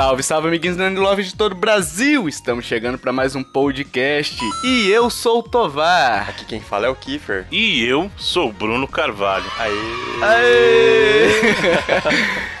[0.00, 2.26] Salve, salve, amiguinhos do Love de todo o Brasil!
[2.26, 6.26] Estamos chegando para mais um podcast e eu sou o Tovar.
[6.30, 7.46] Aqui quem fala é o Kiefer.
[7.52, 9.44] E eu sou o Bruno Carvalho.
[9.58, 9.74] Aê!
[10.22, 11.30] Aê!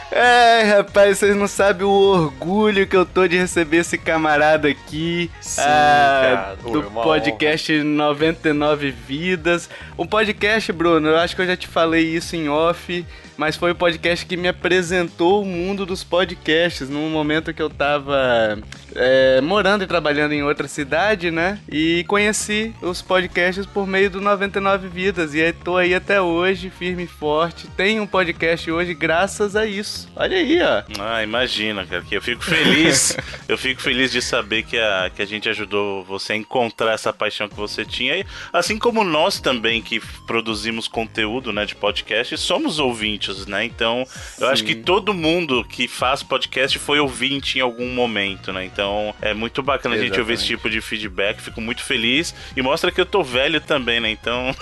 [0.12, 5.30] É, rapaz, vocês não sabem o orgulho que eu tô de receber esse camarada aqui.
[5.40, 6.56] Sim, ah, cara.
[6.56, 9.70] Do uma podcast 99 Vidas.
[9.96, 13.06] Um podcast, Bruno, eu acho que eu já te falei isso em off,
[13.40, 17.70] mas foi o podcast que me apresentou o mundo dos podcasts num momento que eu
[17.70, 18.58] tava
[18.94, 21.58] é, morando e trabalhando em outra cidade, né?
[21.70, 25.34] E conheci os podcasts por meio do 99 Vidas.
[25.34, 27.66] E tô aí até hoje, firme e forte.
[27.76, 30.08] Tenho um podcast hoje graças a isso.
[30.16, 30.82] Olha aí, ó.
[30.98, 33.16] Ah, imagina, cara, que eu fico feliz.
[33.48, 37.12] eu fico feliz de saber que a, que a gente ajudou você a encontrar essa
[37.12, 38.16] paixão que você tinha.
[38.16, 43.64] E, assim como nós também que produzimos conteúdo, né, de podcast, somos ouvintes, né?
[43.64, 44.04] Então,
[44.38, 48.64] eu acho que todo mundo que faz podcast foi ouvinte em algum momento, né?
[48.64, 48.79] Então,
[49.20, 50.56] é muito bacana a gente ouvir esse Exatamente.
[50.64, 51.40] tipo de feedback.
[51.40, 54.10] Fico muito feliz e mostra que eu tô velho também, né?
[54.10, 54.54] Então,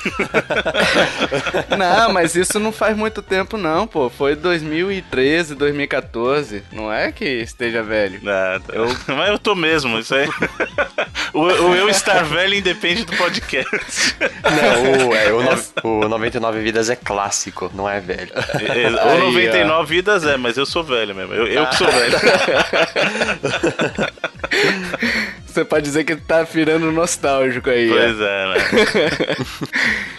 [1.76, 4.08] Não, mas isso não faz muito tempo, não, pô.
[4.10, 6.62] Foi 2013, 2014.
[6.72, 8.20] Não é que esteja velho.
[8.26, 8.72] Ah, tá.
[9.14, 10.28] Mas eu tô mesmo, isso aí.
[11.32, 14.16] o, o eu estar velho independe do podcast.
[14.44, 18.30] Não, o, é, o, no- o 99 Vidas é clássico, não é velho.
[18.34, 21.32] É, O Aí, 99 vidas é, mas eu sou velho mesmo.
[21.34, 22.16] Eu, eu que sou velho.
[25.46, 27.90] Você pode dizer que tá virando nostálgico aí.
[27.90, 27.94] ó.
[27.94, 29.36] pois é, né?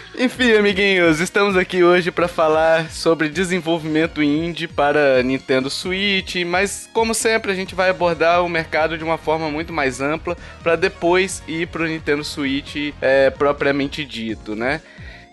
[0.18, 7.14] Enfim, amiguinhos, estamos aqui hoje para falar sobre desenvolvimento indie para Nintendo Switch, mas como
[7.14, 11.42] sempre a gente vai abordar o mercado de uma forma muito mais ampla para depois
[11.48, 14.82] ir pro Nintendo Switch é, propriamente dito, né?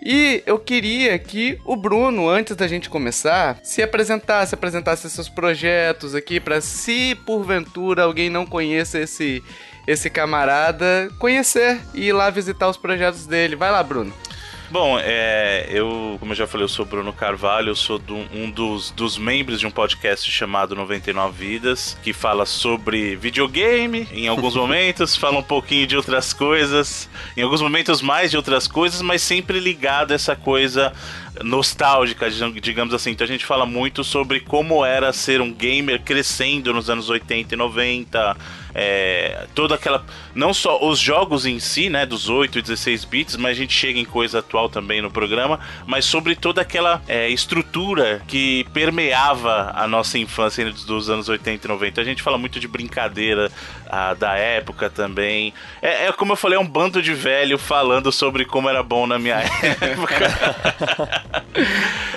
[0.02, 6.13] E eu queria que o Bruno, antes da gente começar, se apresentasse, apresentasse seus projetos
[6.13, 9.44] aqui para se porventura alguém não conheça esse
[9.88, 13.56] esse camarada, conhecer e ir lá visitar os projetos dele.
[13.56, 14.13] Vai lá, Bruno.
[14.70, 18.52] Bom, é, eu, como eu já falei, eu sou Bruno Carvalho, eu sou do- um
[18.52, 24.56] dos, dos membros de um podcast chamado 99 Vidas, que fala sobre videogame em alguns
[24.58, 29.22] momentos, fala um pouquinho de outras coisas, em alguns momentos mais de outras coisas, mas
[29.22, 30.92] sempre ligado a essa coisa
[31.42, 33.12] nostálgica, digam- digamos assim.
[33.12, 37.54] Então a gente fala muito sobre como era ser um gamer crescendo nos anos 80
[37.54, 38.36] e 90,
[38.80, 40.06] é, toda aquela.
[40.36, 43.74] Não só os jogos em si, né, dos 8 e 16 bits, mas a gente
[43.74, 49.72] chega em coisa atual também no programa, mas sobre toda aquela é, estrutura que permeava
[49.76, 52.02] a nossa infância dos- anos 80 e 90.
[52.02, 53.52] A gente fala muito de brincadeira
[53.90, 55.54] ah, da época também.
[55.82, 59.08] É, é como eu falei, é um bando de velho falando sobre como era bom
[59.08, 59.38] na minha
[59.82, 60.28] época.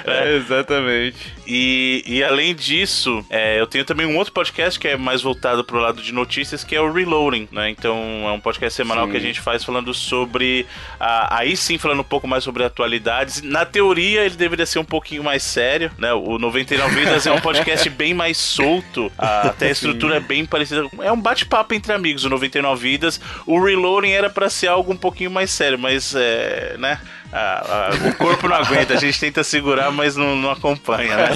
[0.02, 1.34] É, exatamente.
[1.46, 5.62] E, e além disso, é, eu tenho também um outro podcast que é mais voltado
[5.62, 7.70] pro lado de notícias, que é o Reloading, né?
[7.70, 7.96] Então
[8.26, 9.10] é um podcast semanal Sim.
[9.12, 10.66] que a gente faz falando sobre.
[10.98, 13.42] ah, aí sim, falando um pouco mais sobre atualidades.
[13.42, 16.12] Na teoria, ele deveria ser um pouquinho mais sério, né?
[16.12, 20.44] O 99 Vidas é um podcast bem mais solto, ah, até a estrutura é bem
[20.44, 20.86] parecida.
[21.00, 23.20] É um bate-papo entre amigos, o 99 Vidas.
[23.46, 26.76] O Reloading era pra ser algo um pouquinho mais sério, mas é.
[26.78, 27.00] né?
[27.32, 31.28] Ah, ah, o corpo não aguenta, a gente tenta segurar, mas não, não acompanha, né?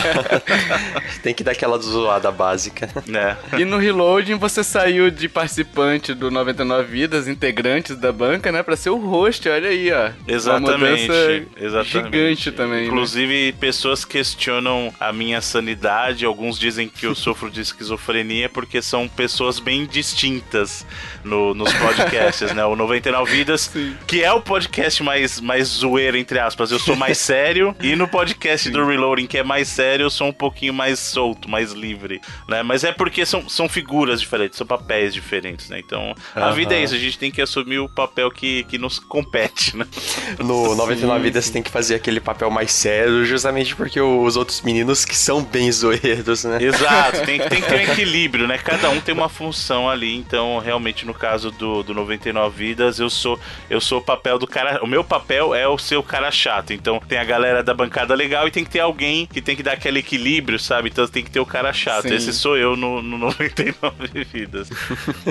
[1.22, 2.88] Tem que dar aquela zoada básica.
[3.06, 3.36] né?
[3.58, 8.62] E no Reloading você saiu de participante do 99 Vidas, integrantes da banca, né?
[8.62, 10.10] Pra ser o host, olha aí, ó.
[10.26, 11.90] Exatamente, exatamente.
[11.92, 12.86] gigante também, né?
[12.86, 16.24] Inclusive, pessoas questionam a minha sanidade.
[16.24, 20.84] Alguns dizem que eu sofro de esquizofrenia porque são pessoas bem distintas
[21.22, 22.64] no- nos podcasts, né?
[22.64, 23.70] O 99 Vidas,
[24.06, 27.76] que é o podcast mais, mais zoeiro, entre aspas, eu sou mais sério.
[27.82, 31.48] E no podcast do Reloading, que é mais sério, eu sou um pouquinho mais solto,
[31.48, 32.62] mais livre, né?
[32.62, 35.78] Mas é porque são, são figuras diferentes, são papéis diferentes, né?
[35.78, 36.52] Então, a Aham.
[36.52, 39.86] vida é isso, a gente tem que assumir o papel que, que nos compete, né?
[40.38, 44.62] No 99 Sim, Vidas tem que fazer aquele papel mais sério, justamente porque os outros
[44.62, 46.58] meninos que são bem zoeiros, né?
[46.62, 48.58] Exato, tem, tem que ter um equilíbrio, né?
[48.58, 53.10] Cada um tem uma função ali, então realmente no caso do, do 99 Vidas, eu
[53.10, 53.38] sou
[53.68, 54.82] eu sou o papel do cara.
[54.82, 56.72] O meu papel é o seu cara chato.
[56.72, 59.62] Então tem a galera da bancada legal e tem que ter alguém que tem que
[59.62, 60.88] dar aquele equilíbrio, sabe?
[60.88, 62.08] Então tem que ter o cara chato.
[62.08, 62.14] Sim.
[62.14, 64.68] Esse sou eu no, no 99 Vidas.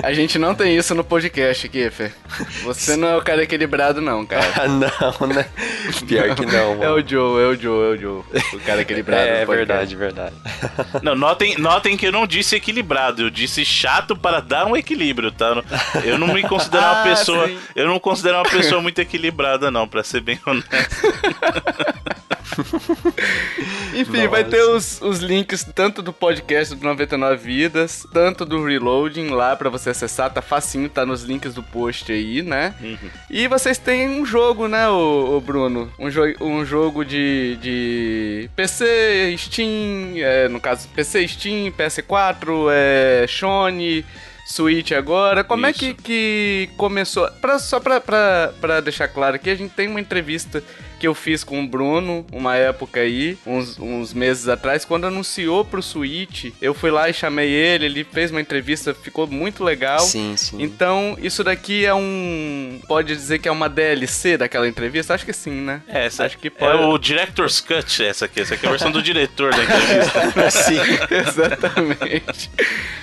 [0.02, 2.14] A gente não tem isso no podcast, Kiffer.
[2.62, 4.44] Você não é o cara equilibrado, não, cara.
[4.56, 4.68] Ah,
[5.20, 5.46] não, né?
[6.06, 6.94] Pior que não, É mano.
[6.96, 8.22] o Joe, é o Joe, é o Joe.
[8.54, 9.24] O cara equilibrado.
[9.24, 9.94] É, podcast.
[9.96, 10.34] verdade, verdade.
[11.02, 15.30] Não, notem, notem que eu não disse equilibrado, eu disse chato para dar um equilíbrio,
[15.32, 15.62] tá?
[16.04, 17.46] Eu não me considero uma Ah, pessoa.
[17.48, 17.58] sim.
[17.74, 21.06] Eu não considero uma pessoa muito equilibrada, não, pra ser bem bem honesto.
[23.94, 24.28] Enfim, Nossa.
[24.28, 29.56] vai ter os, os links tanto do podcast do 99 Vidas, tanto do Reloading lá
[29.56, 32.74] para você acessar, tá facinho, tá nos links do post aí, né?
[32.80, 33.10] Uhum.
[33.30, 35.92] E vocês têm um jogo, né, o, Bruno?
[35.98, 43.26] Um, jo um jogo de, de PC, Steam, é, no caso PC, Steam, PS4, é,
[43.28, 44.04] Sony...
[44.44, 45.42] Switch agora.
[45.42, 45.84] Como Isso.
[45.84, 47.28] é que, que começou?
[47.40, 50.62] Pra, só pra, pra, pra deixar claro aqui, a gente tem uma entrevista
[51.04, 55.62] que eu fiz com o Bruno uma época aí, uns, uns meses atrás, quando anunciou
[55.62, 60.00] pro Switch, eu fui lá e chamei ele, ele fez uma entrevista, ficou muito legal.
[60.00, 60.62] Sim, sim.
[60.62, 62.80] Então, isso daqui é um.
[62.88, 65.12] Pode dizer que é uma DLC daquela entrevista?
[65.12, 65.82] Acho que sim, né?
[65.86, 66.72] É, essa Acho que pode...
[66.72, 68.40] é o Director's Cut, essa aqui.
[68.40, 70.48] Essa aqui é a versão do diretor da entrevista.
[70.50, 70.80] sim,
[71.28, 72.50] exatamente.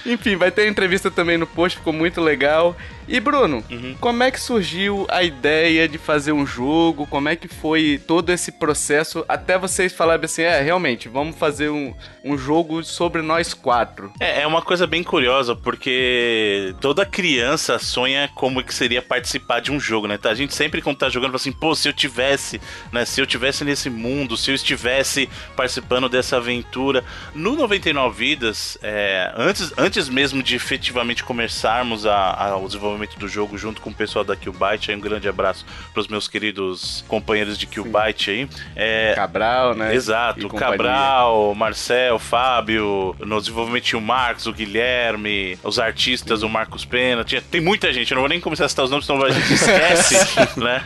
[0.08, 2.76] Enfim, vai ter entrevista também no post, ficou muito legal.
[3.08, 3.96] E Bruno, uhum.
[4.00, 7.06] como é que surgiu a ideia de fazer um jogo?
[7.06, 11.70] Como é que foi todo esse processo até vocês falarem assim, é, realmente, vamos fazer
[11.70, 11.94] um,
[12.24, 14.12] um jogo sobre nós quatro?
[14.20, 19.72] É, é uma coisa bem curiosa, porque toda criança sonha como que seria participar de
[19.72, 20.20] um jogo, né?
[20.24, 22.62] A gente sempre quando tá jogando, fala assim, pô, se eu tivesse,
[22.92, 23.06] né?
[23.06, 27.04] Se eu tivesse nesse mundo, se eu estivesse participando dessa aventura.
[27.34, 33.28] No 99 Vidas, é, antes, antes mesmo de efetivamente começarmos a, a, o desenvolvimento do
[33.28, 34.92] jogo junto com o pessoal da Killbyte.
[34.92, 38.50] Aí um grande abraço para os meus queridos companheiros de Killbyte aí.
[38.76, 39.96] É, Cabral, né?
[39.96, 46.46] Exato, Cabral, Marcel, Fábio, no desenvolvimento tinha o Marcos, o Guilherme, os artistas, Sim.
[46.46, 47.24] o Marcos Pena.
[47.24, 49.32] Tinha, tem muita gente, eu não vou nem começar a citar os nomes, senão a
[49.32, 50.16] gente esquece,
[50.60, 50.84] né?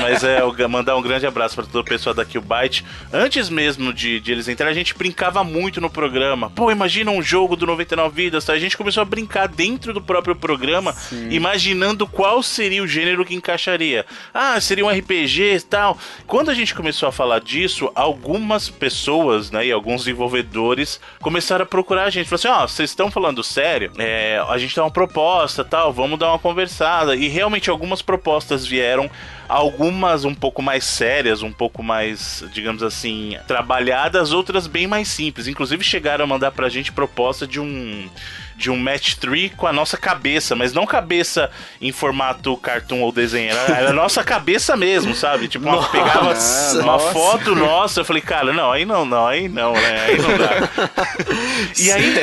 [0.00, 2.84] Mas é, mandar um grande abraço para todo o pessoal da Killbyte.
[3.12, 6.50] Antes mesmo de, de eles entrarem, a gente brincava muito no programa.
[6.50, 8.52] Pô, imagina um jogo do 99 Vidas, tá?
[8.52, 10.92] A gente começou a brincar dentro do próprio programa.
[10.92, 14.06] Sim imaginando qual seria o gênero que encaixaria.
[14.32, 15.98] Ah, seria um RPG e tal.
[16.26, 21.66] Quando a gente começou a falar disso, algumas pessoas, né, e alguns desenvolvedores começaram a
[21.66, 22.28] procurar a gente.
[22.28, 23.92] Falaram assim: ó, oh, vocês estão falando sério?
[23.98, 27.14] É, a gente tem uma proposta tal, vamos dar uma conversada.
[27.14, 29.10] E realmente algumas propostas vieram
[29.48, 35.46] algumas um pouco mais sérias, um pouco mais, digamos assim, trabalhadas, outras bem mais simples.
[35.46, 38.08] Inclusive chegaram a mandar pra gente proposta de um
[38.56, 43.12] de um match 3 com a nossa cabeça, mas não cabeça em formato cartoon ou
[43.12, 45.48] desenho, era, era a nossa cabeça mesmo, sabe?
[45.48, 47.12] Tipo, uma, pegava uma nossa.
[47.12, 50.04] foto nossa, eu falei, cara, não, aí não, não, aí não, né?
[50.06, 50.68] Aí não dá.
[51.78, 52.14] e aí.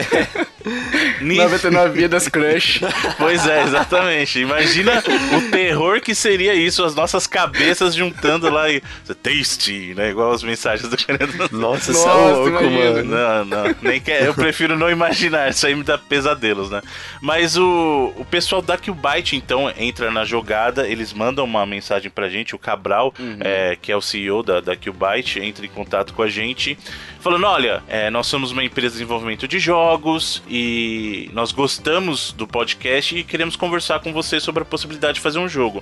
[1.22, 2.82] 99 vidas crush.
[3.18, 4.40] Pois é, exatamente.
[4.40, 5.04] Imagina
[5.38, 8.82] o terror que seria isso, as nossas cabeças juntando lá e.
[9.22, 10.10] Tasty, né?
[10.10, 11.50] Igual as mensagens do querendo.
[11.52, 13.04] Nossa, Nossa, é louco, mano.
[13.04, 13.76] Não, não.
[13.82, 15.50] Nem quer, eu prefiro não imaginar.
[15.50, 16.82] Isso aí me dá pesadelos, né?
[17.22, 22.30] Mas o, o pessoal da Qbyte, então, entra na jogada, eles mandam uma mensagem pra
[22.30, 23.38] gente, o Cabral, uhum.
[23.42, 26.78] é, que é o CEO da, da Qbyte, entra em contato com a gente,
[27.20, 32.46] falando, olha, é, nós somos uma empresa de desenvolvimento de jogos e nós gostamos do
[32.46, 35.82] podcast e queremos conversar com você sobre a possibilidade de fazer um jogo.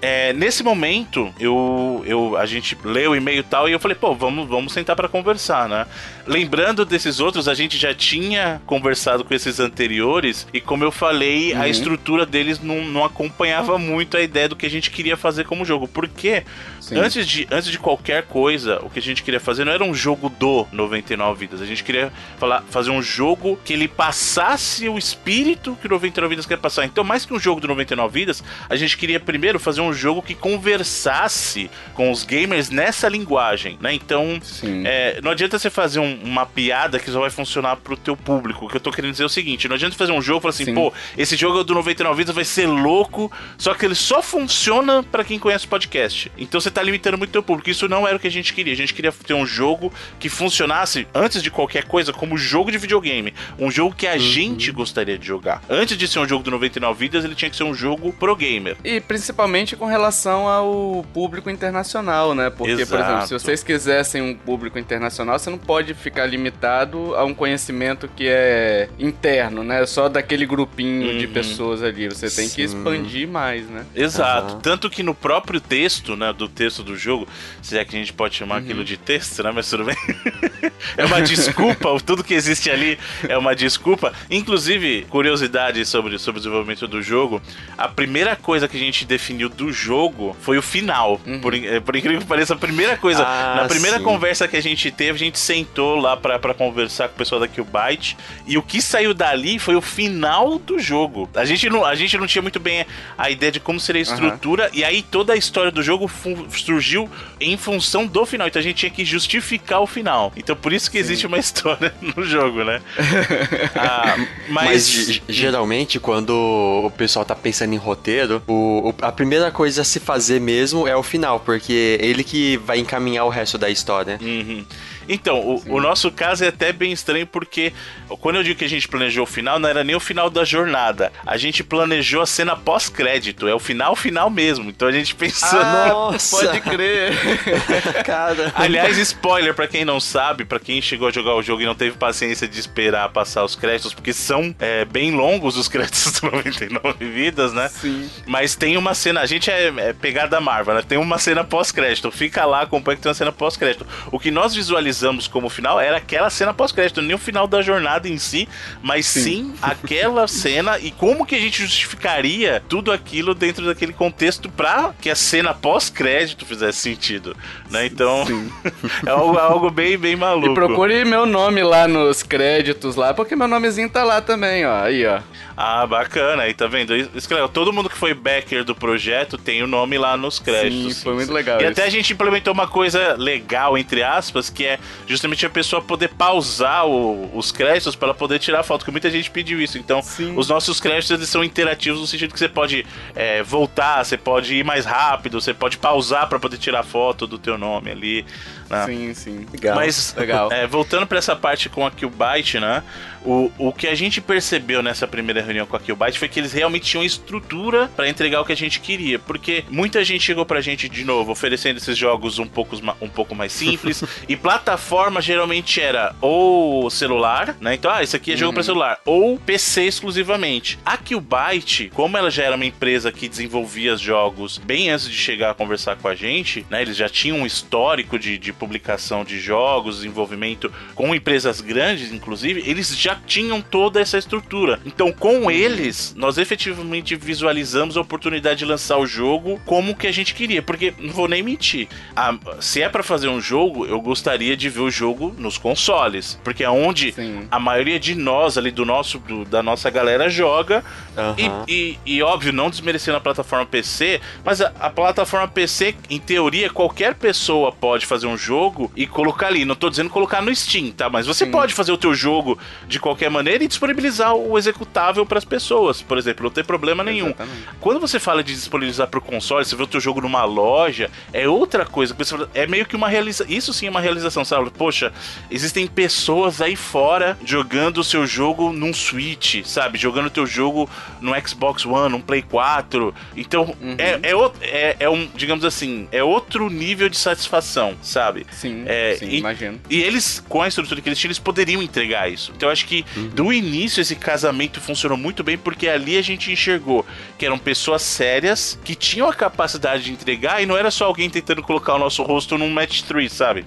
[0.00, 3.96] É, nesse momento, eu, eu, a gente leu o e-mail e tal, e eu falei,
[3.96, 5.86] pô, vamos, vamos sentar para conversar, né?
[6.26, 11.52] Lembrando desses outros, a gente já tinha conversado com esses anteriores, e como eu falei,
[11.52, 11.62] uhum.
[11.62, 15.44] a estrutura deles não, não acompanhava muito a ideia do que a gente queria fazer
[15.44, 15.88] como jogo.
[15.88, 16.44] Porque
[16.92, 19.94] antes de, antes de qualquer coisa, o que a gente queria fazer não era um
[19.94, 21.60] jogo do 99 Vidas.
[21.60, 26.30] A gente queria falar, fazer um jogo que ele passasse o espírito que o 99
[26.30, 26.84] Vidas quer passar.
[26.84, 29.92] Então, mais que um jogo do 99 Vidas, a gente queria primeiro fazer um um
[29.92, 33.92] jogo que conversasse com os gamers nessa linguagem, né?
[33.92, 34.40] Então,
[34.84, 38.66] é, não adianta você fazer um, uma piada que só vai funcionar pro teu público.
[38.66, 40.42] O que eu tô querendo dizer é o seguinte: não adianta fazer um jogo e
[40.42, 40.74] falar assim, Sim.
[40.74, 45.02] pô, esse jogo é do 99 vidas vai ser louco, só que ele só funciona
[45.02, 46.30] para quem conhece o podcast.
[46.36, 47.70] Então você tá limitando muito teu público.
[47.70, 48.72] Isso não era o que a gente queria.
[48.72, 52.78] A gente queria ter um jogo que funcionasse, antes de qualquer coisa, como jogo de
[52.78, 53.34] videogame.
[53.58, 54.18] Um jogo que a uhum.
[54.18, 55.62] gente gostaria de jogar.
[55.68, 58.34] Antes de ser um jogo do 99 vidas, ele tinha que ser um jogo pro
[58.36, 58.76] gamer.
[58.84, 62.50] E principalmente com relação ao público internacional, né?
[62.50, 62.90] Porque, Exato.
[62.90, 67.32] por exemplo, se vocês quisessem um público internacional, você não pode ficar limitado a um
[67.32, 69.86] conhecimento que é interno, né?
[69.86, 71.18] Só daquele grupinho uhum.
[71.18, 72.08] de pessoas ali.
[72.08, 72.54] Você tem Sim.
[72.54, 73.86] que expandir mais, né?
[73.94, 74.54] Exato.
[74.54, 74.60] Uhum.
[74.60, 77.28] Tanto que no próprio texto, né, do texto do jogo,
[77.62, 78.62] se é que a gente pode chamar uhum.
[78.62, 79.52] aquilo de texto, né?
[79.54, 79.96] Mas tudo bem.
[80.96, 84.12] é uma desculpa, tudo que existe ali é uma desculpa.
[84.28, 87.40] Inclusive, curiosidade sobre, sobre o desenvolvimento do jogo,
[87.76, 91.20] a primeira coisa que a gente definiu do do jogo foi o final.
[91.26, 91.40] Uhum.
[91.40, 94.04] Por, eh, por, incrível que pareça, a primeira coisa, ah, na primeira sim.
[94.04, 97.40] conversa que a gente teve, a gente sentou lá pra, pra conversar com o pessoal
[97.40, 101.28] da Killbyte e o que saiu dali foi o final do jogo.
[101.34, 104.02] A gente não, a gente não tinha muito bem a ideia de como seria a
[104.02, 104.70] estrutura uhum.
[104.72, 106.10] e aí toda a história do jogo
[106.50, 107.08] surgiu
[107.40, 108.48] em função do final.
[108.48, 110.32] Então a gente tinha que justificar o final.
[110.36, 111.04] Então por isso que sim.
[111.04, 112.80] existe uma história no jogo, né?
[113.76, 114.16] ah,
[114.48, 114.68] mas...
[114.68, 119.98] mas geralmente quando o pessoal tá pensando em roteiro, o, a primeira coisa a se
[119.98, 124.16] fazer mesmo é o final, porque ele que vai encaminhar o resto da história.
[124.22, 124.64] Uhum.
[125.08, 127.72] Então, o, o, nosso caso é até bem estranho porque
[128.20, 130.44] quando eu digo que a gente planejou o final, não era nem o final da
[130.44, 131.10] jornada.
[131.26, 133.48] A gente planejou a cena pós-crédito.
[133.48, 134.68] É o final, final mesmo.
[134.68, 135.58] Então a gente pensou.
[135.58, 136.36] Ah, nossa!
[136.36, 137.12] Pode crer!
[138.04, 138.52] Cara.
[138.54, 141.74] Aliás, spoiler para quem não sabe, para quem chegou a jogar o jogo e não
[141.74, 146.30] teve paciência de esperar passar os créditos, porque são é, bem longos os créditos do
[146.30, 147.68] 99 Vidas, né?
[147.68, 148.10] Sim.
[148.26, 149.20] Mas tem uma cena.
[149.20, 150.82] A gente é, é pegada Marvel, né?
[150.86, 152.10] Tem uma cena pós-crédito.
[152.10, 153.86] Fica lá, acompanha que tem uma cena pós-crédito.
[154.12, 157.62] O que nós visualizamos visualizamos como final era aquela cena pós-crédito, nem o final da
[157.62, 158.48] jornada em si,
[158.82, 159.22] mas sim.
[159.22, 164.92] sim, aquela cena e como que a gente justificaria tudo aquilo dentro daquele contexto pra
[165.00, 167.36] que a cena pós-crédito fizesse sentido,
[167.70, 167.86] né?
[167.86, 168.24] Então,
[169.06, 170.50] é algo, algo, bem, bem maluco.
[170.50, 174.82] E procure meu nome lá nos créditos lá, porque meu nomezinho tá lá também, ó,
[174.82, 175.20] aí, ó.
[175.60, 176.94] Ah, bacana, aí tá vendo?
[176.94, 177.48] Isso que legal.
[177.48, 180.94] Todo mundo que foi backer do projeto tem o nome lá nos créditos.
[180.94, 181.60] Sim, foi muito legal.
[181.60, 181.72] E isso.
[181.72, 186.08] até a gente implementou uma coisa legal, entre aspas, que é justamente a pessoa poder
[186.08, 189.78] pausar o, os créditos para poder tirar foto, que muita gente pediu isso.
[189.78, 190.34] Então, Sim.
[190.36, 194.54] os nossos créditos eles são interativos no sentido que você pode é, voltar, você pode
[194.54, 198.26] ir mais rápido, você pode pausar para poder tirar foto do teu nome ali.
[198.68, 198.86] Né?
[198.86, 199.46] Sim, sim.
[199.52, 199.76] Legal.
[199.76, 200.52] Mas, legal.
[200.52, 202.82] É, voltando para essa parte com a Killbyte, né?
[203.24, 206.52] O, o que a gente percebeu nessa primeira reunião com a Killbyte foi que eles
[206.52, 209.18] realmente tinham estrutura para entregar o que a gente queria.
[209.18, 213.34] Porque muita gente chegou pra gente de novo oferecendo esses jogos um pouco, um pouco
[213.34, 214.04] mais simples.
[214.28, 217.74] e plataforma geralmente era ou celular, né?
[217.74, 218.54] Então, ah, isso aqui é jogo uhum.
[218.54, 218.98] para celular.
[219.04, 220.78] Ou PC exclusivamente.
[220.84, 225.50] A Killbyte, como ela já era uma empresa que desenvolvia jogos bem antes de chegar
[225.50, 226.82] a conversar com a gente, né?
[226.82, 232.62] Eles já tinham um histórico de, de publicação de jogos, desenvolvimento com empresas grandes, inclusive,
[232.66, 234.80] eles já tinham toda essa estrutura.
[234.84, 240.12] Então, com eles, nós efetivamente visualizamos a oportunidade de lançar o jogo como que a
[240.12, 240.62] gente queria.
[240.62, 244.68] Porque, não vou nem mentir, a, se é para fazer um jogo, eu gostaria de
[244.68, 246.38] ver o jogo nos consoles.
[246.42, 247.46] Porque é onde Sim.
[247.50, 250.84] a maioria de nós ali, do nosso, do, da nossa galera, joga.
[251.16, 251.64] Uhum.
[251.66, 256.18] E, e, e, óbvio, não desmerecendo a plataforma PC, mas a, a plataforma PC, em
[256.18, 258.47] teoria, qualquer pessoa pode fazer um jogo
[258.96, 259.64] e colocar ali.
[259.64, 261.08] Não tô dizendo colocar no Steam, tá?
[261.08, 261.50] Mas você Sim.
[261.50, 266.02] pode fazer o teu jogo de qualquer maneira e disponibilizar o executável para as pessoas,
[266.02, 267.28] por exemplo, não tem problema nenhum.
[267.28, 267.68] Exatamente.
[267.80, 271.10] Quando você fala de disponibilizar para o console, você vê o teu jogo numa loja,
[271.32, 272.16] é outra coisa.
[272.54, 273.52] É meio que uma realização.
[273.52, 274.70] Isso sim é uma realização, sabe?
[274.70, 275.12] Poxa,
[275.50, 279.98] existem pessoas aí fora jogando o seu jogo num Switch, sabe?
[279.98, 280.88] Jogando o teu jogo
[281.20, 283.14] no Xbox One, num Play 4.
[283.36, 283.96] Então, uhum.
[283.98, 288.37] é, é, é, é um, digamos assim, é outro nível de satisfação, sabe?
[288.38, 288.46] Sabe?
[288.50, 289.80] Sim, é, sim e, imagino.
[289.88, 292.52] E eles, com a estrutura que eles tinham, eles poderiam entregar isso.
[292.56, 293.28] Então eu acho que uhum.
[293.28, 297.04] do início esse casamento funcionou muito bem, porque ali a gente enxergou
[297.36, 301.28] que eram pessoas sérias, que tinham a capacidade de entregar, e não era só alguém
[301.28, 303.66] tentando colocar o nosso rosto num match 3, sabe?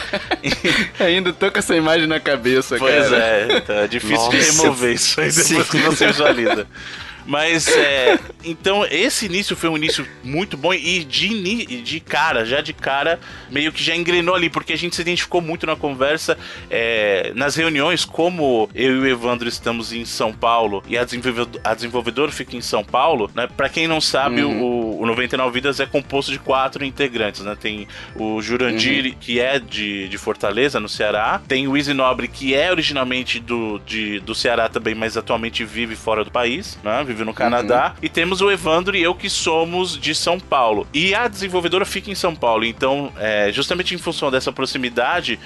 [0.98, 3.46] Ainda tô com essa imagem na cabeça, pois cara.
[3.46, 5.78] Pois é, tá difícil Nossa, de remover isso aí depois sim.
[5.78, 6.66] que você visualiza.
[7.28, 8.18] Mas é.
[8.42, 13.20] Então, esse início foi um início muito bom e de, de cara, já de cara,
[13.50, 16.38] meio que já engrenou ali, porque a gente se identificou muito na conversa,
[16.70, 21.60] é, nas reuniões, como eu e o Evandro estamos em São Paulo e a, desenvolvedora,
[21.62, 23.46] a desenvolvedora fica em São Paulo, né?
[23.54, 24.62] Pra quem não sabe, uhum.
[24.62, 27.56] o, o 99 Vidas é composto de quatro integrantes, né?
[27.58, 27.86] Tem
[28.16, 29.14] o Jurandir, uhum.
[29.20, 33.78] que é de, de Fortaleza, no Ceará, tem o Easy Nobre, que é originalmente do,
[33.80, 37.04] de, do Ceará também, mas atualmente vive fora do país, né?
[37.04, 37.88] Vive vive no Canadá.
[37.88, 37.94] Uhum.
[38.02, 40.86] E temos o Evandro e eu que somos de São Paulo.
[40.94, 42.64] E a desenvolvedora fica em São Paulo.
[42.64, 45.38] Então, é, justamente em função dessa proximidade,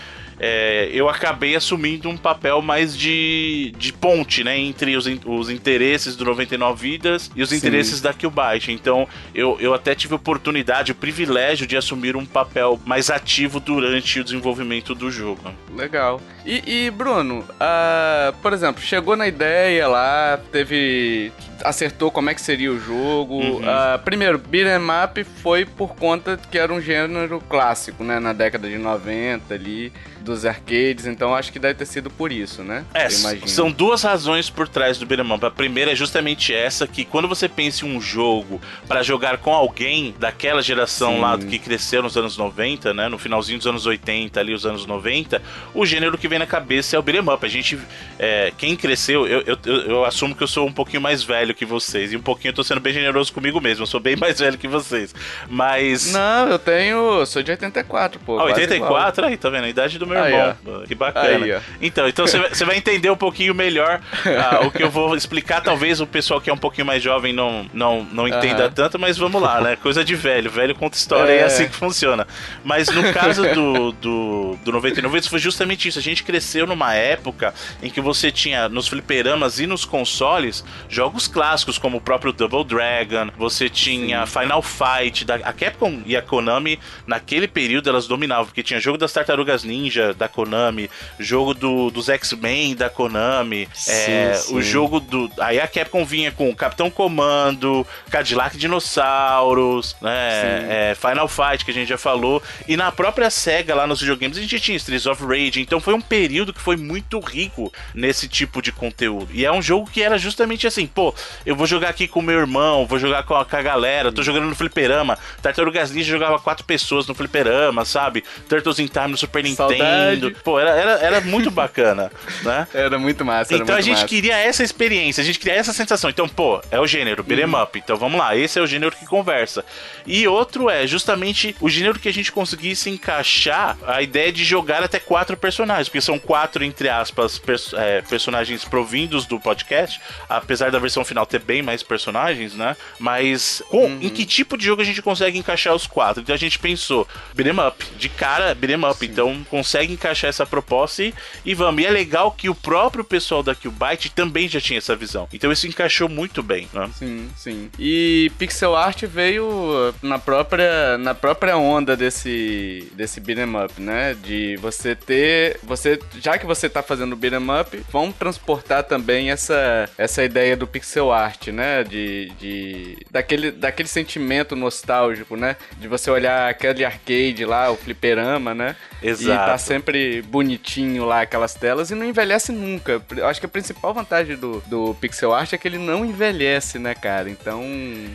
[0.44, 4.58] é, eu acabei assumindo um papel mais de, de ponte, né?
[4.58, 7.58] Entre os, os interesses do 99 Vidas e os Sim.
[7.58, 8.72] interesses da Killbyte.
[8.72, 13.60] Então, eu, eu até tive a oportunidade, o privilégio de assumir um papel mais ativo
[13.60, 15.42] durante o desenvolvimento do jogo.
[15.76, 16.20] Legal.
[16.44, 21.30] E, e Bruno, uh, por exemplo, chegou na ideia lá, teve
[21.64, 23.34] acertou como é que seria o jogo.
[23.34, 23.58] Uhum.
[23.58, 28.18] Uh, primeiro, beat'em up foi por conta que era um gênero clássico, né?
[28.18, 29.92] Na década de 90 ali
[30.22, 32.84] dos arcades, então acho que deve ter sido por isso, né?
[32.94, 35.44] É, são duas razões por trás do beat'em up.
[35.44, 39.52] A primeira é justamente essa, que quando você pensa em um jogo para jogar com
[39.52, 41.20] alguém daquela geração Sim.
[41.20, 43.08] lá que cresceu nos anos 90, né?
[43.08, 45.42] No finalzinho dos anos 80, ali os anos 90,
[45.74, 47.44] o gênero que vem na cabeça é o beat'em up.
[47.44, 47.78] A gente,
[48.18, 51.51] é, quem cresceu, eu, eu, eu, eu, assumo que eu sou um pouquinho mais velho
[51.54, 54.16] que vocês, e um pouquinho eu tô sendo bem generoso comigo mesmo, eu sou bem
[54.16, 55.14] mais velho que vocês.
[55.48, 56.12] Mas...
[56.12, 58.38] Não, eu tenho, sou de 84, pô.
[58.38, 59.26] Ah, 84?
[59.26, 59.64] Aí, tá vendo?
[59.64, 60.56] A idade do meu irmão.
[60.80, 61.44] Aí, que bacana.
[61.44, 65.60] Aí, então, então você vai entender um pouquinho melhor uh, o que eu vou explicar.
[65.60, 69.16] Talvez o pessoal que é um pouquinho mais jovem não, não, não entenda tanto, mas
[69.16, 69.76] vamos lá, né?
[69.76, 70.50] Coisa de velho.
[70.50, 72.26] Velho conta história, é, é assim que funciona.
[72.64, 75.98] Mas no caso do, do, do 99, isso foi justamente isso.
[75.98, 81.26] A gente cresceu numa época em que você tinha nos fliperamas e nos consoles jogos
[81.28, 81.41] clássicos,
[81.80, 84.40] como o próprio Double Dragon, você tinha Sim.
[84.40, 88.96] Final Fight, da, a Capcom e a Konami, naquele período elas dominavam, porque tinha jogo
[88.96, 94.56] das Tartarugas Ninja, da Konami, jogo do, dos X-Men da Konami, sim, é, sim.
[94.56, 95.30] o jogo do.
[95.40, 100.90] Aí a Capcom vinha com Capitão Comando, Cadillac Dinossauros, né?
[100.92, 102.42] É, Final Fight, que a gente já falou.
[102.68, 105.60] E na própria SEGA, lá nos videogames, a gente tinha Streets of Rage.
[105.60, 109.28] Então foi um período que foi muito rico nesse tipo de conteúdo.
[109.32, 111.12] E é um jogo que era justamente assim, pô,
[111.44, 114.22] eu vou jogar aqui com meu irmão, vou jogar com a, com a galera, tô
[114.22, 115.18] jogando no fliperama.
[115.40, 118.24] Tartarugas Ninja jogava quatro pessoas no fliperama, sabe?
[118.48, 119.82] Turtles in Time no Super Saudade.
[119.82, 120.36] Nintendo.
[120.44, 122.10] Pô, era, era, era muito bacana,
[122.42, 122.66] né?
[122.72, 123.54] Era muito massa.
[123.54, 124.08] Era então muito a gente massa.
[124.08, 126.10] queria essa experiência, a gente queria essa sensação.
[126.10, 127.62] Então, pô, é o gênero, beat'em uhum.
[127.62, 127.78] up.
[127.78, 129.64] Então vamos lá, esse é o gênero que conversa.
[130.06, 134.82] E outro é justamente o gênero que a gente conseguisse encaixar a ideia de jogar
[134.82, 140.70] até quatro personagens, porque são quatro, entre aspas, pers é, personagens provindos do podcast, apesar
[140.70, 142.76] da versão final ter bem mais personagens, né?
[142.98, 143.98] Mas com, uhum.
[144.00, 146.22] em que tipo de jogo a gente consegue encaixar os quatro?
[146.22, 148.98] Então a gente pensou, beat'em up, de cara, beat'em up.
[148.98, 149.06] Sim.
[149.06, 151.14] Então consegue encaixar essa proposta e,
[151.44, 151.82] e vamos.
[151.82, 155.28] E é legal que o próprio pessoal da Qbyte também já tinha essa visão.
[155.32, 156.90] Então isso encaixou muito bem, né?
[156.94, 157.70] Sim, sim.
[157.78, 164.14] E pixel art veio na própria, na própria onda desse, desse beat'em up, né?
[164.14, 165.58] De você ter.
[165.62, 170.66] Você, já que você tá fazendo beat'em up, vamos transportar também essa, essa ideia do
[170.66, 171.82] pixel art, né?
[171.84, 175.56] De, de, daquele, daquele sentimento nostálgico, né?
[175.78, 178.76] De você olhar aquele arcade lá, o fliperama, né?
[179.02, 179.42] Exato.
[179.42, 183.02] E tá sempre bonitinho lá aquelas telas e não envelhece nunca.
[183.16, 186.78] Eu acho que a principal vantagem do, do pixel art é que ele não envelhece,
[186.78, 187.28] né, cara?
[187.28, 187.62] Então.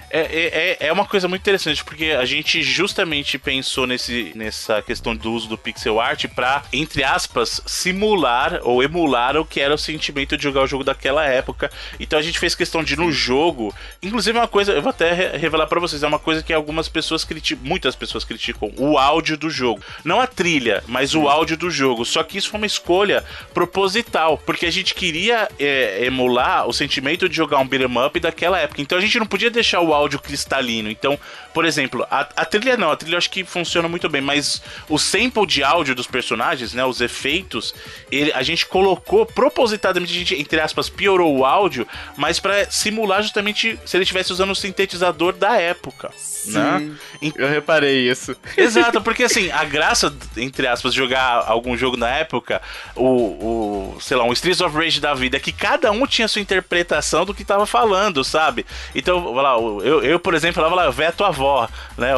[0.10, 4.82] É, é, é, é uma coisa muito interessante, porque a gente justamente pensou nesse, nessa
[4.82, 9.74] questão do uso do pixel art pra, entre aspas, simular ou emular o que era
[9.74, 11.72] o sentimento de jogar o jogo daquela época.
[12.00, 13.74] Então a gente fez questão de, no jogo.
[14.02, 17.24] Inclusive, uma coisa, eu vou até revelar para vocês, é uma coisa que algumas pessoas
[17.24, 19.82] criticam, muitas pessoas criticam, o áudio do jogo.
[20.04, 22.06] Não a trilha, mas o áudio do jogo.
[22.06, 27.28] Só que isso foi uma escolha proposital, porque a gente queria é, emular o sentimento
[27.28, 28.82] de jogar um beat'em up daquela época.
[28.82, 30.90] Então a gente não podia deixar o áudio cristalino.
[30.90, 31.20] Então,
[31.54, 34.62] por exemplo, a, a trilha não, a trilha eu acho que funciona muito bem, mas
[34.88, 37.74] o sample de áudio dos personagens, né, os efeitos,
[38.12, 43.22] ele, a gente colocou propositadamente, a gente, entre aspas, piorou o áudio, mas para simular
[43.22, 46.12] justamente se ele estivesse usando o sintetizador da época.
[46.48, 46.80] Né?
[46.80, 47.34] Sim, né?
[47.36, 48.36] Eu reparei isso.
[48.56, 52.62] Exato, porque assim, a graça, entre aspas, de jogar algum jogo na época,
[52.96, 56.28] o, o sei lá, um Streets of Rage da vida, é que cada um tinha
[56.28, 58.66] sua interpretação do que tava falando, sabe?
[58.96, 62.14] Então, lá, eu, eu por exemplo, falava lá, vé tua avó, né?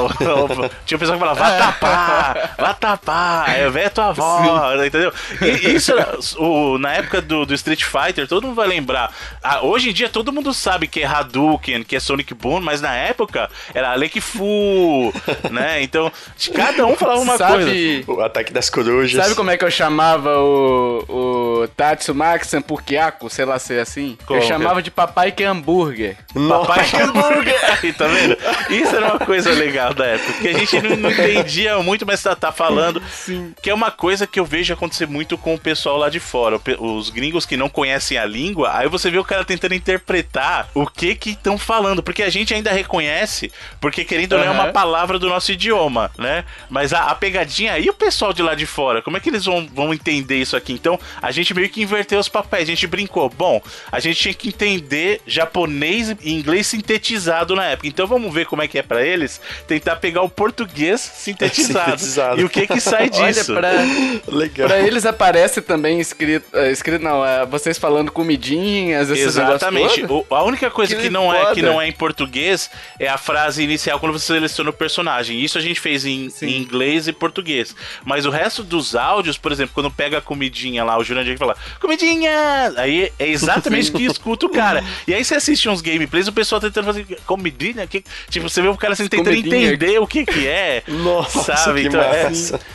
[0.86, 4.86] tinha pessoa que falava, vá tapar, vá tapar, é vé tua avó, Sim.
[4.86, 5.14] entendeu?
[5.42, 5.94] E isso,
[6.38, 9.12] o, na época do, do Street Fighter, todo mundo vai lembrar.
[9.42, 12.82] Ah, hoje em dia, todo mundo sabe que é Hadouken, que é Sonic Boom, mas
[12.82, 15.14] na época era Alec Fu,
[15.52, 15.82] né?
[15.82, 16.12] Então,
[16.54, 18.12] cada um falava uma Sabe, coisa.
[18.12, 19.24] O ataque das corujas.
[19.24, 24.18] Sabe como é que eu chamava o, o Tatsumaki Sanpukiako, sei lá se é assim?
[24.26, 24.40] Como?
[24.40, 26.18] Eu chamava de Papai que hambúrguer.
[26.34, 27.60] Papai que hambúrguer!
[27.82, 28.38] Aí, tá vendo?
[28.70, 32.22] Isso era uma coisa legal da época, porque a gente não, não entendia muito, mas
[32.22, 33.54] tá, tá falando Sim.
[33.62, 36.60] que é uma coisa que eu vejo acontecer muito com o pessoal lá de fora.
[36.80, 40.29] Os gringos que não conhecem a língua, aí você vê o cara tentando interpretar
[40.74, 44.72] o que que estão falando, porque a gente ainda reconhece, porque querendo não é uma
[44.72, 46.46] palavra do nosso idioma, né?
[46.70, 49.02] Mas a, a pegadinha aí o pessoal de lá de fora?
[49.02, 50.74] Como é que eles vão, vão entender isso aqui?
[50.74, 52.64] Então, a gente meio que inverteu os papéis.
[52.64, 53.30] A gente brincou.
[53.30, 53.62] Bom,
[53.92, 57.88] a gente tinha que entender japonês e inglês sintetizado na época.
[57.88, 62.00] Então, vamos ver como é que é para eles tentar pegar o português sintetizado.
[62.00, 62.42] sintetizado.
[62.42, 63.54] E o que que sai disso?
[63.54, 64.68] Olha, pra, Legal.
[64.68, 70.06] pra eles aparece também escrito, uh, escrito não, uh, vocês falando comidinhas, esses Exatamente.
[70.30, 73.18] O, a única coisa que, que não é que não é em português é a
[73.18, 75.40] frase inicial quando você seleciona o personagem.
[75.40, 77.76] Isso a gente fez em, em inglês e português.
[78.04, 81.56] Mas o resto dos áudios, por exemplo, quando pega a comidinha lá, o Jurandir fala,
[81.80, 82.32] comidinha!
[82.78, 84.84] Aí é exatamente o que escuta o cara.
[85.08, 88.68] E aí você assiste uns gameplays, o pessoal tentando fazer comidinha, que, tipo, você vê
[88.68, 90.84] o cara assim, tentando entender o que que é.
[90.88, 91.86] Nossa, sabe?
[91.86, 92.32] então, é,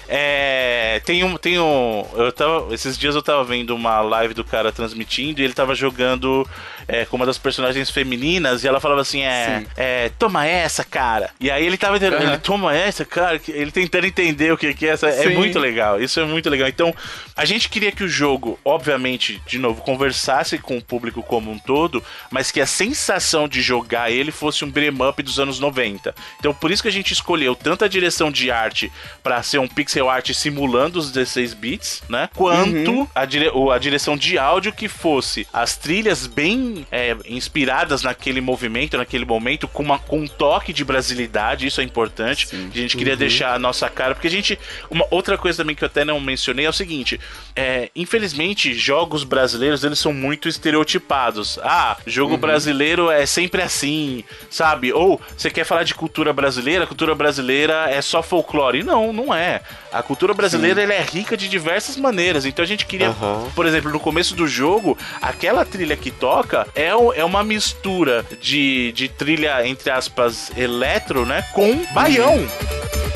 [0.08, 4.44] é, tem um, tem um, eu tava, esses dias eu tava vendo uma live do
[4.44, 6.46] cara transmitindo e ele tava jogando
[6.86, 11.30] é, com uma das personagens femininas e ela falava assim, é, é toma essa, cara.
[11.40, 12.28] E aí ele tava entendendo, uhum.
[12.28, 16.00] ele toma essa, cara, ele tentando entender o que que é essa, é muito legal.
[16.00, 16.68] Isso é muito legal.
[16.68, 16.94] Então,
[17.36, 21.58] a gente queria que o jogo, obviamente, de novo, conversasse com o público como um
[21.58, 26.14] todo, mas que a sensação de jogar ele fosse um beat'em up dos anos 90.
[26.38, 28.90] Então, por isso que a gente escolheu tanto a direção de arte
[29.22, 32.28] para ser um pixel art simulando os 16 bits, né?
[32.34, 33.08] Quanto uhum.
[33.14, 38.96] a, dire a direção de áudio que fosse as trilhas bem é, inspiradas naquele movimento,
[38.96, 42.48] naquele momento, com, uma, com um toque de brasilidade, isso é importante.
[42.48, 42.70] Sim.
[42.72, 43.18] A gente queria uhum.
[43.18, 44.58] deixar a nossa cara, porque a gente.
[44.90, 47.20] Uma outra coisa também que eu até não mencionei é o seguinte:
[47.54, 51.58] é, infelizmente, jogos brasileiros eles são muito estereotipados.
[51.62, 52.40] Ah, jogo uhum.
[52.40, 54.92] brasileiro é sempre assim, sabe?
[54.92, 58.82] Ou você quer falar de cultura brasileira, cultura brasileira é só folclore.
[58.82, 59.60] Não, não é.
[59.94, 62.44] A cultura brasileira é rica de diversas maneiras.
[62.44, 63.48] Então a gente queria, uhum.
[63.54, 68.90] por exemplo, no começo do jogo, aquela trilha que toca é, é uma mistura de,
[68.92, 71.42] de trilha, entre aspas, eletro, né?
[71.52, 72.34] Com baião.
[72.38, 73.13] Uhum.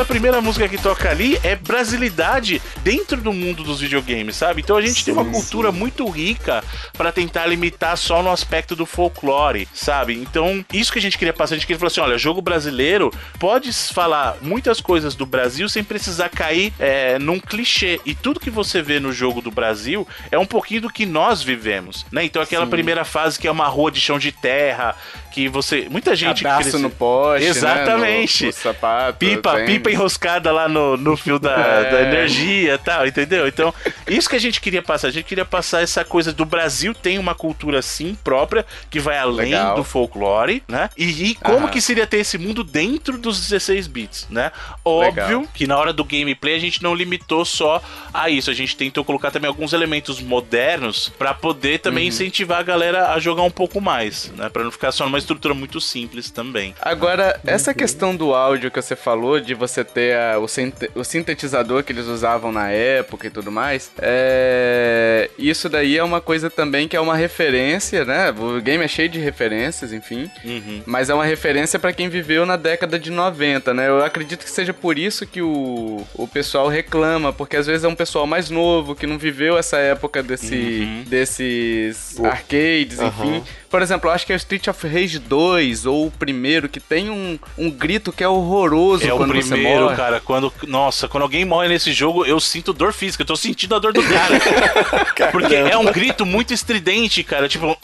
[0.00, 4.62] Aquela primeira música que toca ali é brasilidade dentro do mundo dos videogames, sabe?
[4.62, 5.76] Então a gente sim, tem uma cultura sim.
[5.76, 10.14] muito rica para tentar limitar só no aspecto do folclore, sabe?
[10.14, 13.12] Então, isso que a gente queria passar, a gente queria falar assim: olha, jogo brasileiro
[13.38, 18.00] pode falar muitas coisas do Brasil sem precisar cair é, num clichê.
[18.06, 21.42] E tudo que você vê no jogo do Brasil é um pouquinho do que nós
[21.42, 22.24] vivemos, né?
[22.24, 22.70] Então aquela sim.
[22.70, 24.96] primeira fase que é uma rua de chão de terra,
[25.30, 25.86] que você.
[25.90, 26.46] Muita gente.
[26.46, 27.46] Abraço no poste.
[27.46, 28.44] Exatamente.
[28.44, 28.50] Né?
[28.50, 31.90] No, no sapato, pipa, pipa enroscada lá no, no fio da, é.
[31.90, 33.46] da energia e tal, entendeu?
[33.46, 33.72] Então,
[34.08, 35.08] isso que a gente queria passar.
[35.08, 39.18] A gente queria passar essa coisa do Brasil tem uma cultura sim própria, que vai
[39.18, 39.76] além Legal.
[39.76, 40.90] do folclore, né?
[40.96, 44.50] E, e como que seria ter esse mundo dentro dos 16 bits, né?
[44.84, 45.44] Óbvio Legal.
[45.54, 48.50] que na hora do gameplay a gente não limitou só a isso.
[48.50, 52.08] A gente tentou colocar também alguns elementos modernos para poder também uhum.
[52.08, 54.48] incentivar a galera a jogar um pouco mais, né?
[54.48, 56.74] Para não ficar só numa estrutura muito simples também.
[56.80, 60.46] Agora, essa questão do áudio que você falou, de você ter a, o,
[60.94, 65.30] o, sintetizador que eles usavam na época e tudo mais, é...
[65.38, 68.30] isso daí é uma coisa também que é uma referência, né?
[68.30, 70.82] O game é cheio de referências, enfim, uhum.
[70.86, 73.88] mas é uma referência para quem viveu na década de 90, né?
[73.88, 77.88] Eu acredito que seja por isso que o, o pessoal reclama, porque às vezes é
[77.88, 81.04] um pessoal mais novo que não viveu essa época desse, uhum.
[81.06, 83.08] desses arcades, uhum.
[83.08, 83.44] enfim.
[83.70, 87.08] Por exemplo, eu acho que é Street of Rage 2 ou o primeiro que tem
[87.08, 90.20] um, um grito que é horroroso é quando o primeiro, cara.
[90.20, 93.22] Quando, nossa, quando alguém morre nesse jogo, eu sinto dor física.
[93.22, 94.40] Eu tô sentindo a dor do cara.
[95.30, 97.48] porque é um grito muito estridente, cara.
[97.48, 97.78] Tipo.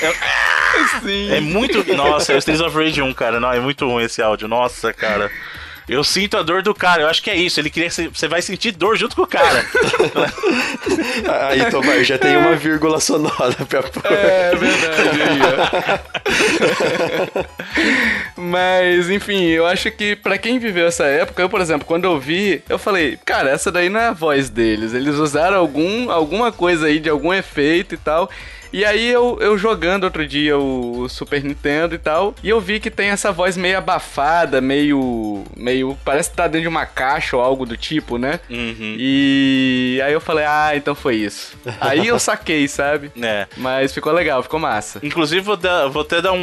[0.00, 1.32] É, Sim.
[1.32, 1.82] é muito.
[1.96, 3.40] Nossa, é o Street of Rage 1, cara.
[3.40, 4.46] Não, é muito ruim esse áudio.
[4.46, 5.28] Nossa, cara.
[5.88, 7.02] Eu sinto a dor do cara.
[7.02, 7.58] Eu acho que é isso.
[7.58, 9.64] Ele queria que você vai sentir dor junto com o cara.
[11.48, 14.12] Aí, Tomar, já tem uma vírgula sonora pra pôr.
[14.12, 16.02] É verdade.
[18.36, 22.18] Mas, enfim, eu acho que para quem viveu essa época, eu, por exemplo, quando eu
[22.18, 24.94] vi, eu falei, cara, essa daí não é a voz deles.
[24.94, 28.30] Eles usaram algum, alguma coisa aí de algum efeito e tal.
[28.72, 32.80] E aí eu, eu jogando outro dia o Super Nintendo e tal, e eu vi
[32.80, 35.44] que tem essa voz meio abafada, meio.
[35.56, 35.98] meio.
[36.04, 38.40] parece que tá dentro de uma caixa ou algo do tipo, né?
[38.48, 38.96] Uhum.
[38.98, 41.56] E aí eu falei, ah, então foi isso.
[41.80, 43.10] Aí eu saquei, sabe?
[43.22, 43.46] É.
[43.56, 44.98] Mas ficou legal, ficou massa.
[45.00, 46.38] Inclusive, vou, dar, vou até dar um,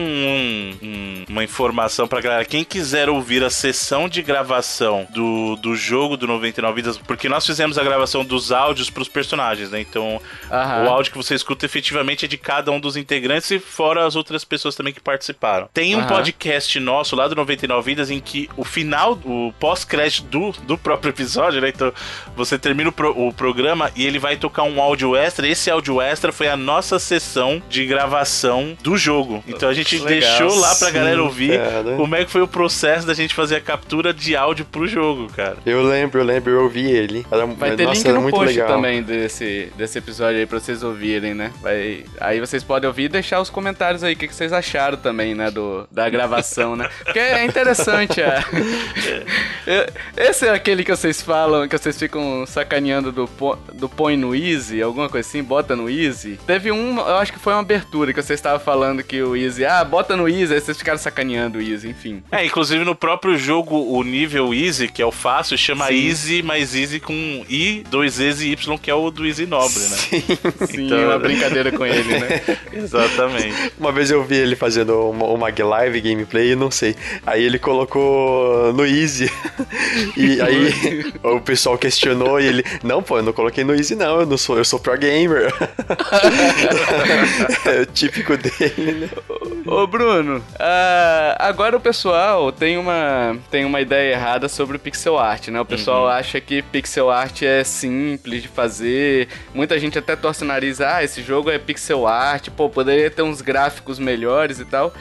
[0.81, 2.45] um, uma informação pra galera.
[2.45, 7.45] Quem quiser ouvir a sessão de gravação do, do jogo do 99 Vidas, porque nós
[7.45, 9.81] fizemos a gravação dos áudios pros personagens, né?
[9.81, 10.85] Então, Aham.
[10.85, 14.15] o áudio que você escuta efetivamente é de cada um dos integrantes e fora as
[14.15, 15.69] outras pessoas também que participaram.
[15.73, 16.07] Tem um uhum.
[16.07, 21.09] podcast nosso lá do 99 Vidas em que o final, o pós-crédito do, do próprio
[21.09, 21.69] episódio, né?
[21.69, 21.93] Então
[22.35, 25.47] você termina o, pro, o programa e ele vai tocar um áudio extra.
[25.47, 29.43] Esse áudio extra foi a nossa sessão de gravação do jogo.
[29.47, 31.95] Então a gente Legal, deixou lá pra sim, galera ouvir cara.
[31.95, 35.27] como é que foi o processo da gente fazer a captura de áudio pro jogo,
[35.33, 35.57] cara.
[35.65, 37.25] Eu lembro, eu lembro, eu ouvi ele.
[37.31, 38.67] Era, vai ter nossa, link no post legal.
[38.67, 41.51] também desse, desse episódio aí pra vocês ouvirem, né?
[41.61, 44.97] Vai, aí vocês podem ouvir e deixar os comentários aí, o que, que vocês acharam
[44.97, 45.51] também, né?
[45.51, 46.89] Do, da gravação, né?
[47.03, 48.43] Porque é interessante, é.
[50.17, 53.29] Esse é aquele que vocês falam, que vocês ficam sacaneando do,
[53.73, 56.39] do põe no easy, alguma coisa assim, bota no easy.
[56.45, 59.65] Teve um, eu acho que foi uma abertura que vocês estavam falando que o easy,
[59.65, 62.23] ah, bota no easy, aí vocês ficaram sacaneando o easy, enfim.
[62.31, 66.07] É, inclusive no próprio jogo, o nível easy, que é o fácil, chama Sim.
[66.07, 67.13] easy, mas easy com
[67.49, 69.97] I, dois E's e Y, que é o do easy nobre, né?
[69.97, 70.23] Sim,
[70.67, 71.05] Sim então...
[71.05, 72.41] uma brincadeira com ele, né?
[72.73, 73.73] Exatamente.
[73.79, 76.95] Uma vez eu vi ele fazendo uma, uma live gameplay, não sei.
[77.25, 79.31] Aí ele colocou no easy.
[80.15, 84.21] e aí o pessoal questionou e ele, não, pô, eu não coloquei no easy não,
[84.21, 85.53] eu não sou, eu sou pro gamer.
[87.65, 89.09] é o típico dele, né?
[89.65, 95.17] Ô, Bruno, uh, agora o pessoal tem uma, tem uma ideia errada sobre o pixel
[95.17, 95.61] art, né?
[95.61, 96.09] O pessoal uhum.
[96.09, 99.27] acha que pixel art é simples de fazer.
[99.53, 103.21] Muita gente até torce o nariz, ah, esse jogo é pixel art, pô, poderia ter
[103.21, 104.93] uns gráficos melhores e tal.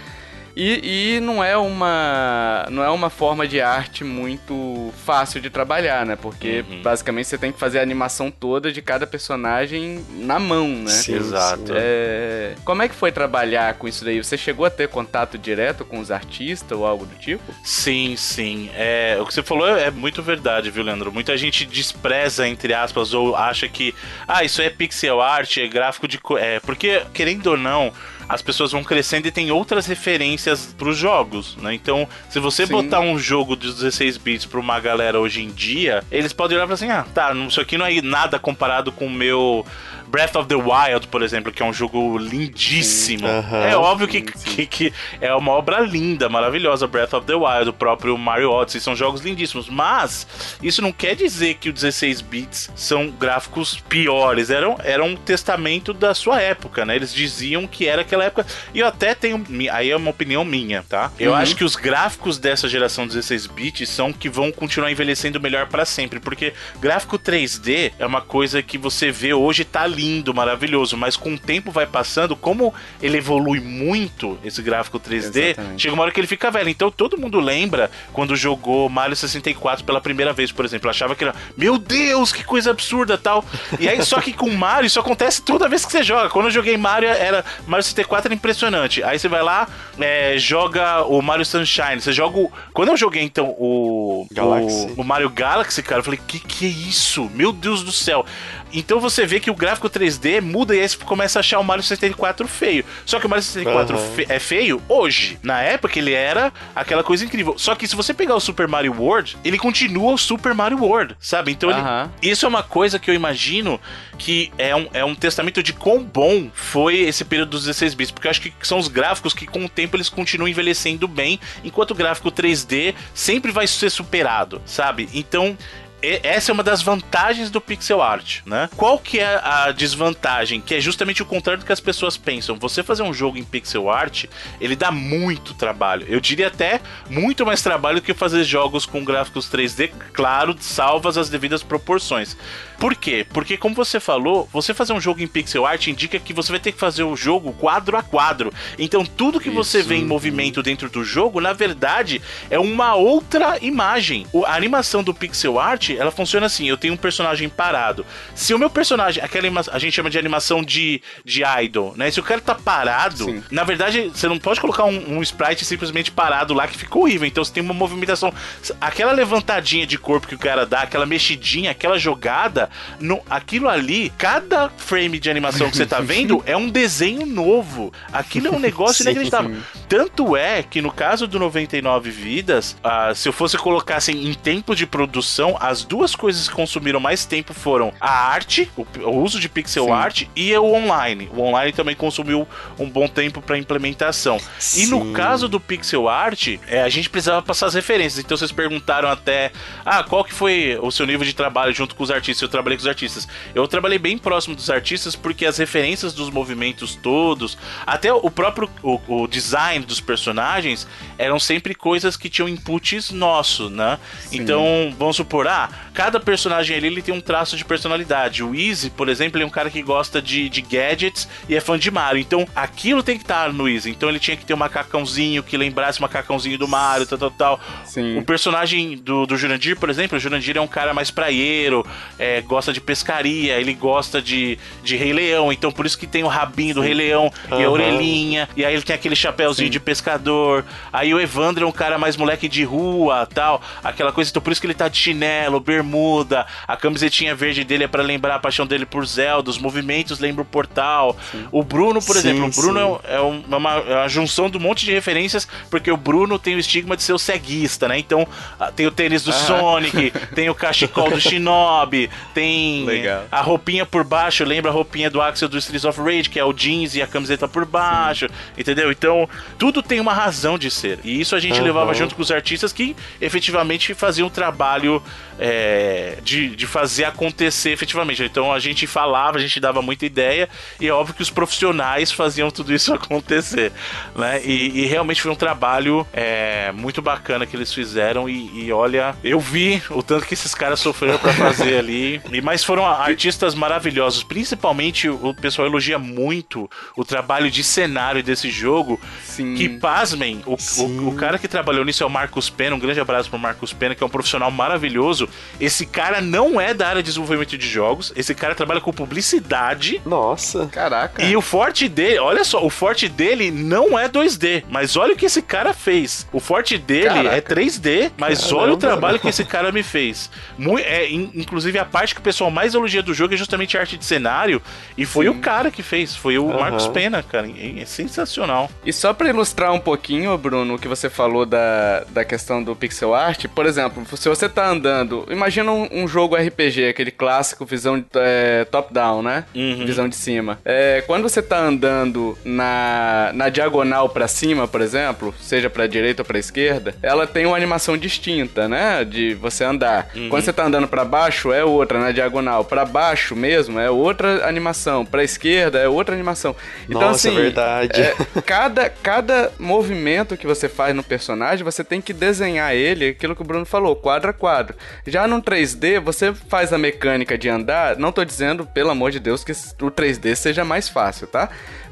[0.61, 6.05] E, e, não é uma não é uma forma de arte muito fácil de trabalhar,
[6.05, 6.17] né?
[6.17, 6.83] Porque uhum.
[6.83, 10.91] basicamente você tem que fazer a animação toda de cada personagem na mão, né?
[10.91, 11.73] Sim, Exato.
[11.77, 12.55] É...
[12.65, 14.21] Como é que foi trabalhar com isso daí?
[14.21, 17.55] Você chegou a ter contato direto com os artistas ou algo do tipo?
[17.63, 18.69] Sim, sim.
[18.75, 21.13] É, o que você falou é muito verdade, viu, Leandro?
[21.13, 23.95] Muita gente despreza, entre aspas, ou acha que
[24.27, 26.19] ah, isso é pixel art, é gráfico de.
[26.41, 27.93] É, porque, querendo ou não
[28.29, 31.75] as pessoas vão crescendo e tem outras referências para os jogos, né?
[31.75, 32.73] Então, se você Sim.
[32.73, 36.67] botar um jogo de 16 bits para uma galera hoje em dia, eles podem olhar
[36.67, 39.65] para assim, ah, tá, isso aqui não é nada comparado com o meu
[40.09, 43.27] Breath of the Wild, por exemplo, que é um jogo lindíssimo.
[43.27, 47.71] Uhum, é óbvio que, que, que, é uma obra linda, maravilhosa, Breath of the Wild,
[47.71, 49.69] o próprio Mario Odyssey, são jogos lindíssimos.
[49.69, 50.27] Mas
[50.63, 54.51] isso não quer dizer que os 16 bits são gráficos piores.
[54.51, 56.97] Eram, eram um testamento da sua época, né?
[56.97, 58.47] Eles diziam que era aquela época.
[58.73, 59.45] E eu até tenho.
[59.73, 61.13] Aí é uma opinião minha, tá?
[61.19, 61.37] Eu uhum.
[61.37, 65.85] acho que os gráficos dessa geração 16 bits são que vão continuar envelhecendo melhor para
[65.85, 66.19] sempre.
[66.19, 71.35] Porque gráfico 3D é uma coisa que você vê hoje tá lindo, maravilhoso, mas com
[71.35, 75.83] o tempo vai passando, como ele evolui muito, esse gráfico 3D, Exatamente.
[75.83, 76.69] chega uma hora que ele fica velho.
[76.69, 80.89] Então todo mundo lembra quando jogou Mario 64 pela primeira vez, por exemplo.
[80.89, 83.45] Achava que era, meu Deus, que coisa absurda tal.
[83.81, 86.31] E aí, só que com Mario, isso acontece toda vez que você joga.
[86.31, 89.03] Quando eu joguei Mario, era Mario 64 era impressionante.
[89.03, 89.67] Aí você vai lá,
[89.99, 92.01] é, joga o Mario Sunshine.
[92.01, 92.53] Você joga o.
[92.73, 94.27] Quando eu joguei, então, o.
[94.31, 94.95] Galaxy.
[94.97, 97.31] O, o Mario Galaxy, cara, eu falei, que que é isso?
[97.35, 98.25] Meu Deus do céu.
[98.73, 101.65] Então você vê que o gráfico 3D muda e aí você começa a achar o
[101.65, 102.85] Mario 64 feio.
[103.05, 104.15] Só que o Mario 64 uhum.
[104.15, 105.39] fe é feio hoje.
[105.43, 107.55] Na época ele era aquela coisa incrível.
[107.59, 111.17] Só que se você pegar o Super Mario World, ele continua o Super Mario World,
[111.21, 111.53] sabe?
[111.53, 111.81] Então ele,
[112.23, 113.81] isso é uma coisa que eu imagino
[114.19, 118.11] que é um, é um testamento de quão bom foi esse período dos 16 bits,
[118.11, 121.39] porque eu acho que são os gráficos que com o tempo eles continuam envelhecendo bem,
[121.65, 125.09] enquanto o gráfico 3D sempre vai ser superado, sabe?
[125.15, 125.57] Então
[126.01, 128.69] essa é uma das vantagens do pixel art, né?
[128.77, 130.61] Qual que é a desvantagem?
[130.61, 132.57] Que é justamente o contrário do que as pessoas pensam.
[132.59, 134.27] Você fazer um jogo em pixel art,
[134.61, 136.07] ele dá muito trabalho.
[136.09, 136.81] Eu diria até
[137.11, 142.37] muito mais trabalho que fazer jogos com gráficos 3D, claro, salvas as devidas proporções.
[142.79, 143.27] Por quê?
[143.29, 146.61] Porque, como você falou, você fazer um jogo em pixel art indica que você vai
[146.61, 148.53] ter que fazer o jogo quadro a quadro.
[148.79, 149.57] Então, tudo que Isso.
[149.57, 154.27] você vê em movimento dentro do jogo, na verdade, é uma outra imagem.
[154.47, 158.07] A animação do pixel art, ela funciona assim: eu tenho um personagem parado.
[158.35, 162.11] Se o meu personagem, aquela a gente chama de animação de, de idol, né?
[162.11, 163.43] Se o cara tá parado, Sim.
[163.51, 167.27] na verdade, você não pode colocar um, um sprite simplesmente parado lá que fica horrível.
[167.27, 168.33] Então, você tem uma movimentação.
[168.81, 172.68] Aquela levantadinha de corpo que o cara dá, aquela mexidinha, aquela jogada
[173.01, 177.93] no, aquilo ali, cada frame de animação que você tá vendo é um desenho novo.
[178.13, 179.57] Aquilo é um negócio inacreditável.
[179.89, 184.35] Tanto é que no caso do 99 Vidas, uh, se eu fosse colocar assim, em
[184.35, 189.23] tempo de produção, as duas coisas que consumiram mais tempo foram a arte, o, o
[189.23, 189.91] uso de pixel Sim.
[189.91, 191.29] art e o online.
[191.35, 192.47] O online também consumiu
[192.79, 194.39] um bom tempo para implementação.
[194.59, 194.83] Sim.
[194.83, 198.25] E no caso do pixel art, é, a gente precisava passar as referências.
[198.25, 199.53] Então vocês perguntaram até,
[199.85, 202.49] ah, qual que foi o seu nível de trabalho junto com os artistas?
[202.59, 203.29] Trabalhei com os artistas.
[203.55, 208.69] Eu trabalhei bem próximo dos artistas porque as referências dos movimentos todos, até o próprio
[208.83, 213.97] o, o design dos personagens, eram sempre coisas que tinham inputs nosso, né?
[214.23, 214.41] Sim.
[214.41, 218.43] Então, vamos supor, ah, cada personagem ali ele tem um traço de personalidade.
[218.43, 221.61] O Easy, por exemplo, ele é um cara que gosta de, de gadgets e é
[221.61, 222.21] fã de Mario.
[222.21, 223.91] Então, aquilo tem que estar no Easy.
[223.91, 227.31] Então, ele tinha que ter um macacãozinho que lembrasse o macacãozinho do Mario, tal, tal,
[227.31, 227.61] tal.
[227.85, 228.19] Sim.
[228.19, 231.87] O personagem do, do Jurandir, por exemplo, o Jurandir é um cara mais praieiro,
[232.19, 235.53] é, gosta de pescaria, ele gosta de, de Rei Leão.
[235.53, 236.87] Então, por isso que tem o rabinho do Sim.
[236.87, 237.61] Rei Leão uhum.
[237.61, 238.49] e a orelhinha.
[238.57, 239.73] E aí ele tem aquele chapéuzinho Sim.
[239.73, 240.65] de pescador.
[240.93, 243.63] Aí o Evandro é um cara mais moleque de rua, tal.
[243.85, 244.31] Aquela coisa.
[244.31, 246.47] Então, por isso que ele tá de chinelo, bermuda.
[246.67, 249.51] A camisetinha verde dele é para lembrar a paixão dele por Zelda.
[249.51, 251.17] Os movimentos lembram o Portal.
[251.31, 251.47] Sim.
[251.53, 254.87] O Bruno, por exemplo, o Bruno é, é, uma, é uma junção de um monte
[254.87, 257.99] de referências, porque o Bruno tem o estigma de ser o ceguista, né?
[257.99, 258.27] Então,
[258.75, 259.35] tem o tênis do ah.
[259.35, 262.09] Sonic, tem o cachecol do Shinobi,
[262.39, 263.25] tem Legal.
[263.33, 266.45] a roupinha por baixo, lembra a roupinha do Axel do Streets of Rage, que é
[266.45, 268.35] o jeans e a camiseta por baixo, Sim.
[268.57, 268.93] entendeu?
[268.93, 271.01] Então, tudo tem uma razão de ser.
[271.03, 271.65] E isso a gente uhum.
[271.67, 275.03] levava junto com os artistas que efetivamente faziam um trabalho
[275.39, 278.23] é, de, de fazer acontecer efetivamente.
[278.23, 280.49] Então a gente falava, a gente dava muita ideia,
[280.81, 283.73] e é óbvio que os profissionais faziam tudo isso acontecer.
[284.15, 284.43] Né?
[284.45, 288.29] E, e realmente foi um trabalho é, muito bacana que eles fizeram.
[288.29, 292.21] E, e, olha, eu vi o tanto que esses caras sofreram para fazer ali.
[292.33, 294.23] E, mas foram artistas maravilhosos.
[294.23, 299.01] Principalmente o pessoal elogia muito o trabalho de cenário desse jogo.
[299.25, 299.55] Sim.
[299.55, 302.77] Que, pasmem, o, o, o, cara que trabalhou nisso é o Marcos Pena.
[302.77, 305.29] Um grande abraço pro Marcos Pena, que é um profissional maravilhoso.
[305.61, 308.13] Esse cara não é da área de desenvolvimento de jogos.
[308.17, 310.01] Esse cara trabalha com publicidade.
[310.05, 310.67] Nossa.
[310.67, 311.23] Caraca.
[311.23, 314.65] E o forte dele, olha só, o forte dele não é 2D.
[314.69, 316.27] Mas olha o que esse cara fez.
[316.33, 317.37] O forte dele é Caraca.
[317.37, 318.63] é 3D, mas Caramba.
[318.63, 320.31] olha o trabalho que esse cara me fez.
[320.57, 323.81] Muito, é, inclusive, a parte que o pessoal mais elogia do jogo é justamente a
[323.81, 324.61] arte de cenário.
[324.97, 325.31] E foi Sim.
[325.31, 326.15] o cara que fez.
[326.15, 326.59] Foi o uhum.
[326.59, 327.49] Marcos Pena, cara.
[327.49, 328.71] É, sensacional.
[328.85, 332.75] E só pra ilustrar um pouquinho, Bruno, o que você falou da, da questão do
[332.75, 337.65] pixel art, por exemplo, se você tá andando, imagina um, um jogo RPG, aquele clássico
[337.65, 339.45] visão é, top-down, né?
[339.55, 339.87] Uhum.
[339.87, 340.59] Visão de cima.
[340.65, 346.23] É, quando você tá andando na, na diagonal para cima, por exemplo, seja pra direita
[346.23, 349.05] ou pra esquerda, ela tem uma animação distinta, né?
[349.05, 350.09] De você andar.
[350.15, 350.29] Uhum.
[350.29, 352.65] Quando você tá andando para baixo, é outra, na diagonal.
[352.65, 355.05] para baixo mesmo, é outra animação.
[355.05, 356.55] Pra esquerda, é outra animação.
[356.89, 358.01] Então, Nossa, assim, verdade.
[358.01, 363.35] É, cada, cada movimento que você faz no personagem, você tem que desenhar ele, aquilo
[363.35, 364.77] que o Bruno falou, quadro a quadro.
[365.07, 369.21] Já no 3D, você faz a mecânica de andar, não tô dizendo, pelo amor de
[369.21, 371.49] Deus, que o 3D seja mais fácil, tá?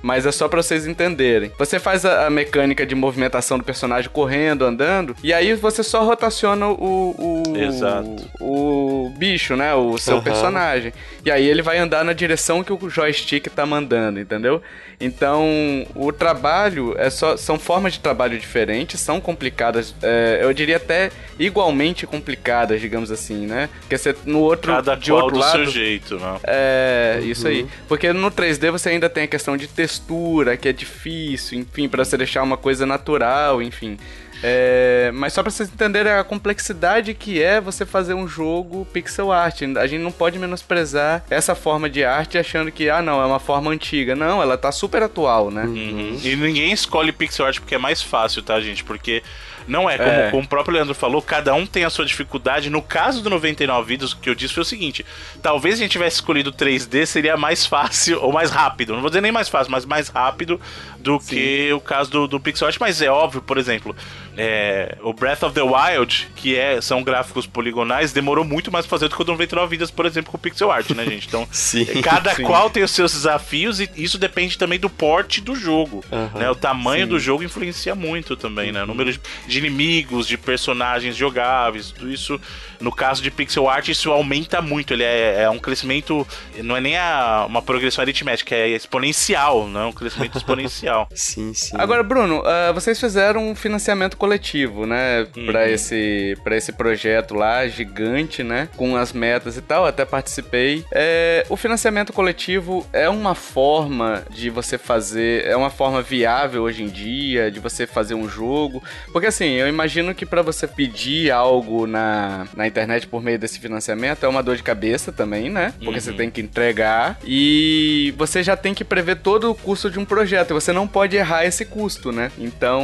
[0.07, 1.51] Mas é só para vocês entenderem.
[1.59, 6.05] Você faz a, a, mecânica de movimentação do personagem correndo, andando, e aí você só
[6.05, 7.43] rotaciona o.
[7.49, 8.25] o Exato.
[8.39, 9.75] O, o bicho, né?
[9.75, 10.23] O seu uhum.
[10.23, 10.93] personagem.
[11.25, 14.63] E aí ele vai andar na direção que o joystick tá mandando, entendeu?
[15.01, 20.77] Então, o trabalho é só, são formas de trabalho diferentes, são complicadas, é, eu diria
[20.77, 23.69] até igualmente complicadas, digamos assim, né?
[23.81, 26.39] Porque você no outro Cada de outro do lado, seu jeito, né?
[26.45, 27.29] É, uhum.
[27.29, 27.67] isso aí.
[27.89, 29.67] Porque no 3D você ainda tem a questão de
[29.97, 33.99] textura, que é difícil, enfim, para você deixar uma coisa natural, enfim.
[34.43, 39.33] É, mas só para vocês entenderem a complexidade que é você fazer um jogo pixel
[39.33, 39.63] art.
[39.63, 43.41] A gente não pode menosprezar essa forma de arte achando que, ah, não, é uma
[43.41, 44.15] forma antiga.
[44.15, 45.65] Não, ela tá super atual, né?
[45.65, 46.21] Uhum.
[46.23, 48.85] E ninguém escolhe pixel art porque é mais fácil, tá, gente?
[48.85, 49.23] Porque
[49.67, 50.31] não é, como, é.
[50.31, 52.71] como, o próprio Leandro falou, cada um tem a sua dificuldade.
[52.71, 55.05] No caso do 99 Vidas, o que eu disse foi o seguinte:
[55.43, 58.93] talvez a gente tivesse escolhido 3D, seria mais fácil, ou mais rápido.
[58.93, 60.61] Não vou dizer nem mais fácil, mas mais rápido
[60.99, 61.35] do Sim.
[61.35, 62.77] que o caso do, do pixel art.
[62.79, 63.95] Mas é óbvio, por exemplo,
[64.37, 68.91] é, o Breath of the Wild, que é, são gráficos poligonais, demorou muito mais pra
[68.91, 71.27] fazer do que o 99 Vidas, por exemplo, com o pixel art, né, gente?
[71.27, 72.43] Então, sim, cada sim.
[72.43, 76.05] qual tem os seus desafios e isso depende também do porte do jogo.
[76.11, 76.51] Uhum, né?
[76.51, 77.11] O tamanho sim.
[77.11, 78.83] do jogo influencia muito também, né?
[78.83, 79.13] O número
[79.47, 82.41] de inimigos, de personagens jogáveis, tudo isso
[82.81, 84.93] no caso de pixel art, isso aumenta muito.
[84.93, 86.27] Ele é, é um crescimento,
[86.63, 91.09] não é nem a, uma progressão aritmética, é exponencial, não é um crescimento exponencial.
[91.15, 91.77] sim, sim.
[91.79, 95.47] Agora, Bruno, uh, vocês fizeram um financiamento coletivo, né, uhum.
[95.47, 99.87] para esse para esse projeto lá gigante, né, com as metas e tal.
[99.87, 100.85] Até participei.
[100.93, 106.83] É, o financiamento coletivo é uma forma de você fazer, é uma forma viável hoje
[106.83, 111.31] em dia de você fazer um jogo, porque assim eu imagino que para você pedir
[111.31, 115.73] algo na, na internet por meio desse financiamento é uma dor de cabeça também, né?
[115.79, 116.01] Porque uhum.
[116.01, 120.05] você tem que entregar e você já tem que prever todo o custo de um
[120.05, 120.53] projeto.
[120.53, 122.33] Você não pode errar esse custo, né?
[122.39, 122.83] Então,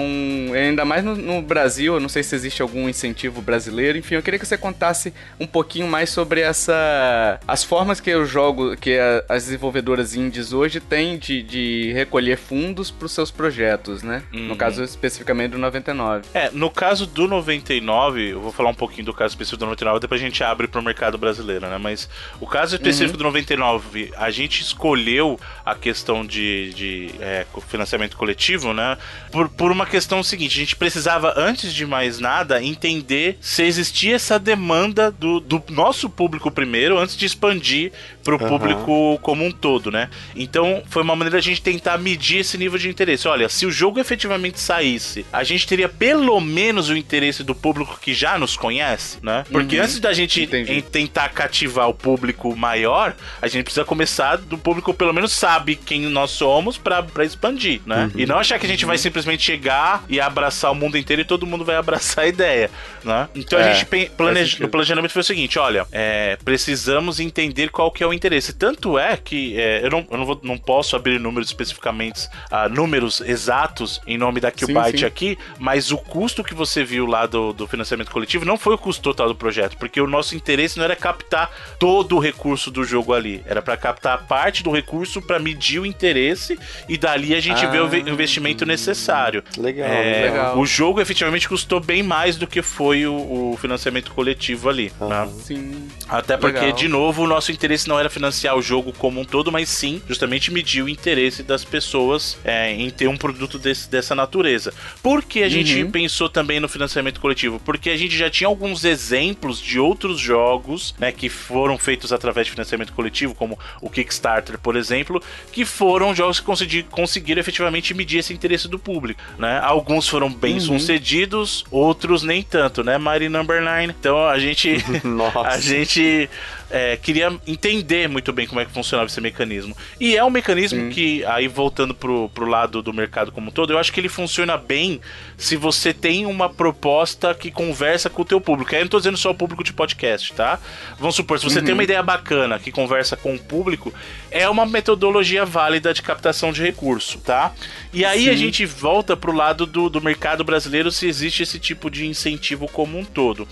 [0.54, 3.96] ainda mais no, no Brasil, eu não sei se existe algum incentivo brasileiro.
[3.96, 8.26] Enfim, eu queria que você contasse um pouquinho mais sobre essa as formas que eu
[8.26, 13.30] jogo, que a, as desenvolvedoras indies hoje têm de, de recolher fundos para os seus
[13.30, 14.22] projetos, né?
[14.32, 14.48] Uhum.
[14.48, 16.24] No caso especificamente do 99.
[16.34, 20.00] É, no caso do 99, eu vou falar um pouquinho do caso específico do 99,
[20.00, 21.78] depois a gente abre para o mercado brasileiro, né?
[21.78, 22.08] Mas
[22.40, 23.18] o caso específico uhum.
[23.18, 28.96] do 99, a gente escolheu a questão de, de é, financiamento coletivo, né?
[29.30, 34.16] Por, por uma questão seguinte, a gente precisava, antes de mais nada, entender se existia
[34.16, 37.92] essa demanda do, do nosso público primeiro, antes de expandir
[38.22, 38.48] para o uhum.
[38.48, 40.08] público como um todo, né?
[40.34, 43.26] Então foi uma maneira de a gente tentar medir esse nível de interesse.
[43.28, 47.98] Olha, se o jogo efetivamente saísse, a gente teria pelo menos o interesse do público
[48.00, 49.44] que já nos conhece, né?
[49.50, 49.84] Porque uhum.
[49.84, 50.48] antes da gente
[50.90, 56.02] tentar cativar o público maior, a gente precisa começar do público pelo menos sabe quem
[56.02, 58.10] nós somos para expandir, né?
[58.14, 58.20] Uhum.
[58.20, 61.24] E não achar que a gente vai simplesmente chegar e abraçar o mundo inteiro e
[61.24, 62.70] todo mundo vai abraçar a ideia,
[63.04, 63.28] né?
[63.34, 67.90] Então é, a gente planeja, o planejamento foi o seguinte, olha, é, precisamos entender qual
[67.90, 68.52] que é o interesse.
[68.52, 72.68] Tanto é que é, eu, não, eu não, vou, não posso abrir números especificamente, uh,
[72.70, 77.52] números exatos em nome da Qbyte aqui, mas o custo que você viu lá do,
[77.52, 80.84] do financiamento coletivo não foi o custo total do projeto, porque o nosso interesse não
[80.84, 85.38] era captar todo o recurso do jogo ali, era para captar parte do recurso para
[85.38, 88.10] medir o interesse e dali a gente ah, vê o ah.
[88.10, 89.42] investimento necessário.
[89.56, 90.58] Legal, é, legal.
[90.58, 94.92] O jogo efetivamente custou bem mais do que foi o, o financiamento coletivo ali.
[95.00, 95.28] Né?
[95.42, 95.88] Sim.
[96.08, 96.76] Até porque, legal.
[96.76, 100.02] de novo, o nosso interesse não era financiar o jogo como um todo, mas sim
[100.06, 104.72] justamente medir o interesse das pessoas é, em ter um produto desse, dessa natureza.
[105.02, 105.50] Por que a uhum.
[105.50, 107.60] gente pensou também no financiamento coletivo?
[107.60, 112.46] Porque a gente já tinha alguns exemplos de outros jogos né, que foram feitos através
[112.46, 117.94] de financiamento coletivo, como o Kickstarter, por exemplo, que foram jogos que consegui, conseguiram efetivamente
[117.94, 119.20] medir esse interesse do público.
[119.38, 119.58] Né?
[119.62, 120.60] Alguns foram bem uhum.
[120.82, 122.98] Sucedidos, outros nem tanto, né?
[122.98, 123.84] Mighty Number 9.
[123.98, 124.76] Então a gente.
[125.44, 126.28] a gente
[126.72, 129.76] é, queria entender muito bem como é que funcionava esse mecanismo.
[130.00, 133.74] E é um mecanismo que, aí voltando pro, pro lado do mercado como um todo,
[133.74, 135.00] eu acho que ele funciona bem
[135.36, 138.74] se você tem uma proposta que conversa com o teu público.
[138.74, 140.58] Aí eu não tô dizendo só o público de podcast, tá?
[140.98, 141.64] Vamos supor, se você uhum.
[141.64, 143.92] tem uma ideia bacana que conversa com o público,
[144.30, 147.52] é uma metodologia válida de captação de recurso, tá?
[147.92, 148.30] E aí Sim.
[148.30, 152.66] a gente volta pro lado do, do mercado brasileiro se existe esse tipo de incentivo
[152.66, 153.46] como um todo.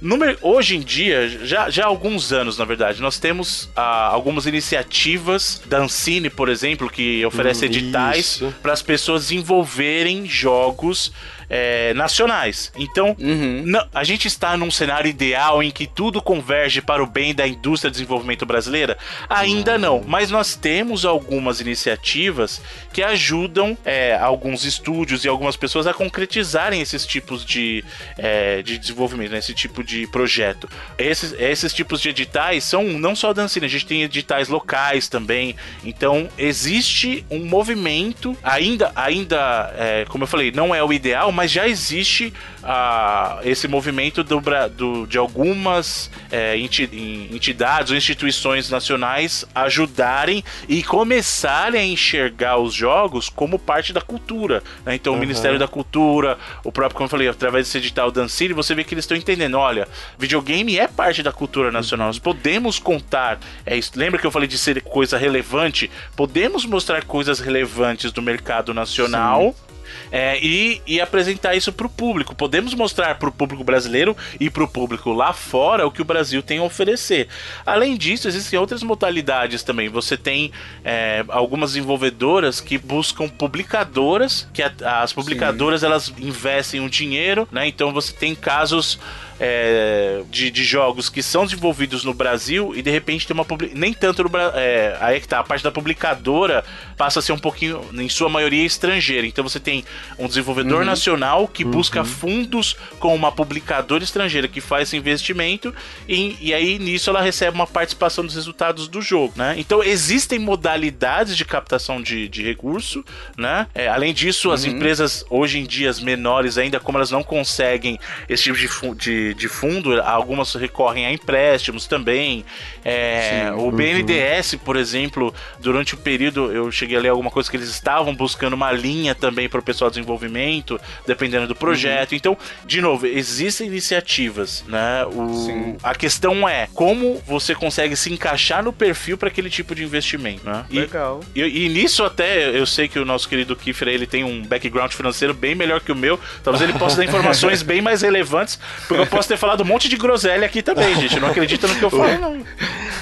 [0.00, 4.46] No, hoje em dia, já, já há alguns anos, na verdade, nós temos ah, algumas
[4.46, 11.12] iniciativas da Ancine, por exemplo, que oferece hum, editais para as pessoas desenvolverem jogos
[11.48, 12.72] é, nacionais.
[12.76, 13.62] Então, uhum.
[13.64, 17.46] não, a gente está num cenário ideal em que tudo converge para o bem da
[17.46, 18.96] indústria de desenvolvimento brasileira?
[19.28, 22.60] Ainda não, mas nós temos algumas iniciativas
[22.92, 27.84] que ajudam é, alguns estúdios e algumas pessoas a concretizarem esses tipos de,
[28.16, 30.68] é, de desenvolvimento, né, esse tipo de projeto.
[30.98, 35.56] Esses, esses tipos de editais são não só dançina, a gente tem editais locais também.
[35.84, 41.41] Então, existe um movimento, ainda, ainda é, como eu falei, não é o ideal, mas
[41.42, 42.32] mas já existe
[42.62, 44.40] uh, esse movimento do,
[44.76, 53.28] do, de algumas é, entidades ou instituições nacionais ajudarem e começarem a enxergar os jogos
[53.28, 54.62] como parte da cultura.
[54.86, 54.94] Né?
[54.94, 55.18] Então, uhum.
[55.18, 58.84] o Ministério da Cultura, o próprio, como eu falei, através desse edital Dancine, você vê
[58.84, 63.40] que eles estão entendendo: olha, videogame é parte da cultura nacional, nós podemos contar.
[63.66, 65.90] É, lembra que eu falei de ser coisa relevante?
[66.14, 69.56] Podemos mostrar coisas relevantes do mercado nacional.
[69.58, 69.71] Sim
[70.10, 72.34] é, e, e apresentar isso para o público.
[72.34, 76.04] Podemos mostrar para o público brasileiro e para o público lá fora o que o
[76.04, 77.28] Brasil tem a oferecer.
[77.64, 79.88] Além disso, existem outras modalidades também.
[79.88, 80.52] Você tem
[80.84, 84.72] é, algumas desenvolvedoras que buscam publicadoras, que a,
[85.02, 85.86] as publicadoras Sim.
[85.86, 87.66] elas investem o um dinheiro, né?
[87.66, 88.98] Então você tem casos
[89.44, 93.92] é, de, de, jogos que são desenvolvidos no Brasil e de repente tem uma nem
[93.92, 96.64] tanto no é, aí é que tá a parte da publicadora
[96.96, 99.84] passa a ser um pouquinho em sua maioria estrangeira então você tem
[100.16, 100.84] um desenvolvedor uhum.
[100.84, 101.72] nacional que uhum.
[101.72, 105.74] busca fundos com uma publicadora estrangeira que faz esse investimento
[106.08, 110.38] e, e aí nisso ela recebe uma participação dos resultados do jogo né então existem
[110.38, 113.04] modalidades de captação de, de recurso
[113.36, 114.70] né é, além disso as uhum.
[114.70, 119.31] empresas hoje em dia as menores ainda como elas não conseguem esse tipo de, de
[119.32, 122.44] de, de fundo, algumas recorrem a empréstimos também.
[122.84, 127.56] É, o BNDES, por exemplo, durante o período, eu cheguei a ler alguma coisa que
[127.56, 132.12] eles estavam buscando uma linha também para o pessoal de desenvolvimento, dependendo do projeto.
[132.12, 132.16] Uhum.
[132.16, 135.04] Então, de novo, existem iniciativas, né?
[135.06, 139.84] O, a questão é como você consegue se encaixar no perfil para aquele tipo de
[139.84, 140.64] investimento, né?
[140.70, 141.20] Legal.
[141.34, 144.42] E, e, e, nisso até eu sei que o nosso querido Kiefer ele tem um
[144.42, 146.18] background financeiro bem melhor que o meu.
[146.42, 149.88] Talvez ele possa dar informações bem mais relevantes, porque eu posso ter falado um monte
[149.88, 151.18] de groselha aqui também, gente.
[151.20, 152.44] Não acredita no que eu falo, não.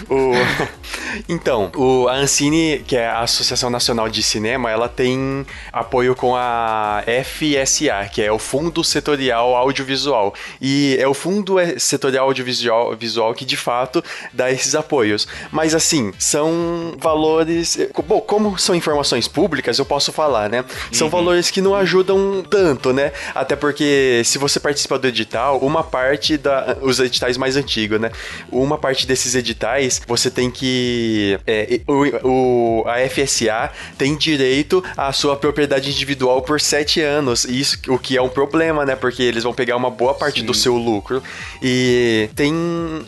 [0.09, 0.33] O...
[1.29, 6.37] Então, o, a Ancine, que é a Associação Nacional de Cinema, ela tem apoio com
[6.37, 10.35] a FSA, que é o Fundo Setorial Audiovisual.
[10.61, 15.27] E é o Fundo Setorial Audiovisual visual que de fato dá esses apoios.
[15.51, 17.79] Mas assim, são valores.
[18.07, 20.65] Bom, como são informações públicas, eu posso falar, né?
[20.93, 21.11] São uhum.
[21.11, 23.13] valores que não ajudam tanto, né?
[23.35, 26.77] Até porque se você participa do edital, uma parte da.
[26.83, 28.11] Os editais mais antigos, né?
[28.51, 31.39] Uma parte desses editais você tem que.
[31.47, 37.45] É, o, o, a FSA tem direito à sua propriedade individual por sete anos.
[37.45, 38.97] Isso, o que é um problema, né?
[38.97, 40.47] Porque eles vão pegar uma boa parte Sim.
[40.47, 41.23] do seu lucro.
[41.63, 42.53] E tem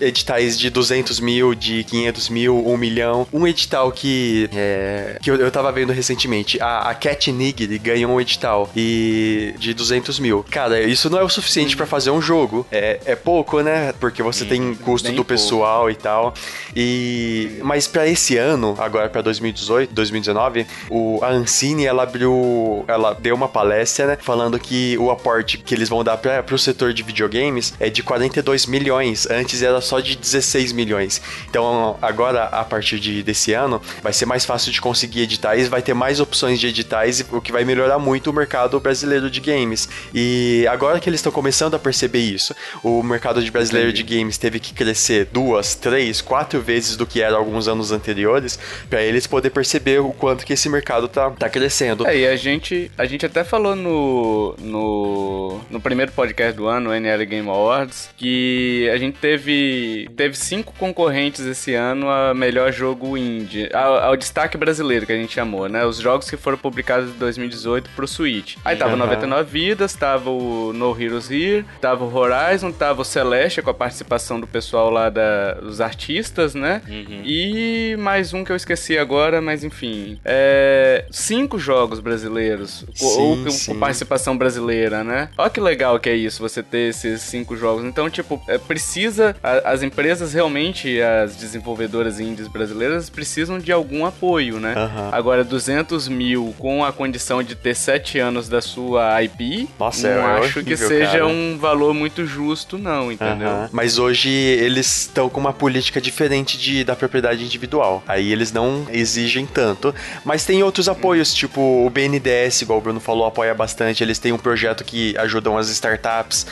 [0.00, 3.26] editais de 200 mil, de 500 mil, 1 milhão.
[3.32, 8.12] Um edital que, é, que eu, eu tava vendo recentemente, a, a Cat Nigri ganhou
[8.12, 10.44] um edital e de 200 mil.
[10.50, 12.66] Cara, isso não é o suficiente para fazer um jogo.
[12.70, 13.92] É, é pouco, né?
[13.98, 16.34] Porque você tem custo do pessoal e tal.
[16.74, 23.14] E mas para esse ano, agora para 2018, 2019, o a Ancine ela abriu, ela
[23.14, 26.92] deu uma palestra, né, falando que o aporte que eles vão dar para o setor
[26.92, 29.28] de videogames é de 42 milhões.
[29.30, 31.20] Antes era só de 16 milhões.
[31.48, 35.82] Então, agora a partir de, desse ano, vai ser mais fácil de conseguir editais, vai
[35.82, 39.88] ter mais opções de editais, o que vai melhorar muito o mercado brasileiro de games.
[40.14, 44.02] E agora que eles estão começando a perceber isso, o mercado de brasileiro Entendi.
[44.02, 48.58] de games teve que crescer duas, três, quatro vezes do que era alguns anos anteriores,
[48.88, 52.06] para eles poder perceber o quanto que esse mercado tá, tá crescendo.
[52.06, 56.90] É, e a gente, a gente até falou no, no, no primeiro podcast do ano,
[56.90, 62.72] o NL Game Awards, que a gente teve, teve cinco concorrentes esse ano a melhor
[62.72, 65.84] jogo indie, ao, ao destaque brasileiro que a gente chamou, né?
[65.84, 68.56] Os jogos que foram publicados em 2018 pro Switch.
[68.64, 68.98] Aí tava uhum.
[68.98, 73.74] 99 Vidas, tava o No Heroes Here, tava o Horizon, tava o Celeste com a
[73.74, 76.82] participação do pessoal lá da, dos artistas, né?
[76.88, 77.22] Uhum.
[77.24, 80.18] E mais um que eu esqueci agora, mas enfim.
[80.24, 83.36] É, cinco jogos brasileiros, sim, ou
[83.66, 85.28] com participação brasileira, né?
[85.36, 87.84] Olha que legal que é isso, você ter esses cinco jogos.
[87.84, 89.36] Então, tipo, é, precisa.
[89.42, 94.74] A, as empresas realmente, as desenvolvedoras indies brasileiras, precisam de algum apoio, né?
[94.76, 95.08] Uhum.
[95.12, 100.28] Agora, 200 mil com a condição de ter sete anos da sua IP, Nossa, não
[100.28, 101.26] é acho horrível, que seja cara.
[101.26, 103.48] um valor muito justo, não, entendeu?
[103.48, 103.68] Uhum.
[103.72, 108.02] Mas hoje eles estão com uma política diferente de, da propriedade individual.
[108.06, 109.94] Aí eles não exigem tanto.
[110.24, 114.02] Mas tem outros apoios, tipo o BNDES, igual o Bruno falou, apoia bastante.
[114.02, 116.46] Eles têm um projeto que ajudam as startups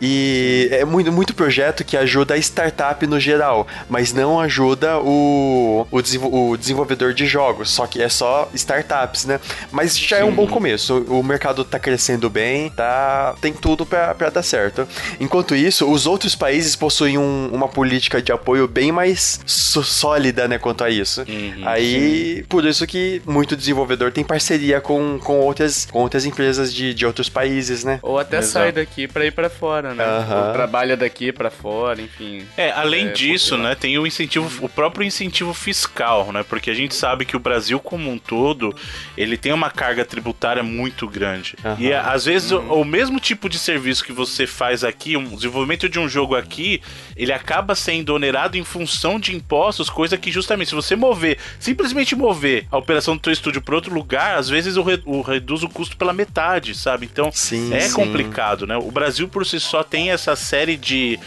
[0.00, 5.86] e é muito, muito projeto que ajuda a startup no geral, mas não ajuda o,
[5.90, 9.40] o, o desenvolvedor de jogos, só que é só startups, né?
[9.70, 10.22] Mas já Sim.
[10.22, 10.98] é um bom começo.
[11.08, 14.86] O mercado tá crescendo bem, tá, tem tudo para dar certo.
[15.20, 20.58] Enquanto isso, os outros países possuem um, uma política de apoio bem mais sólida, né,
[20.58, 21.24] quanto a isso.
[21.28, 22.44] Uhum, Aí, sim.
[22.48, 27.06] por isso que muito desenvolvedor tem parceria com, com, outras, com outras empresas de, de
[27.06, 27.98] outros países, né?
[28.02, 28.52] Ou até Exato.
[28.52, 30.04] sai daqui para ir para fora né?
[30.04, 30.52] Uhum.
[30.52, 32.46] trabalha daqui para fora, enfim.
[32.56, 36.44] É, além é, disso, né, tem o incentivo, o próprio incentivo fiscal, né?
[36.48, 38.74] Porque a gente sabe que o Brasil como um todo,
[39.16, 41.56] ele tem uma carga tributária muito grande.
[41.64, 41.76] Uhum.
[41.78, 42.68] E às vezes uhum.
[42.68, 46.34] o, o, mesmo tipo de serviço que você faz aqui, um desenvolvimento de um jogo
[46.34, 46.80] aqui,
[47.16, 52.14] ele acaba sendo onerado em função de impostos, coisa que justamente se você mover, simplesmente
[52.14, 55.62] mover a operação do teu estúdio para outro lugar, às vezes o, re, o, reduz
[55.62, 57.08] o custo pela metade, sabe?
[57.10, 57.94] Então sim, é sim.
[57.94, 58.76] complicado, né?
[58.76, 61.18] O Brasil por si só tem essa série de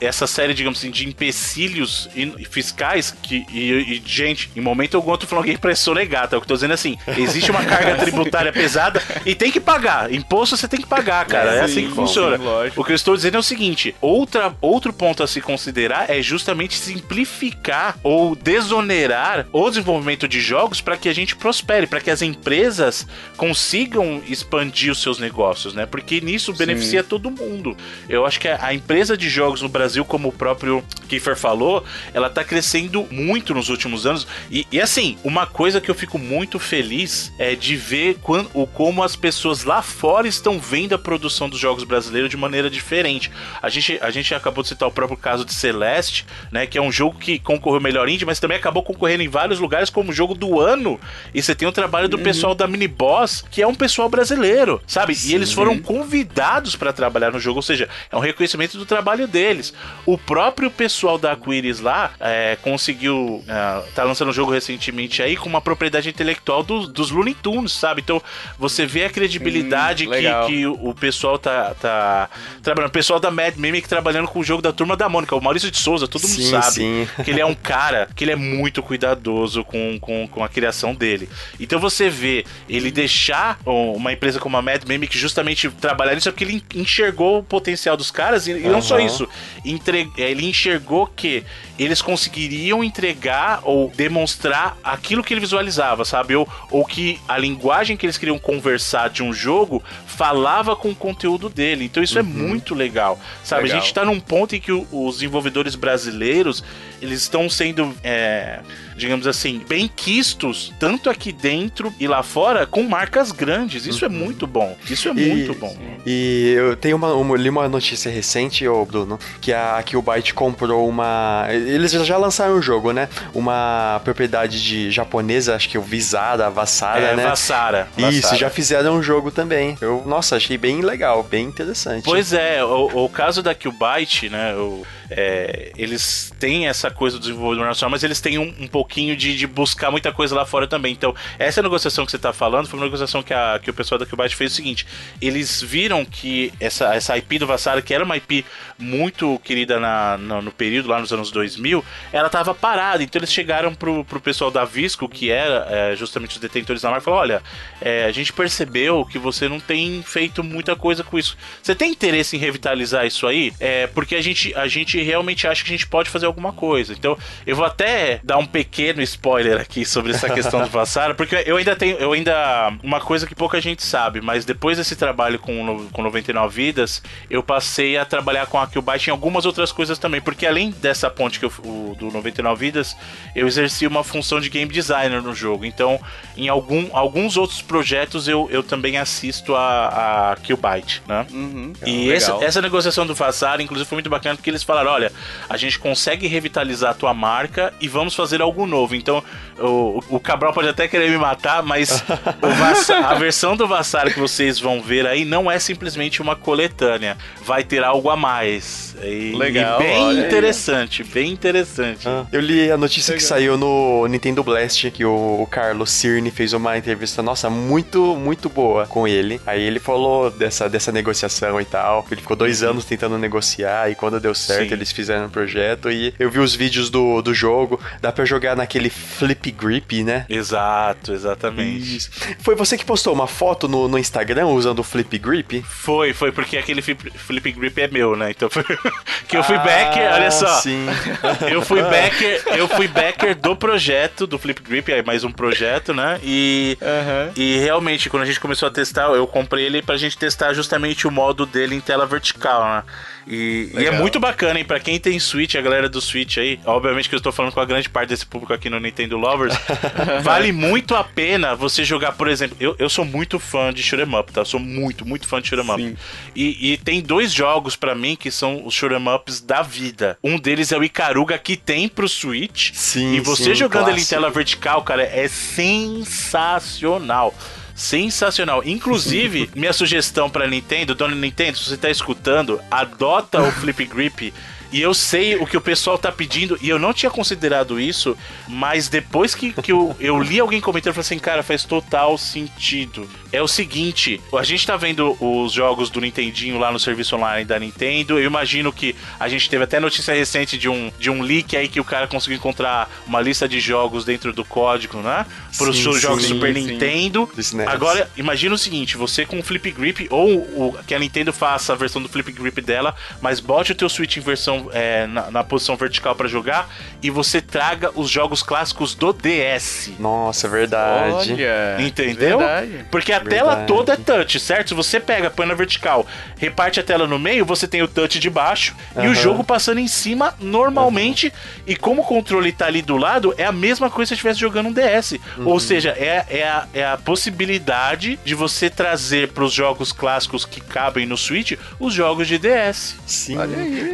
[0.00, 2.08] essa série, digamos assim, de empecilhos
[2.50, 6.36] fiscais que, e, e gente, em momento algum eu tô falando alguém pra sonegar, tá?
[6.36, 9.60] O que eu tô dizendo é assim, existe uma carga tributária pesada e tem que
[9.60, 10.12] pagar.
[10.12, 11.54] Imposto você tem que pagar, cara.
[11.54, 12.36] É, é assim que funciona.
[12.36, 16.10] Sim, o que eu estou dizendo é o seguinte, outra, outro ponto a se considerar
[16.10, 22.00] é justamente simplificar ou desonerar o desenvolvimento de jogos para que a gente prospere, para
[22.00, 25.86] que as empresas consigam expandir os seus negócios, né?
[25.86, 27.08] Porque nisso beneficia Sim.
[27.08, 27.76] todo mundo.
[28.08, 32.30] Eu acho que a empresa de jogos no Brasil, como o próprio Kiefer falou, ela
[32.30, 34.26] tá crescendo muito nos últimos anos.
[34.50, 38.66] E, e assim, uma coisa que eu fico muito feliz é de ver quando, o,
[38.66, 43.30] como as pessoas lá fora estão vendo a produção dos jogos brasileiros de maneira diferente.
[43.62, 46.66] A gente, a gente acabou de citar o próprio caso de Celeste, né?
[46.66, 49.90] Que é um jogo que concorreu melhor indie, mas também acabou concorrendo em vários lugares
[49.90, 50.98] como jogo do ano.
[51.34, 52.22] E você tem o trabalho do uhum.
[52.22, 55.14] pessoal da Mini Boss, que é um pessoal brasileiro, sabe?
[55.14, 55.30] Sim.
[55.30, 59.26] E eles foram convidados para trabalhar no jogo, ou seja, é um reconhecimento do trabalho
[59.26, 59.74] deles.
[60.06, 63.44] O próprio pessoal da Aquiris lá é, conseguiu.
[63.46, 67.72] É, tá lançando um jogo recentemente aí com uma propriedade intelectual do, dos Looney Tunes,
[67.72, 68.00] sabe?
[68.00, 68.22] Então
[68.58, 72.30] você vê a credibilidade hum, que, que o pessoal tá, tá
[72.62, 72.90] trabalhando.
[72.90, 75.70] O pessoal da Mad Mimic trabalhando com o jogo da turma da Mônica, o Maurício
[75.70, 77.08] de Souza, todo mundo sim, sabe sim.
[77.24, 80.94] que ele é um cara que ele é muito cuidadoso com, com, com a criação
[80.94, 81.28] dele.
[81.60, 86.32] Então você vê ele deixar uma empresa como a Mad Mimic justamente trabalhar nisso é
[86.32, 88.72] porque ele enxergou o potencial dos caras e, uhum.
[88.72, 89.28] não só isso,
[89.64, 91.44] entre, ele enxergou que
[91.78, 96.34] eles conseguiriam entregar ou demonstrar aquilo que ele visualizava, sabe?
[96.34, 99.82] Ou, ou que a linguagem que eles queriam conversar de um jogo
[100.18, 101.84] falava com o conteúdo dele.
[101.84, 102.28] Então isso é uhum.
[102.28, 103.62] é muito legal, sabe?
[103.62, 103.78] Legal.
[103.78, 106.64] A gente tá num ponto em que os desenvolvedores brasileiros
[107.00, 108.58] eles estão sendo, é,
[108.96, 113.86] digamos assim, bem quistos, tanto aqui dentro e lá fora, com marcas grandes.
[113.86, 114.14] Isso é uhum.
[114.14, 114.76] é muito bom.
[114.90, 115.76] Isso é e, muito bom.
[116.04, 120.34] E eu tenho uma, uma, li uma notícia recente, ô Bruno, que a o Byte
[120.34, 121.46] comprou uma.
[121.50, 123.08] Eles já lançaram o jogo, né?
[123.32, 127.24] Uma propriedade de japonesa, acho que o Visada, Vassara, é, né?
[127.24, 127.88] Vassara.
[127.96, 129.78] Isso, já fizeram um jogo também.
[129.80, 132.04] Eu, nossa, achei bem legal, bem interessante.
[132.04, 134.54] Pois é, o, o caso da Byte, né?
[134.56, 139.16] O é, eles têm essa coisa do desenvolvedor nacional, mas eles têm um, um pouquinho
[139.16, 140.92] de, de, buscar muita coisa lá fora também.
[140.92, 143.98] Então, essa negociação que você está falando foi uma negociação que, a, que o pessoal
[143.98, 144.86] da Qbyte fez o seguinte:
[145.20, 148.44] eles viram que essa, essa IP do Vassara, que era uma IP
[148.78, 153.02] muito querida na, no, no, período lá nos anos 2000, ela estava parada.
[153.02, 156.90] Então, eles chegaram pro, pro pessoal da Visco, que era é, justamente os detentores da
[156.90, 157.42] marca, e falaram: olha,
[157.80, 161.36] é, a gente percebeu que você não tem feito muita coisa com isso.
[161.62, 163.52] Você tem interesse em revitalizar isso aí?
[163.58, 166.92] É, porque a gente, a gente realmente acha que a gente pode fazer alguma coisa.
[166.92, 171.42] Então, eu vou até dar um pequeno spoiler aqui sobre essa questão do Vassara, porque
[171.46, 175.38] eu ainda tenho, eu ainda uma coisa que pouca gente sabe, mas depois desse trabalho
[175.38, 179.98] com, com 99 vidas, eu passei a trabalhar com a Killbyte em algumas outras coisas
[179.98, 182.96] também, porque além dessa ponte que eu, o, do 99 vidas,
[183.34, 185.64] eu exerci uma função de game designer no jogo.
[185.64, 186.00] Então,
[186.36, 191.26] em algum, alguns outros projetos eu, eu também assisto a, a Killbyte, né?
[191.30, 195.12] Uhum, e essa, essa negociação do Vassara, inclusive, foi muito bacana porque eles falaram: olha,
[195.48, 198.94] a gente consegue revitalizar a tua marca e vamos fazer algo novo.
[198.94, 199.22] Então,
[199.58, 202.02] o, o Cabral pode até querer me matar, mas
[203.04, 207.16] a versão do Vassar que vocês vão ver aí não é simplesmente uma coletânea.
[207.44, 208.96] Vai ter algo a mais.
[209.02, 209.80] E, Legal.
[209.80, 211.08] E bem interessante, aí.
[211.08, 212.08] bem interessante.
[212.08, 213.22] Ah, eu li a notícia Legal.
[213.22, 218.16] que saiu no Nintendo Blast, que o, o Carlos Cirne fez uma entrevista, nossa, muito,
[218.16, 219.40] muito boa com ele.
[219.46, 222.06] Aí ele falou dessa, dessa negociação e tal.
[222.10, 222.70] Ele ficou dois uhum.
[222.70, 224.74] anos tentando negociar e quando deu certo, Sim.
[224.74, 225.90] eles fizeram o um projeto.
[225.90, 227.80] E eu vi os vídeos do, do jogo.
[228.00, 230.26] Dá pra jogar naquele flip grip, né?
[230.28, 231.96] Exato, exatamente.
[231.96, 232.10] Isso.
[232.40, 235.62] Foi você que postou uma foto no, no Instagram usando o flip grip?
[235.62, 238.30] Foi, foi, porque aquele flip, flip grip é meu, né?
[238.30, 238.64] Então foi
[239.28, 240.60] que eu fui ah, backer, olha só.
[240.60, 240.86] Sim.
[241.50, 245.92] eu fui backer, eu fui backer do projeto do flip grip, aí mais um projeto,
[245.94, 246.20] né?
[246.22, 247.32] E, uhum.
[247.36, 251.06] e realmente, quando a gente começou a testar, eu comprei ele pra gente testar justamente
[251.06, 252.82] o modo dele em tela vertical, né?
[253.28, 254.64] E, e, é muito bacana, hein?
[254.64, 257.60] Pra quem tem Switch, a galera do Switch aí, obviamente que eu estou falando com
[257.60, 259.54] a grande parte desse público aqui no Nintendo Lovers,
[260.24, 264.18] vale muito a pena você jogar, por exemplo, eu, eu sou muito fã de shoot'em
[264.18, 264.40] up, tá?
[264.40, 265.96] Eu sou muito, muito fã de shoot'em up.
[266.34, 270.16] E, e, tem dois jogos para mim que são os shoot'em ups da vida.
[270.24, 272.72] Um deles é o Ikaruga, que tem pro Switch.
[272.72, 273.98] Sim, E você sim, jogando clássico.
[273.98, 277.34] ele em tela vertical, cara, é sensacional
[277.78, 278.62] sensacional.
[278.64, 284.34] Inclusive, minha sugestão para Nintendo, dona Nintendo, se você tá escutando, adota o Flip Grip
[284.72, 288.16] e eu sei o que o pessoal tá pedindo, e eu não tinha considerado isso,
[288.46, 292.18] mas depois que, que eu, eu li alguém comentando, eu falei assim, cara, faz total
[292.18, 293.08] sentido.
[293.32, 297.44] É o seguinte, a gente tá vendo os jogos do Nintendinho lá no serviço online
[297.44, 301.22] da Nintendo, eu imagino que a gente teve até notícia recente de um, de um
[301.22, 305.26] leak aí que o cara conseguiu encontrar uma lista de jogos dentro do código, né?
[305.56, 306.66] Para os jogos sim, Super sim.
[306.66, 307.28] Nintendo.
[307.66, 311.72] Agora, imagina o seguinte, você com o Flip Grip, ou o, que a Nintendo faça
[311.72, 315.06] a versão do Flip Grip dela, mas bote o teu Switch em versão posição é,
[315.06, 316.68] na, na, posição vertical para jogar
[317.02, 319.92] e você traga os jogos clássicos do DS.
[319.98, 321.32] Nossa, é verdade.
[321.32, 322.38] Olha, Entendeu?
[322.38, 322.86] Verdade.
[322.90, 323.36] Porque a verdade.
[323.36, 324.68] tela toda é touch, certo?
[324.68, 326.06] Se você pega, põe na vertical,
[326.36, 329.04] reparte a tela no meio, você tem o touch de baixo uhum.
[329.04, 331.26] e o jogo passando em cima normalmente.
[331.28, 331.62] Uhum.
[331.66, 334.40] E como o controle tá ali do lado, é a mesma coisa se você estivesse
[334.40, 335.12] jogando um DS.
[335.36, 335.46] Uhum.
[335.46, 340.44] Ou seja, é, é, a, é a possibilidade de você trazer para os jogos clássicos
[340.44, 342.96] que cabem no Switch os jogos de DS.
[343.06, 343.36] Sim.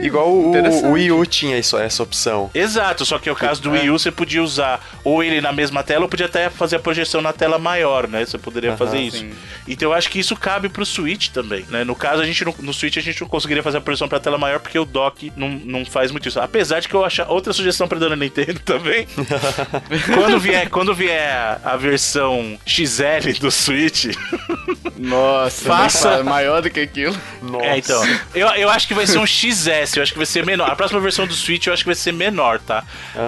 [0.03, 2.51] Igual o, o, Wii U tinha isso, essa opção.
[2.55, 5.83] Exato, só que no caso do Wii U você podia usar ou ele na mesma
[5.83, 8.25] tela ou podia até fazer a projeção na tela maior, né?
[8.25, 9.19] Você poderia uhum, fazer isso.
[9.19, 9.33] Sim.
[9.67, 11.85] Então eu acho que isso cabe pro Switch também, né?
[11.85, 14.21] No caso, a gente no, no Switch a gente não conseguiria fazer a projeção pra
[14.21, 16.41] tela maior porque o dock não, não faz muito isso.
[16.41, 19.07] Apesar de que eu achar outra sugestão pra dona Nintendo também.
[20.15, 24.07] quando vier, quando vier a versão XL do Switch,
[24.99, 27.17] nossa, faça maior do que aquilo.
[27.43, 27.67] Nossa.
[27.67, 28.03] É, então.
[28.35, 30.71] Eu, eu acho que vai ser um XS, eu acho que vai ser menor.
[30.71, 32.85] A próxima versão do Switch eu acho que vai ser menor, tá?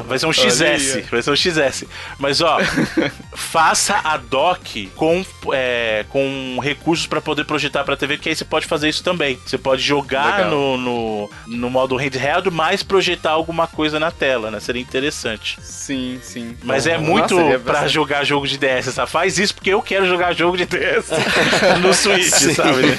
[0.07, 1.85] Vai ser um XS, vai ser um XS.
[2.19, 2.59] Mas ó,
[3.35, 8.45] faça a dock com, é, com recursos para poder projetar para TV, que aí você
[8.45, 9.39] pode fazer isso também.
[9.45, 14.61] Você pode jogar no, no, no modo handheld, mas projetar alguma coisa na tela, né?
[14.61, 15.59] Seria interessante.
[15.63, 16.57] Sim, sim.
[16.63, 19.11] Mas é muito Nossa, pra jogar jogo de DS, sabe?
[19.11, 21.11] Faz isso porque eu quero jogar jogo de DS
[21.81, 22.55] no Switch, sim.
[22.55, 22.99] sabe?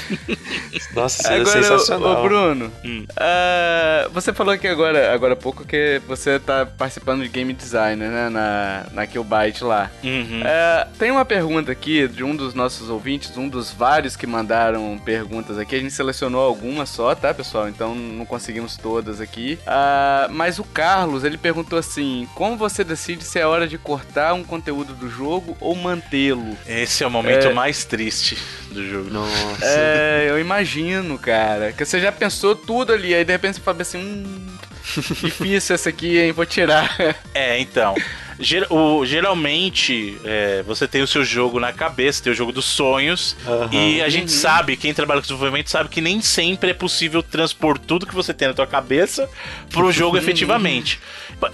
[0.94, 2.18] Nossa, seria agora, sensacional.
[2.18, 3.06] Ô, Bruno, hum.
[3.10, 8.08] uh, você falou aqui agora, agora há pouco que você tá participando de game designer,
[8.08, 8.28] né?
[8.28, 9.90] Na, na Killbyte lá.
[10.02, 10.42] Uhum.
[10.42, 14.98] Uh, tem uma pergunta aqui de um dos nossos ouvintes, um dos vários que mandaram
[14.98, 15.76] perguntas aqui.
[15.76, 17.68] A gente selecionou algumas só, tá, pessoal?
[17.68, 19.58] Então não conseguimos todas aqui.
[19.62, 24.34] Uh, mas o Carlos, ele perguntou assim: como você decide se é hora de cortar
[24.34, 26.56] um conteúdo do jogo ou mantê-lo?
[26.66, 27.52] Esse é o momento é...
[27.52, 28.38] mais triste
[28.70, 29.10] do jogo.
[29.10, 29.64] Nossa.
[29.64, 31.72] É, eu imagino, cara.
[31.72, 34.46] Que você já pensou tudo ali, aí de repente você fala assim, hum,
[35.22, 36.32] difícil essa aqui, hein?
[36.32, 36.96] Vou tirar.
[37.34, 37.94] É, então.
[38.40, 42.66] Ger o, geralmente, é, você tem o seu jogo na cabeça, tem o jogo dos
[42.66, 43.68] sonhos, uhum.
[43.72, 44.40] e a gente uhum.
[44.40, 48.32] sabe, quem trabalha com desenvolvimento sabe que nem sempre é possível transpor tudo que você
[48.32, 49.28] tem na tua cabeça
[49.70, 51.00] pro jogo efetivamente.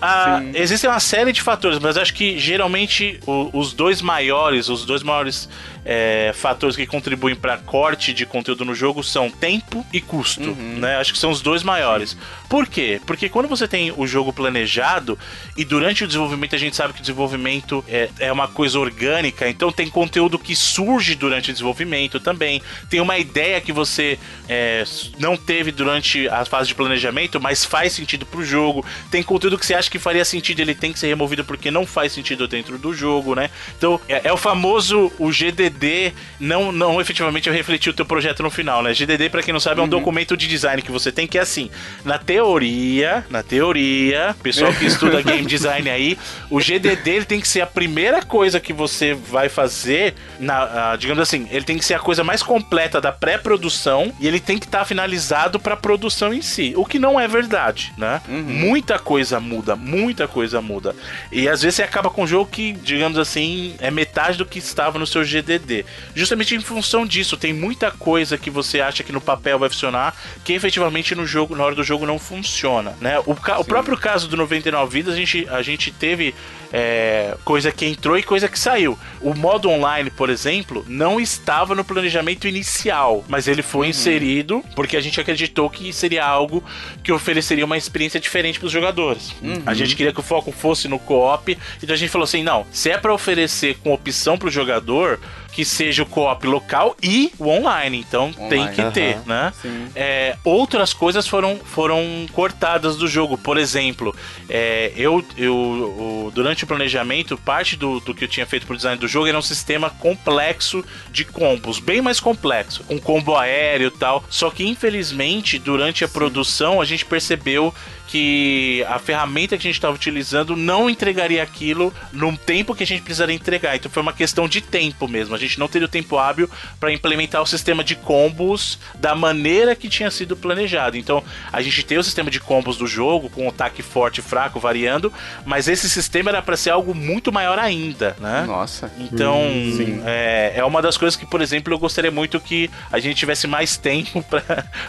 [0.01, 4.85] Ah, existem uma série de fatores, mas acho que geralmente o, os dois maiores, os
[4.85, 5.49] dois maiores
[5.85, 10.79] é, fatores que contribuem para corte de conteúdo no jogo são tempo e custo, uhum.
[10.79, 10.97] né?
[10.97, 12.11] Acho que são os dois maiores.
[12.11, 12.19] Sim.
[12.49, 13.01] Por quê?
[13.07, 15.19] Porque quando você tem o jogo planejado
[15.57, 19.49] e durante o desenvolvimento a gente sabe que o desenvolvimento é, é uma coisa orgânica,
[19.49, 22.63] então tem conteúdo que surge durante o desenvolvimento também.
[22.89, 24.19] Tem uma ideia que você
[24.49, 24.85] é,
[25.19, 28.85] não teve durante a fase de planejamento, mas faz sentido pro jogo.
[29.11, 31.87] Tem conteúdo que você acha que faria sentido, ele tem que ser removido porque não
[31.87, 33.51] faz sentido dentro do jogo, né?
[33.77, 38.51] Então é, é o famoso o GDD não, não efetivamente refletir o teu projeto no
[38.51, 38.93] final, né?
[38.93, 39.91] GDD, para quem não sabe, é um uhum.
[39.91, 41.71] documento de design que você tem que é assim,
[42.05, 46.19] na teoria, na teoria, pessoal que estuda game design aí,
[46.51, 51.23] o GDD ele tem que ser a primeira coisa que você vai fazer, na, digamos
[51.23, 54.67] assim, ele tem que ser a coisa mais completa da pré-produção e ele tem que
[54.67, 58.21] estar tá finalizado para produção em si, o que não é verdade, né?
[58.29, 58.43] Uhum.
[58.43, 60.95] Muita coisa muda, muita coisa muda.
[61.33, 64.59] E às vezes você acaba com um jogo que, digamos assim, é metade do que
[64.59, 65.85] estava no seu GDD
[66.15, 70.15] Justamente em função disso, tem muita coisa que você acha que no papel vai funcionar,
[70.45, 73.19] que efetivamente no jogo, na hora do jogo não funciona, né?
[73.21, 76.35] O, o próprio caso do 99 Vidas, a gente, a gente teve
[76.77, 78.99] é, coisa que entrou e coisa que saiu.
[79.21, 83.91] O modo online, por exemplo, não estava no planejamento inicial, mas ele foi uhum.
[83.91, 86.65] inserido porque a gente acreditou que seria algo
[87.05, 89.33] que ofereceria uma experiência diferente para os jogadores.
[89.41, 89.63] Uhum.
[89.65, 92.67] A gente queria que o foco fosse no co-op, então a gente falou assim: não,
[92.73, 95.21] se é para oferecer com opção para o jogador,
[95.55, 98.05] que seja o co-op local e o online.
[98.07, 98.49] Então online.
[98.49, 98.91] tem que uhum.
[98.91, 99.53] ter, né?
[99.95, 103.39] É, outras coisas foram, foram cortadas do jogo.
[103.39, 104.15] Por exemplo,
[104.49, 108.99] é, eu, eu, durante o planejamento, parte do, do que eu tinha feito pro design
[108.99, 113.99] do jogo era um sistema complexo de combos, bem mais complexo, com combo aéreo e
[113.99, 114.25] tal.
[114.29, 116.15] Só que infelizmente, durante a Sim.
[116.15, 117.73] produção, a gente percebeu
[118.07, 122.87] que a ferramenta que a gente estava utilizando não entregaria aquilo no tempo que a
[122.87, 123.77] gente precisaria entregar.
[123.77, 125.35] Então foi uma questão de tempo mesmo.
[125.35, 126.49] A gente não teria o tempo hábil
[126.79, 130.97] para implementar o sistema de combos da maneira que tinha sido planejado.
[130.97, 134.61] Então a gente tem o sistema de combos do jogo com ataque forte e fraco
[134.61, 135.13] variando,
[135.45, 138.45] mas esse sistema era para ser algo muito maior ainda, né?
[138.47, 138.91] Nossa.
[138.99, 142.99] Então hum, é, é uma das coisas que, por exemplo, eu gostaria muito que a
[142.99, 144.25] gente tivesse mais tempo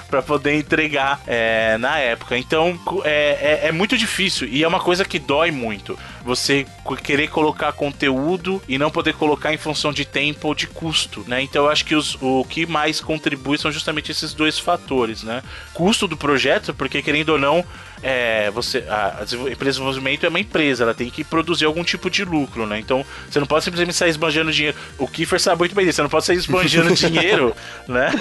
[0.10, 2.38] para poder entregar é, na época.
[2.38, 5.98] Então é, é, é, muito difícil e é uma coisa que dói muito.
[6.26, 6.66] Você
[7.04, 11.42] querer colocar conteúdo e não poder colocar em função de tempo ou de custo, né?
[11.44, 15.44] Então eu acho que os, o que mais contribui são justamente esses dois fatores, né?
[15.74, 17.64] Custo do projeto, porque querendo ou não,
[18.02, 21.84] é, você, a, a empresa de desenvolvimento é uma empresa, ela tem que produzir algum
[21.84, 22.80] tipo de lucro, né?
[22.80, 24.76] Então você não pode simplesmente sair esbanjando dinheiro.
[24.98, 27.56] O Kiefer sabe muito bem disso, você não pode sair esbanjando dinheiro,
[27.88, 28.12] né?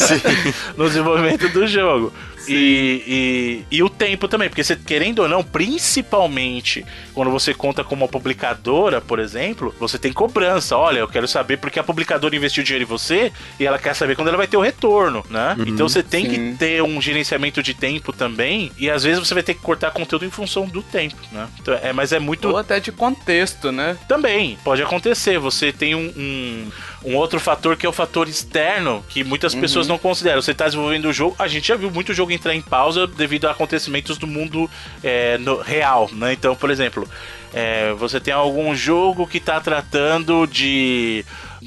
[0.76, 2.12] no desenvolvimento do jogo.
[2.48, 7.84] E, e, e, o tempo também, porque você, querendo ou não, principalmente quando você conta
[7.84, 10.76] com uma publicadora, por exemplo, você tem cobrança.
[10.76, 14.16] Olha, eu quero saber porque a publicadora investiu dinheiro em você e ela quer saber
[14.16, 15.54] quando ela vai ter o retorno, né?
[15.58, 16.30] Uhum, então você tem sim.
[16.52, 19.90] que ter um gerenciamento de tempo também, e às vezes você vai ter que cortar
[19.90, 21.48] conteúdo em função do tempo, né?
[21.60, 22.48] Então, é, mas é muito.
[22.48, 23.96] Ou até de contexto, né?
[24.08, 25.38] Também, pode acontecer.
[25.38, 26.70] Você tem um, um
[27.06, 29.60] um outro fator que é o fator externo, que muitas uhum.
[29.60, 30.42] pessoas não consideram.
[30.42, 33.46] Você está desenvolvendo o jogo, a gente já viu muito jogo entrar em pausa devido
[33.46, 34.68] a acontecimentos do mundo
[35.04, 36.32] é, no, real, né?
[36.32, 37.08] Então, por exemplo,
[37.54, 41.24] é, você tem algum jogo que está tratando de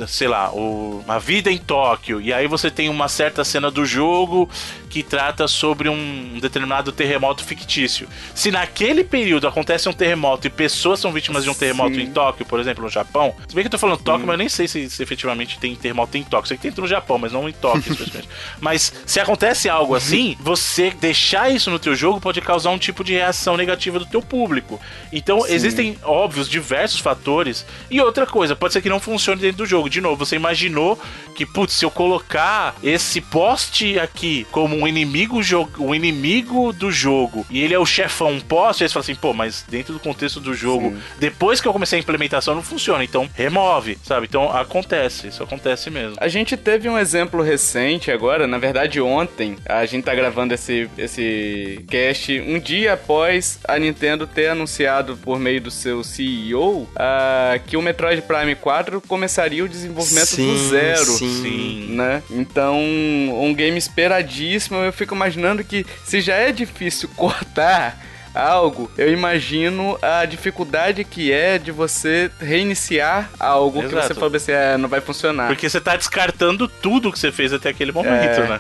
[0.08, 3.86] sei lá, o, a vida em Tóquio, e aí você tem uma certa cena do
[3.86, 4.50] jogo
[4.90, 8.08] que trata sobre um determinado terremoto fictício.
[8.34, 12.02] Se naquele período acontece um terremoto e pessoas são vítimas de um terremoto Sim.
[12.02, 14.38] em Tóquio, por exemplo, no Japão, se bem que eu tô falando Tóquio, mas eu
[14.38, 16.48] nem sei se, se, efetivamente tem terremoto em Tóquio.
[16.48, 18.30] Sei que tem no Japão, mas não em Tóquio, especificamente.
[18.60, 23.04] mas se acontece algo assim, você deixar isso no teu jogo pode causar um tipo
[23.04, 24.80] de reação negativa do teu público.
[25.12, 25.54] Então, Sim.
[25.54, 27.66] existem, óbvios, diversos fatores.
[27.92, 31.00] E outra coisa, pode ser que não funcione dentro do jogo de novo, você imaginou
[31.36, 35.40] que, putz, se eu colocar esse poste aqui como um inimigo,
[35.80, 39.34] um inimigo do jogo e ele é o chefão poste, aí você fala assim, pô,
[39.34, 41.02] mas dentro do contexto do jogo, Sim.
[41.20, 43.04] depois que eu comecei a implementação, não funciona.
[43.04, 44.26] Então, remove, sabe?
[44.28, 46.16] Então, acontece, isso acontece mesmo.
[46.20, 50.90] A gente teve um exemplo recente agora, na verdade, ontem, a gente tá gravando esse,
[50.98, 56.90] esse cast um dia após a Nintendo ter anunciado por meio do seu CEO uh,
[56.96, 61.06] ah, que o Metroid Prime 4 começaria o desenvolvimento sim, do zero.
[61.06, 61.96] Sim.
[61.96, 62.22] Né?
[62.30, 64.78] Então, um game esperadíssimo.
[64.78, 71.32] Eu fico imaginando que se já é difícil cortar algo, eu imagino a dificuldade que
[71.32, 73.96] é de você reiniciar algo Exato.
[73.96, 75.48] que você falou assim, é, não vai funcionar.
[75.48, 78.48] Porque você tá descartando tudo que você fez até aquele momento, é...
[78.48, 78.60] né?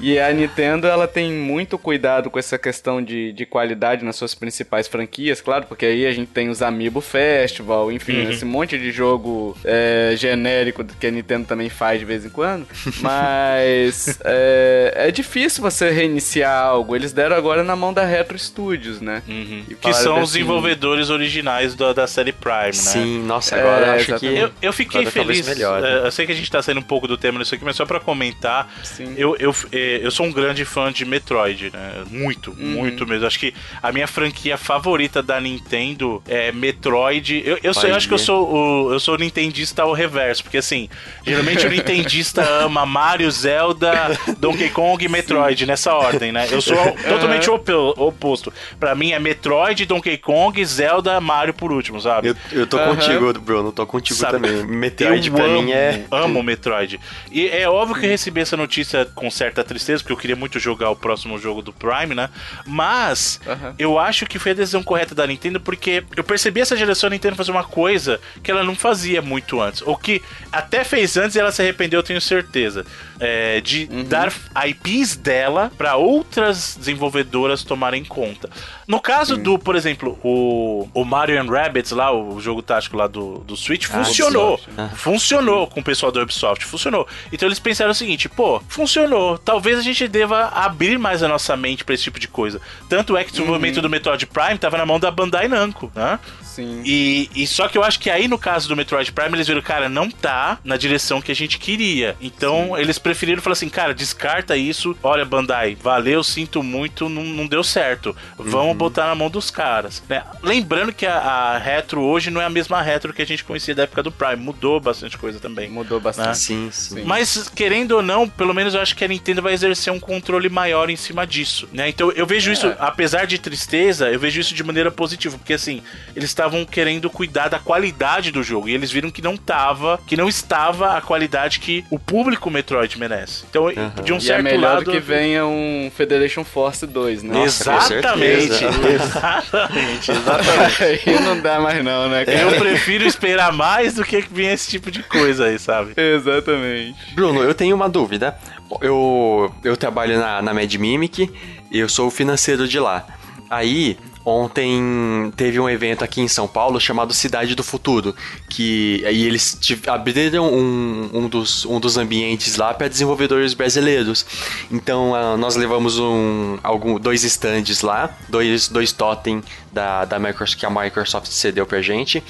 [0.00, 4.34] e a Nintendo, ela tem muito cuidado com essa questão de, de qualidade nas suas
[4.34, 8.30] principais franquias, claro, porque aí a gente tem os Amiibo Festival, enfim, uhum.
[8.30, 12.66] esse monte de jogo é, genérico que a Nintendo também faz de vez em quando,
[13.00, 16.94] mas é, é difícil você reiniciar algo.
[16.94, 19.22] Eles deram agora na mão da Retro Studios, né?
[19.28, 19.64] Uhum.
[19.80, 22.72] Que são os desenvolvedores originais da, da série Prime, né?
[22.72, 24.26] Sim, nossa, agora é, acho que.
[24.26, 25.46] Eu, eu fiquei feliz.
[25.46, 26.02] Melhor, né?
[26.02, 27.76] É, eu sei que a gente tá saindo um pouco do tema nisso aqui, mas
[27.76, 28.72] só pra comentar.
[28.82, 29.14] Sim.
[29.16, 32.04] Eu, eu, é, eu sou um grande fã de Metroid, né?
[32.10, 32.66] Muito, uhum.
[32.66, 33.26] muito mesmo.
[33.26, 37.42] Acho que a minha franquia favorita da Nintendo é Metroid.
[37.44, 40.42] Eu, eu, sou, eu acho que eu sou o, eu sou o Nintendista ao reverso,
[40.42, 40.88] porque assim,
[41.24, 43.92] geralmente o Nintendista ama Mario, Zelda,
[44.38, 46.46] Donkey Kong e Metroid, nessa ordem, né?
[46.50, 46.76] Eu sou
[47.08, 47.56] totalmente uhum.
[47.96, 48.52] oposto.
[48.84, 52.28] Pra mim é Metroid, Donkey Kong, Zelda, Mario por último, sabe?
[52.28, 52.94] Eu, eu tô uhum.
[52.94, 54.32] contigo, Bruno, tô contigo sabe?
[54.34, 54.62] também.
[54.62, 56.04] Metroid eu pra amo, mim é.
[56.10, 57.00] Amo Metroid.
[57.32, 60.58] E é óbvio que eu recebi essa notícia com certa tristeza, porque eu queria muito
[60.58, 62.28] jogar o próximo jogo do Prime, né?
[62.66, 63.74] Mas uhum.
[63.78, 67.14] eu acho que foi a decisão correta da Nintendo, porque eu percebi essa geração da
[67.14, 69.80] Nintendo fazer uma coisa que ela não fazia muito antes.
[69.80, 70.20] Ou que
[70.52, 72.84] até fez antes e ela se arrependeu, eu tenho certeza.
[73.18, 74.04] É, de uhum.
[74.04, 74.30] dar
[74.66, 78.50] IPs dela para outras desenvolvedoras tomarem conta.
[78.86, 79.42] No caso Sim.
[79.42, 83.56] do, por exemplo, o, o Mario and Rabbids lá, o jogo tático lá do, do
[83.56, 84.60] Switch, ah, funcionou.
[84.76, 84.88] Ah.
[84.94, 87.06] Funcionou com o pessoal da Ubisoft, funcionou.
[87.32, 89.38] Então eles pensaram o seguinte, pô, funcionou.
[89.38, 92.60] Talvez a gente deva abrir mais a nossa mente para esse tipo de coisa.
[92.88, 93.82] Tanto é que o desenvolvimento uhum.
[93.82, 96.18] do Metroid Prime tava na mão da Bandai Namco, né?
[96.42, 96.82] Sim.
[96.84, 99.60] E, e só que eu acho que aí no caso do Metroid Prime eles viram,
[99.60, 102.16] cara, não tá na direção que a gente queria.
[102.20, 102.80] Então Sim.
[102.80, 104.96] eles preferiram falar assim, cara, descarta isso.
[105.02, 108.14] Olha, Bandai, valeu, sinto muito, não, não deu certo.
[108.38, 108.73] Vamos uhum.
[108.74, 110.02] Botar na mão dos caras.
[110.08, 110.22] Né?
[110.42, 113.74] Lembrando que a, a, Retro hoje não é a mesma Retro que a gente conhecia
[113.74, 114.36] da época do Prime.
[114.36, 115.70] Mudou bastante coisa também.
[115.70, 116.28] Mudou bastante.
[116.28, 116.34] Né?
[116.34, 117.04] Sim, sim.
[117.04, 120.48] Mas, querendo ou não, pelo menos eu acho que a Nintendo vai exercer um controle
[120.48, 121.68] maior em cima disso.
[121.72, 121.88] Né?
[121.88, 122.52] Então eu vejo é.
[122.52, 125.38] isso, apesar de tristeza, eu vejo isso de maneira positiva.
[125.38, 125.82] Porque assim,
[126.14, 128.68] eles estavam querendo cuidar da qualidade do jogo.
[128.68, 132.98] E eles viram que não tava, que não estava a qualidade que o público Metroid
[132.98, 133.44] merece.
[133.48, 134.02] Então, uhum.
[134.02, 134.90] de um e é certo é melhor lado.
[134.90, 137.34] que venha um Federation Force 2, né?
[137.34, 138.63] Nossa, exatamente.
[138.94, 140.82] Exatamente, exatamente.
[140.84, 142.24] aí não dá mais, não, né?
[142.24, 142.38] Cara?
[142.38, 145.94] Eu prefiro esperar mais do que vir esse tipo de coisa aí, sabe?
[145.96, 147.14] Exatamente.
[147.14, 148.36] Bruno, eu tenho uma dúvida.
[148.80, 151.30] Eu, eu trabalho na, na Mad Mimic
[151.70, 153.06] e eu sou o financeiro de lá.
[153.48, 158.14] Aí, Ontem teve um evento aqui em São Paulo chamado Cidade do Futuro,
[158.48, 164.24] que aí eles abriram um, um, dos, um dos ambientes lá para desenvolvedores brasileiros.
[164.70, 169.42] Então uh, nós levamos um, algum, dois stands lá, dois, dois totem
[169.74, 172.22] da, da Microsoft, que a Microsoft cedeu pra gente.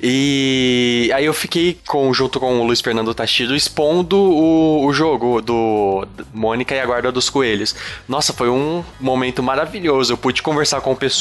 [0.00, 5.42] E aí eu fiquei com, junto com o Luiz Fernando Tachiro expondo o, o jogo
[5.42, 7.74] do Mônica e a Guarda dos Coelhos.
[8.08, 10.12] Nossa, foi um momento maravilhoso.
[10.12, 11.17] Eu pude conversar com o pessoal,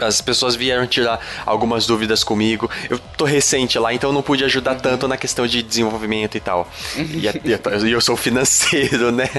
[0.00, 2.68] as pessoas vieram tirar algumas dúvidas comigo.
[2.90, 4.80] Eu tô recente lá, então não pude ajudar uhum.
[4.80, 6.68] tanto na questão de desenvolvimento e tal.
[6.96, 9.30] e, e, eu sou financeiro, né?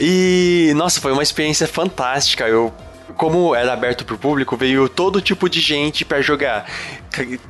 [0.00, 2.46] E, nossa, foi uma experiência fantástica.
[2.46, 2.72] Eu
[3.18, 6.64] como era aberto pro público, veio todo tipo de gente para jogar.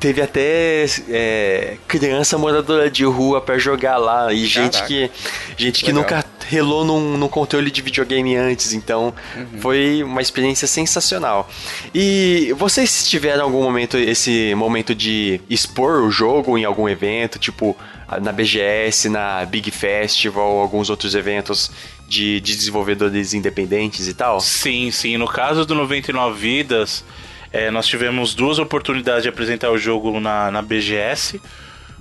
[0.00, 5.10] Teve até é, criança moradora de rua para jogar lá e gente que
[5.58, 9.60] gente que nunca relou num, num controle de videogame antes, então uhum.
[9.60, 11.48] foi uma experiência sensacional.
[11.94, 17.76] E vocês tiveram algum momento esse momento de expor o jogo em algum evento, tipo
[18.22, 21.70] na BGS, na Big Festival, alguns outros eventos
[22.08, 24.40] de, de desenvolvedores independentes e tal?
[24.40, 25.16] Sim, sim.
[25.18, 27.04] No caso do 99 Vidas,
[27.52, 31.40] é, nós tivemos duas oportunidades de apresentar o jogo na, na BGS.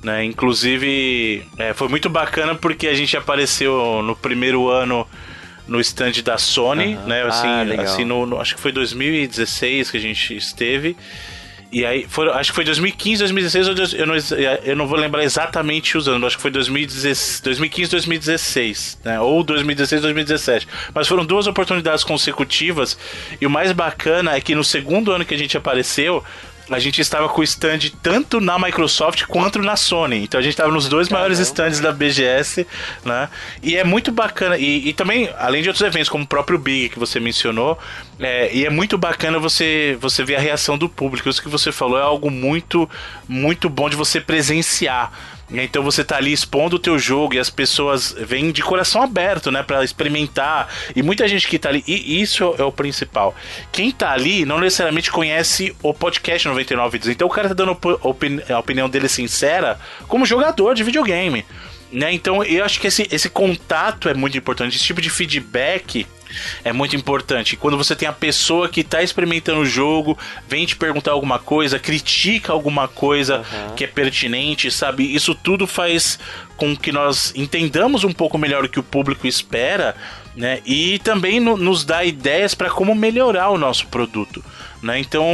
[0.01, 0.23] Né?
[0.23, 5.05] Inclusive, é, foi muito bacana porque a gente apareceu no primeiro ano
[5.67, 7.07] no stand da Sony, uhum.
[7.07, 7.23] né?
[7.23, 10.95] Assim, ah, assim no, no, acho que foi 2016 que a gente esteve.
[11.71, 14.15] E aí, foi, acho que foi 2015, 2016, eu não,
[14.63, 17.41] eu não vou lembrar exatamente os anos, acho que foi 2015,
[17.91, 19.19] 2016, né?
[19.19, 20.67] Ou 2016, 2017.
[20.93, 22.97] Mas foram duas oportunidades consecutivas.
[23.41, 26.23] E o mais bacana é que no segundo ano que a gente apareceu,
[26.69, 30.23] a gente estava com o stand tanto na Microsoft quanto na Sony.
[30.23, 31.29] Então a gente estava nos dois Caramba.
[31.29, 32.67] maiores stands da BGS,
[33.05, 33.29] né?
[33.63, 34.57] E é muito bacana.
[34.57, 37.77] E, e, também, além de outros eventos, como o próprio Big que você mencionou,
[38.19, 41.29] é, e é muito bacana você, você ver a reação do público.
[41.29, 42.89] Isso que você falou é algo muito,
[43.27, 45.11] muito bom de você presenciar.
[45.49, 49.49] Então você tá ali expondo o teu jogo e as pessoas vêm de coração aberto,
[49.49, 50.67] né, para experimentar.
[50.95, 53.33] E muita gente que tá ali, e isso é o principal.
[53.71, 57.13] Quem tá ali não necessariamente conhece o podcast 99 vídeos.
[57.13, 57.77] Então o cara tá dando
[58.49, 61.45] a opinião dele sincera como jogador de videogame.
[61.91, 62.13] Né?
[62.13, 66.05] Então eu acho que esse, esse contato é muito importante, esse tipo de feedback
[66.63, 67.55] é muito importante.
[67.55, 70.17] Quando você tem a pessoa que está experimentando o jogo,
[70.47, 73.75] vem te perguntar alguma coisa, critica alguma coisa uhum.
[73.75, 75.13] que é pertinente, sabe?
[75.13, 76.19] Isso tudo faz
[76.55, 79.95] com que nós entendamos um pouco melhor o que o público espera,
[80.35, 80.59] né?
[80.65, 84.43] E também no, nos dá ideias para como melhorar o nosso produto.
[84.81, 84.99] Né?
[84.99, 85.25] Então,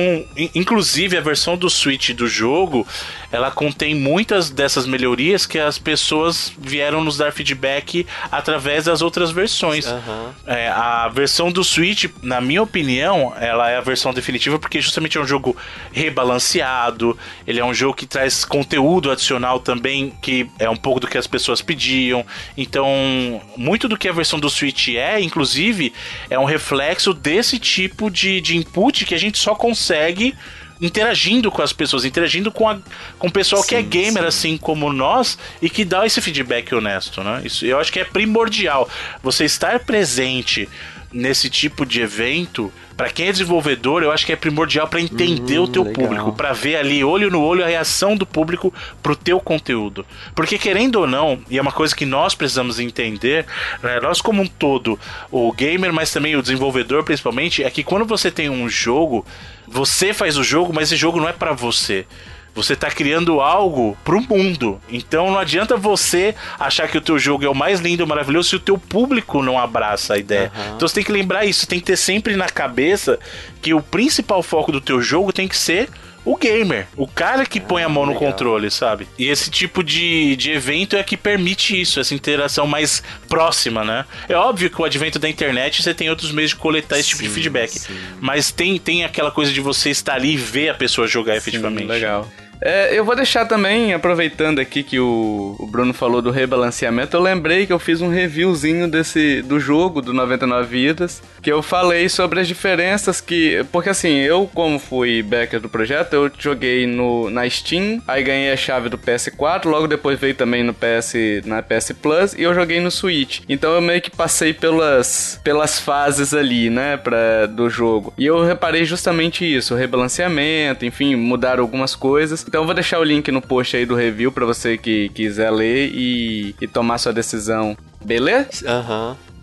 [0.56, 2.88] inclusive a versão do Switch do jogo,
[3.32, 9.32] ela contém muitas dessas melhorias que as pessoas vieram nos dar feedback através das outras
[9.32, 9.86] versões.
[9.88, 10.30] Uhum.
[10.46, 15.18] É, a versão do Switch, na minha opinião, ela é a versão definitiva porque justamente
[15.18, 15.58] é um jogo
[15.92, 21.08] rebalanceado, ele é um jogo que traz conteúdo adicional também, que é um pouco do
[21.08, 22.26] que as pessoas pediam.
[22.58, 25.92] Então, muito do que a versão do Switch é, inclusive,
[26.30, 30.36] é um reflexo desse tipo de, de input que a gente só consegue
[30.82, 32.78] interagindo com as pessoas, interagindo com, a,
[33.18, 34.28] com o pessoal sim, que é gamer sim.
[34.28, 37.42] assim como nós e que dá esse feedback honesto, né?
[37.46, 38.90] Isso eu acho que é primordial.
[39.22, 40.68] Você estar presente
[41.12, 45.60] nesse tipo de evento, para quem é desenvolvedor, eu acho que é primordial para entender
[45.60, 46.04] hum, o teu legal.
[46.04, 50.06] público, para ver ali olho no olho a reação do público pro teu conteúdo.
[50.36, 53.46] Porque querendo ou não, e é uma coisa que nós precisamos entender,
[53.82, 55.00] né, nós como um todo,
[55.32, 59.26] o gamer, mas também o desenvolvedor principalmente, é que quando você tem um jogo,
[59.68, 62.06] você faz o jogo, mas esse jogo não é para você.
[62.54, 64.80] Você está criando algo pro mundo.
[64.90, 68.50] Então não adianta você achar que o teu jogo é o mais lindo e maravilhoso
[68.50, 70.52] se o teu público não abraça a ideia.
[70.56, 70.76] Uhum.
[70.76, 73.20] Então você tem que lembrar isso, tem que ter sempre na cabeça
[73.62, 75.90] que o principal foco do teu jogo tem que ser
[76.26, 79.08] o gamer, o cara que põe a mão no controle, sabe?
[79.20, 84.06] E esse tipo de, de evento é que permite isso, essa interação mais próxima, né?
[84.30, 87.18] É óbvio que o advento da internet você tem outros meios de coletar esse sim,
[87.18, 87.98] tipo de feedback, sim.
[88.22, 91.88] mas tem, tem aquela coisa de você estar ali e ver a pessoa jogar efetivamente.
[91.88, 92.28] Sim, legal.
[92.62, 97.22] É, eu vou deixar também, aproveitando aqui que o, o, Bruno falou do rebalanceamento, eu
[97.22, 102.08] lembrei que eu fiz um reviewzinho desse do jogo do 99 Vidas, que eu falei
[102.08, 103.66] sobre as diferenças que.
[103.72, 108.52] Porque assim, eu, como fui backer do projeto, eu joguei no, na Steam, aí ganhei
[108.52, 111.14] a chave do PS4, logo depois veio também no PS,
[111.46, 113.42] na PS Plus, e eu joguei no Switch.
[113.50, 118.14] Então eu meio que passei pelas, pelas fases ali, né, pra, do jogo.
[118.18, 122.43] E eu reparei justamente isso, o rebalanceamento, enfim, mudaram algumas coisas.
[122.48, 125.52] Então eu vou deixar o link no post aí do review para você que quiser
[125.52, 127.78] ler e, e tomar sua decisão.
[128.04, 128.70] Beleza?
[128.70, 129.10] Aham.
[129.10, 129.34] Uhum.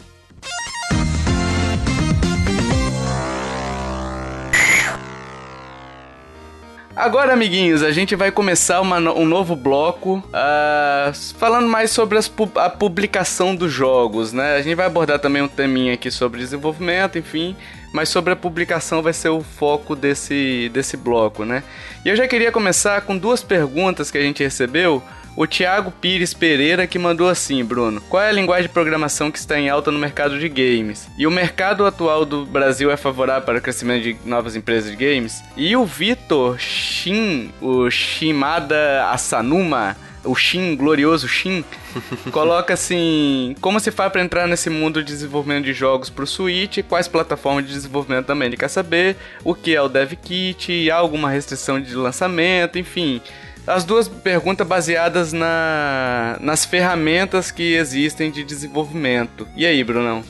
[7.00, 12.30] Agora, amiguinhos, a gente vai começar uma, um novo bloco uh, falando mais sobre as,
[12.56, 14.56] a publicação dos jogos, né?
[14.56, 17.56] A gente vai abordar também um teminha aqui sobre desenvolvimento, enfim
[17.92, 21.62] mas sobre a publicação vai ser o foco desse, desse bloco, né?
[22.04, 25.02] E eu já queria começar com duas perguntas que a gente recebeu
[25.36, 28.00] o Thiago Pires Pereira que mandou assim, Bruno.
[28.02, 31.08] Qual é a linguagem de programação que está em alta no mercado de games?
[31.16, 34.96] E o mercado atual do Brasil é favorável para o crescimento de novas empresas de
[34.96, 35.42] games?
[35.56, 41.64] E o Vitor Shin, o Shimada Asanuma, o Shin, glorioso Shin,
[42.30, 46.26] coloca assim: como se faz para entrar nesse mundo de desenvolvimento de jogos para o
[46.26, 46.78] Switch?
[46.88, 49.16] Quais plataformas de desenvolvimento também ele quer saber?
[49.44, 50.90] O que é o Dev Kit?
[50.90, 52.78] Há alguma restrição de lançamento?
[52.78, 53.20] Enfim.
[53.66, 59.46] As duas perguntas baseadas na, nas ferramentas que existem de desenvolvimento.
[59.54, 60.24] E aí, Brunão?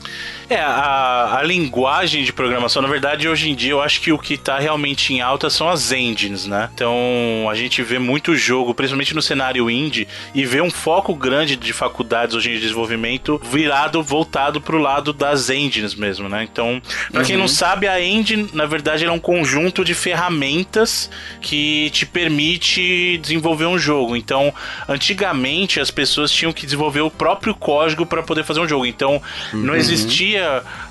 [0.51, 4.19] É, a, a linguagem de programação, na verdade, hoje em dia eu acho que o
[4.19, 6.69] que está realmente em alta são as engines, né?
[6.73, 11.55] Então a gente vê muito jogo, principalmente no cenário indie, e vê um foco grande
[11.55, 16.43] de faculdades hoje em desenvolvimento virado, voltado para o lado das engines mesmo, né?
[16.43, 17.25] Então, para uhum.
[17.25, 17.47] quem não uhum.
[17.47, 23.79] sabe, a engine, na verdade, é um conjunto de ferramentas que te permite desenvolver um
[23.79, 24.17] jogo.
[24.17, 24.53] Então,
[24.85, 28.85] antigamente as pessoas tinham que desenvolver o próprio código para poder fazer um jogo.
[28.85, 29.21] Então,
[29.53, 29.59] uhum.
[29.61, 30.40] não existia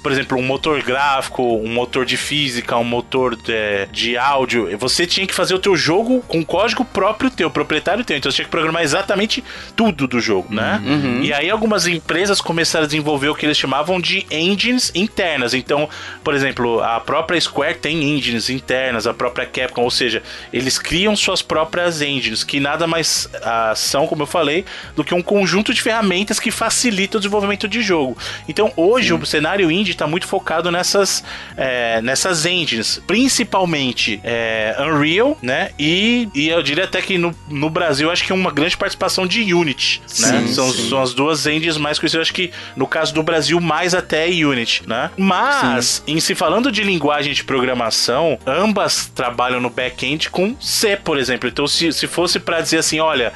[0.02, 5.06] por exemplo, um motor gráfico, um motor de física, um motor de, de áudio, você
[5.06, 8.16] tinha que fazer o teu jogo com código próprio teu, proprietário teu.
[8.16, 9.44] Então você tinha que programar exatamente
[9.76, 10.80] tudo do jogo, né?
[10.84, 11.22] Uhum.
[11.22, 15.54] E aí algumas empresas começaram a desenvolver o que eles chamavam de engines internas.
[15.54, 15.88] Então,
[16.24, 20.22] por exemplo, a própria Square tem engines internas, a própria Capcom, ou seja,
[20.52, 24.64] eles criam suas próprias engines, que nada mais ah, são, como eu falei,
[24.96, 28.16] do que um conjunto de ferramentas que facilita o desenvolvimento de jogo.
[28.48, 29.18] Então, hoje, Sim.
[29.18, 31.24] você cenário indie está muito focado nessas,
[31.56, 35.70] é, nessas engines, principalmente é, Unreal, né?
[35.78, 39.52] E, e eu diria até que no, no Brasil acho que uma grande participação de
[39.52, 40.46] Unity, né?
[40.48, 40.88] São, sim.
[40.90, 44.82] são as duas engines mais conhecidas, acho que no caso do Brasil mais até Unity,
[44.86, 45.10] né?
[45.16, 46.16] Mas, sim.
[46.16, 51.48] em se falando de linguagem de programação, ambas trabalham no back-end com C, por exemplo.
[51.48, 53.32] Então, se, se fosse para dizer assim, olha,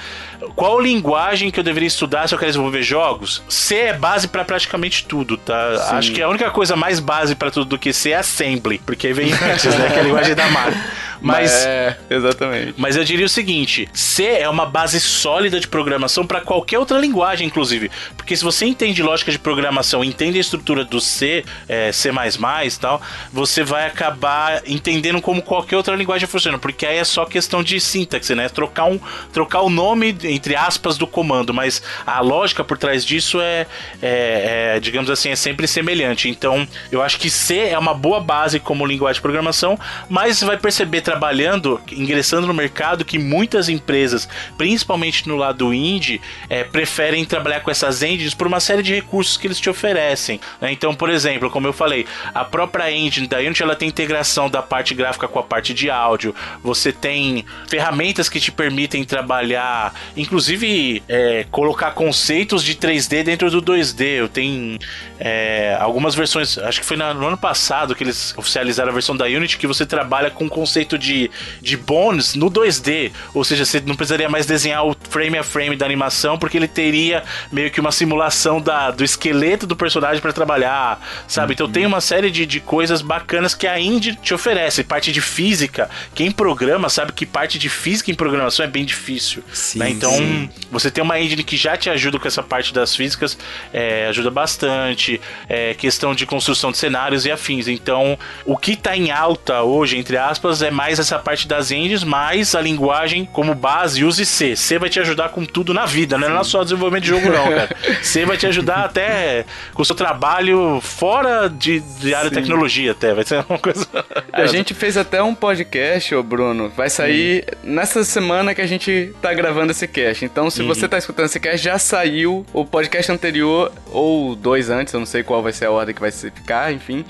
[0.54, 3.42] qual linguagem que eu deveria estudar se eu quero desenvolver jogos?
[3.48, 5.93] C é base para praticamente tudo, tá?
[5.98, 9.08] Acho que a única coisa mais base para tudo do que C é assembly, porque
[9.08, 9.88] aí vem antes, né?
[9.90, 10.78] Que é a linguagem da Mario.
[11.24, 12.74] Mas é, exatamente.
[12.76, 16.98] Mas eu diria o seguinte, C é uma base sólida de programação para qualquer outra
[16.98, 21.90] linguagem, inclusive, porque se você entende lógica de programação, entende a estrutura do C, é,
[21.92, 23.00] C++ e tal,
[23.32, 27.80] você vai acabar entendendo como qualquer outra linguagem funciona, porque aí é só questão de
[27.80, 28.50] sintaxe, né?
[28.50, 29.00] Trocar um
[29.32, 33.66] trocar o nome entre aspas do comando, mas a lógica por trás disso é,
[34.02, 36.28] é, é digamos assim, é sempre semelhante.
[36.28, 40.44] Então, eu acho que C é uma boa base como linguagem de programação, mas você
[40.44, 47.24] vai perceber trabalhando, ingressando no mercado, que muitas empresas, principalmente no lado indie, é, preferem
[47.24, 50.40] trabalhar com essas engines por uma série de recursos que eles te oferecem.
[50.60, 50.72] Né?
[50.72, 52.04] Então, por exemplo, como eu falei,
[52.34, 55.88] a própria engine da Unity ela tem integração da parte gráfica com a parte de
[55.88, 56.34] áudio.
[56.64, 63.62] Você tem ferramentas que te permitem trabalhar, inclusive é, colocar conceitos de 3D dentro do
[63.62, 64.02] 2D.
[64.18, 64.78] Eu tenho
[65.20, 69.26] é, algumas versões, acho que foi no ano passado que eles oficializaram a versão da
[69.26, 70.50] Unity que você trabalha com o
[70.98, 71.30] de,
[71.60, 73.12] de bones no 2D.
[73.32, 76.68] Ou seja, você não precisaria mais desenhar o frame a frame da animação, porque ele
[76.68, 77.22] teria
[77.52, 81.54] meio que uma simulação da, do esqueleto do personagem para trabalhar, sabe?
[81.54, 84.84] Então tem uma série de, de coisas bacanas que a Indie te oferece.
[84.84, 89.42] Parte de física, quem programa sabe que parte de física em programação é bem difícil.
[89.52, 89.90] Sim, né?
[89.90, 90.50] Então sim.
[90.70, 93.36] você tem uma engine que já te ajuda com essa parte das físicas,
[93.72, 95.20] é, ajuda bastante.
[95.48, 97.68] É, questão de construção de cenários e afins.
[97.68, 102.04] Então o que está em alta hoje, entre aspas, é mais essa parte das engines,
[102.04, 104.56] mais a linguagem como base, use C.
[104.56, 107.48] C vai te ajudar com tudo na vida, não é só desenvolvimento de jogo, não,
[107.48, 107.76] cara.
[108.02, 112.34] C vai te ajudar até com o seu trabalho fora de, de área Sim.
[112.34, 113.14] de tecnologia, até.
[113.14, 113.86] Vai ser uma coisa.
[114.32, 116.70] A gente fez até um podcast, ô Bruno.
[116.76, 120.24] Vai sair nessa semana que a gente tá gravando esse cast.
[120.24, 120.68] Então, se uhum.
[120.68, 125.06] você tá escutando esse cast, já saiu o podcast anterior, ou dois antes, eu não
[125.06, 127.04] sei qual vai ser a ordem que vai ficar, enfim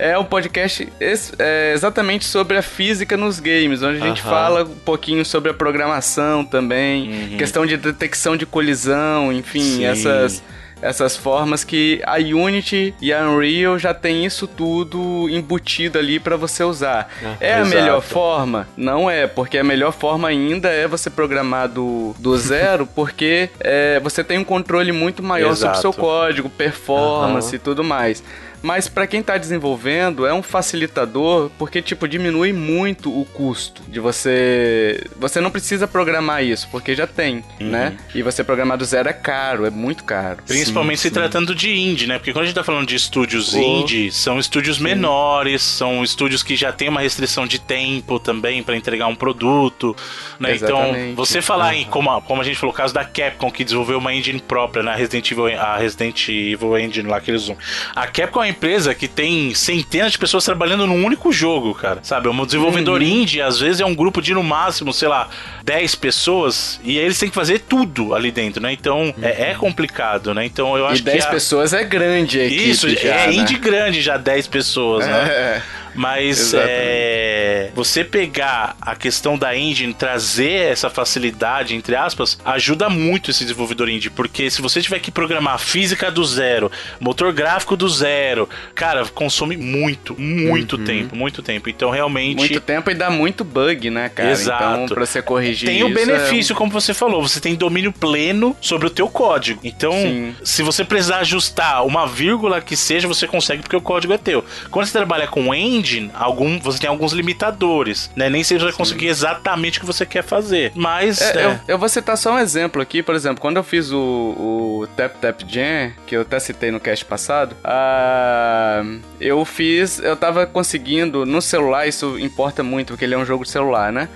[0.00, 4.64] é um podcast ex é, exatamente sobre a física nos games, onde a gente fala
[4.64, 7.36] um pouquinho sobre a programação também, uhum.
[7.36, 9.84] questão de detecção de colisão, enfim, Sim.
[9.84, 10.42] essas
[10.82, 16.36] essas formas que a Unity e a Unreal já tem isso tudo embutido ali para
[16.36, 17.08] você usar.
[17.22, 17.66] Ah, é exato.
[17.66, 18.68] a melhor forma?
[18.76, 24.00] Não é, porque a melhor forma ainda é você programar do, do zero, porque é,
[24.00, 25.76] você tem um controle muito maior exato.
[25.76, 27.56] sobre o seu código, performance uhum.
[27.56, 28.22] e tudo mais.
[28.62, 34.00] Mas para quem tá desenvolvendo, é um facilitador porque, tipo, diminui muito o custo de
[34.00, 35.02] você.
[35.18, 37.70] Você não precisa programar isso, porque já tem, uhum.
[37.70, 37.96] né?
[38.14, 40.38] E você programar do zero é caro, é muito caro.
[40.46, 41.14] Principalmente sim, se sim.
[41.14, 42.18] tratando de indie, né?
[42.18, 43.58] Porque quando a gente tá falando de estúdios oh.
[43.58, 44.84] indie, são estúdios sim.
[44.84, 49.96] menores, são estúdios que já tem uma restrição de tempo também para entregar um produto,
[50.38, 50.54] né?
[50.54, 51.80] Então, você falar uhum.
[51.80, 54.82] em, como, como a gente falou, o caso da Capcom, que desenvolveu uma engine própria,
[54.82, 54.98] na né?
[54.98, 57.56] Resident Evil, a Resident Evil Engine lá que eles usam.
[57.94, 62.00] A Capcom é empresa que tem centenas de pessoas trabalhando num único jogo, cara.
[62.02, 62.28] Sabe?
[62.28, 63.06] Um desenvolvedor uhum.
[63.06, 65.28] indie, às vezes, é um grupo de no máximo, sei lá,
[65.64, 68.72] 10 pessoas, e aí eles têm que fazer tudo ali dentro, né?
[68.72, 69.14] Então uhum.
[69.22, 70.44] é, é, complicado, né?
[70.44, 71.22] Então eu acho e 10 que.
[71.22, 71.30] 10 a...
[71.30, 73.34] pessoas é grande a Isso, já, é né?
[73.34, 75.28] indie grande já 10 pessoas, né?
[75.28, 75.62] É.
[75.94, 83.30] Mas é, você pegar a questão da engine, trazer essa facilidade, entre aspas, ajuda muito
[83.30, 84.10] esse desenvolvedor indie.
[84.10, 89.56] Porque se você tiver que programar física do zero, motor gráfico do zero, cara, consome
[89.56, 90.84] muito, muito uhum.
[90.84, 91.68] tempo, muito tempo.
[91.68, 92.36] Então realmente.
[92.36, 94.30] Muito tempo e dá muito bug, né, cara?
[94.30, 94.64] Exato.
[94.64, 95.68] Então, pra você corrigir.
[95.68, 96.56] Tem o benefício, é...
[96.56, 99.60] como você falou, você tem domínio pleno sobre o teu código.
[99.64, 100.34] Então, Sim.
[100.42, 104.44] se você precisar ajustar uma vírgula que seja, você consegue porque o código é teu.
[104.70, 108.28] Quando você trabalha com engine, engine, algum, você tem alguns limitadores, né?
[108.28, 110.72] Nem sempre você vai conseguir exatamente o que você quer fazer.
[110.74, 111.20] Mas.
[111.20, 111.46] É, é...
[111.46, 114.88] Eu, eu, vou citar só um exemplo aqui, por exemplo, quando eu fiz o, o
[114.96, 119.98] Tap Tap Jam, que eu até citei no cast passado, uh, eu fiz.
[119.98, 123.92] Eu tava conseguindo no celular, isso importa muito, porque ele é um jogo de celular,
[123.92, 124.08] né?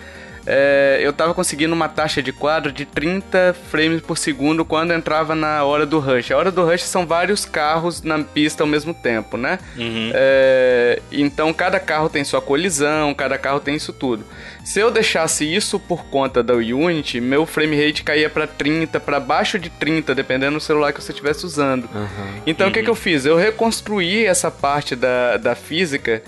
[0.46, 5.34] É, eu tava conseguindo uma taxa de quadro de 30 frames por segundo quando entrava
[5.34, 6.30] na hora do rush.
[6.30, 9.58] A hora do rush são vários carros na pista ao mesmo tempo, né?
[9.76, 10.10] Uhum.
[10.14, 14.24] É, então cada carro tem sua colisão, cada carro tem isso tudo.
[14.64, 19.20] Se eu deixasse isso por conta da Unity, meu frame rate caía para 30, para
[19.20, 21.84] baixo de 30, dependendo do celular que você estivesse usando.
[21.84, 22.42] Uhum.
[22.46, 22.70] Então uhum.
[22.70, 23.24] o que, que eu fiz?
[23.24, 26.22] Eu reconstruí essa parte da, da física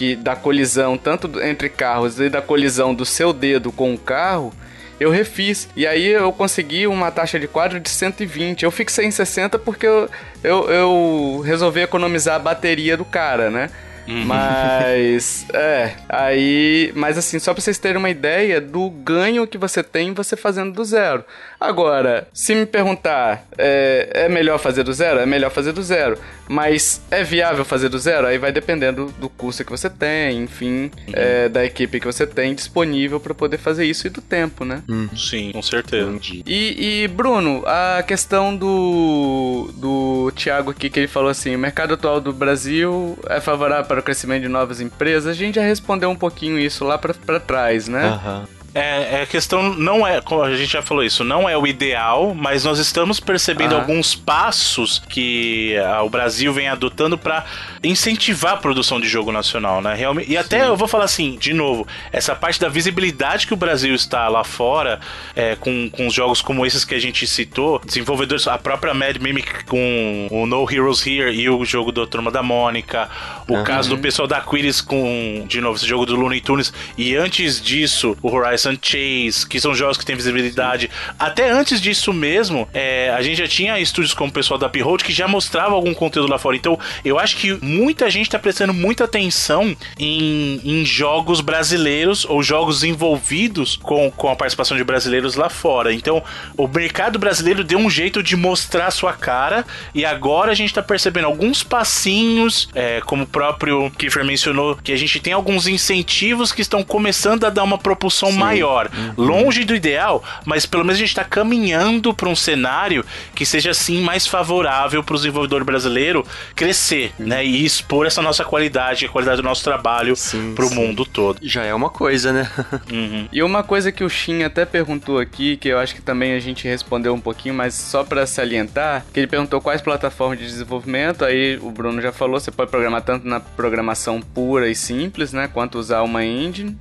[0.00, 4.50] que da colisão tanto entre carros e da colisão do seu dedo com o carro,
[4.98, 5.68] eu refiz.
[5.76, 8.62] E aí eu consegui uma taxa de quadro de 120.
[8.62, 10.08] Eu fixei em 60 porque eu,
[10.42, 13.68] eu, eu resolvi economizar a bateria do cara, né?
[14.08, 14.24] Uhum.
[14.24, 16.92] Mas, é, aí.
[16.96, 20.72] Mas assim, só pra vocês terem uma ideia do ganho que você tem você fazendo
[20.72, 21.26] do zero.
[21.60, 25.20] Agora, se me perguntar, é, é melhor fazer do zero?
[25.20, 26.18] É melhor fazer do zero.
[26.50, 28.26] Mas é viável fazer do zero?
[28.26, 31.12] Aí vai dependendo do custo que você tem, enfim, uhum.
[31.12, 34.82] é, da equipe que você tem disponível para poder fazer isso e do tempo, né?
[34.88, 35.08] Uhum.
[35.16, 36.12] Sim, com certeza.
[36.44, 41.94] E, e, Bruno, a questão do, do Thiago aqui, que ele falou assim: o mercado
[41.94, 45.28] atual do Brasil é favorável para o crescimento de novas empresas.
[45.28, 48.08] A gente já respondeu um pouquinho isso lá para trás, né?
[48.08, 48.40] Aham.
[48.40, 48.59] Uhum.
[48.74, 52.34] É, é questão não é, como a gente já falou isso, não é o ideal,
[52.34, 53.78] mas nós estamos percebendo ah.
[53.78, 57.44] alguns passos que a, o Brasil vem adotando para
[57.82, 59.94] incentivar a produção de jogo nacional, né?
[59.94, 60.66] Realmente, e até Sim.
[60.66, 64.44] eu vou falar assim, de novo, essa parte da visibilidade que o Brasil está lá
[64.44, 65.00] fora,
[65.34, 69.64] é, com, com jogos como esses que a gente citou, desenvolvedores, a própria Mad Mimic
[69.64, 73.08] com o No Heroes Here e o jogo do Turma da Mônica,
[73.48, 73.64] o uhum.
[73.64, 77.60] caso do pessoal da Aquiles com, de novo, esse jogo do Looney Tunes, e antes
[77.60, 80.90] disso, o Horizon Chase, que são jogos que têm visibilidade.
[81.18, 85.04] Até antes disso mesmo, é, a gente já tinha estúdios como o pessoal da Uphold
[85.04, 86.56] que já mostrava algum conteúdo lá fora.
[86.56, 92.42] Então, eu acho que muita gente está prestando muita atenção em, em, jogos brasileiros ou
[92.42, 95.92] jogos envolvidos com, com a participação de brasileiros lá fora.
[95.92, 96.22] Então,
[96.56, 99.64] o mercado brasileiro deu um jeito de mostrar sua cara
[99.94, 104.92] e agora a gente está percebendo alguns passinhos, é, como o próprio Kiefer mencionou, que
[104.92, 108.38] a gente tem alguns incentivos que estão começando a dar uma propulsão Sim.
[108.50, 108.90] Maior.
[108.92, 109.24] Uhum.
[109.24, 113.04] Longe do ideal, mas pelo menos a gente está caminhando para um cenário
[113.34, 117.26] que seja assim mais favorável para o desenvolvedor brasileiro crescer, uhum.
[117.26, 117.44] né?
[117.44, 120.14] E expor essa nossa qualidade, a qualidade do nosso trabalho
[120.54, 121.38] para o mundo todo.
[121.42, 122.50] Já é uma coisa, né?
[122.90, 123.28] uhum.
[123.32, 126.40] E uma coisa que o Shin até perguntou aqui, que eu acho que também a
[126.40, 131.24] gente respondeu um pouquinho, mas só para salientar, que ele perguntou quais plataformas de desenvolvimento,
[131.24, 135.48] aí o Bruno já falou, você pode programar tanto na programação pura e simples, né,
[135.52, 136.76] quanto usar uma engine.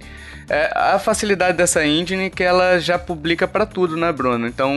[0.49, 4.47] É, a facilidade dessa engine que ela já publica para tudo, né, Bruno?
[4.47, 4.73] Então,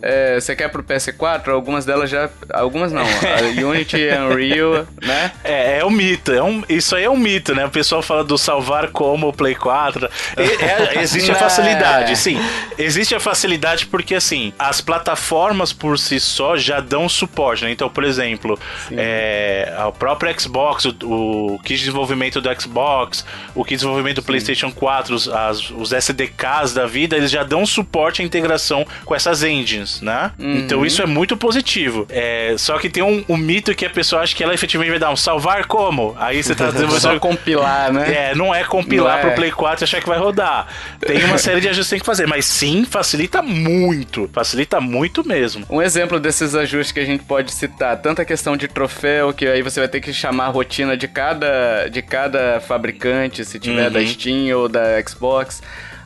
[0.00, 2.30] é, você quer pro PS4, algumas delas já.
[2.52, 3.04] Algumas não.
[3.04, 5.32] A Unity e Unreal, né?
[5.44, 6.32] É, é um mito.
[6.32, 7.66] É um, isso aí é um mito, né?
[7.66, 10.08] O pessoal fala do salvar como o Play 4.
[10.36, 10.42] É,
[10.96, 12.38] é, existe a facilidade, sim.
[12.78, 17.70] Existe a facilidade porque, assim, as plataformas por si só já dão suporte, né?
[17.70, 18.58] Então, por exemplo,
[18.92, 23.24] é, o próprio Xbox, o, o kit de desenvolvimento do Xbox,
[23.54, 24.30] o kit de desenvolvimento do.
[24.30, 28.86] PlayStation 4 4, os, as, os SDKs da vida, eles já dão suporte à integração
[29.04, 30.32] com essas engines, né?
[30.38, 30.58] Uhum.
[30.58, 32.06] Então isso é muito positivo.
[32.08, 34.98] É, só que tem um, um, mito que a pessoa acha que ela efetivamente vai
[34.98, 36.14] dar um salvar como?
[36.18, 36.90] Aí você tá dizendo...
[37.00, 38.30] Só compilar, né?
[38.30, 39.26] É, não é compilar não é.
[39.26, 40.66] pro Play 4 e achar que vai rodar.
[41.00, 44.28] Tem uma série de ajustes que tem que fazer, mas sim, facilita muito.
[44.32, 45.64] Facilita muito mesmo.
[45.70, 49.46] Um exemplo desses ajustes que a gente pode citar, tanto a questão de troféu, que
[49.46, 53.86] aí você vai ter que chamar a rotina de cada, de cada fabricante, se tiver
[53.86, 53.92] uhum.
[53.92, 55.60] da Steam ou da Xbox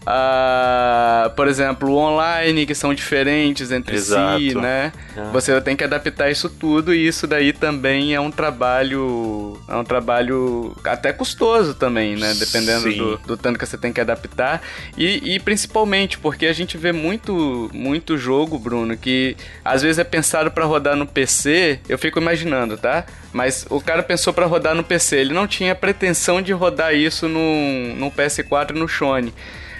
[0.04, 4.38] uh, por exemplo, online, que são diferentes entre Exato.
[4.38, 4.92] si, né?
[5.16, 5.30] Ah.
[5.32, 9.58] Você tem que adaptar isso tudo e isso daí também é um trabalho.
[9.68, 12.34] É um trabalho até custoso também, né?
[12.34, 14.62] Dependendo do, do, tanto que você tem que adaptar.
[14.96, 20.04] E, e, principalmente porque a gente vê muito, muito jogo, Bruno, que às vezes é
[20.04, 21.80] pensado para rodar no PC.
[21.88, 23.04] Eu fico imaginando, tá?
[23.32, 27.28] Mas o cara pensou para rodar no PC, ele não tinha pretensão de rodar isso
[27.28, 29.32] no, no PS4 e no Sony.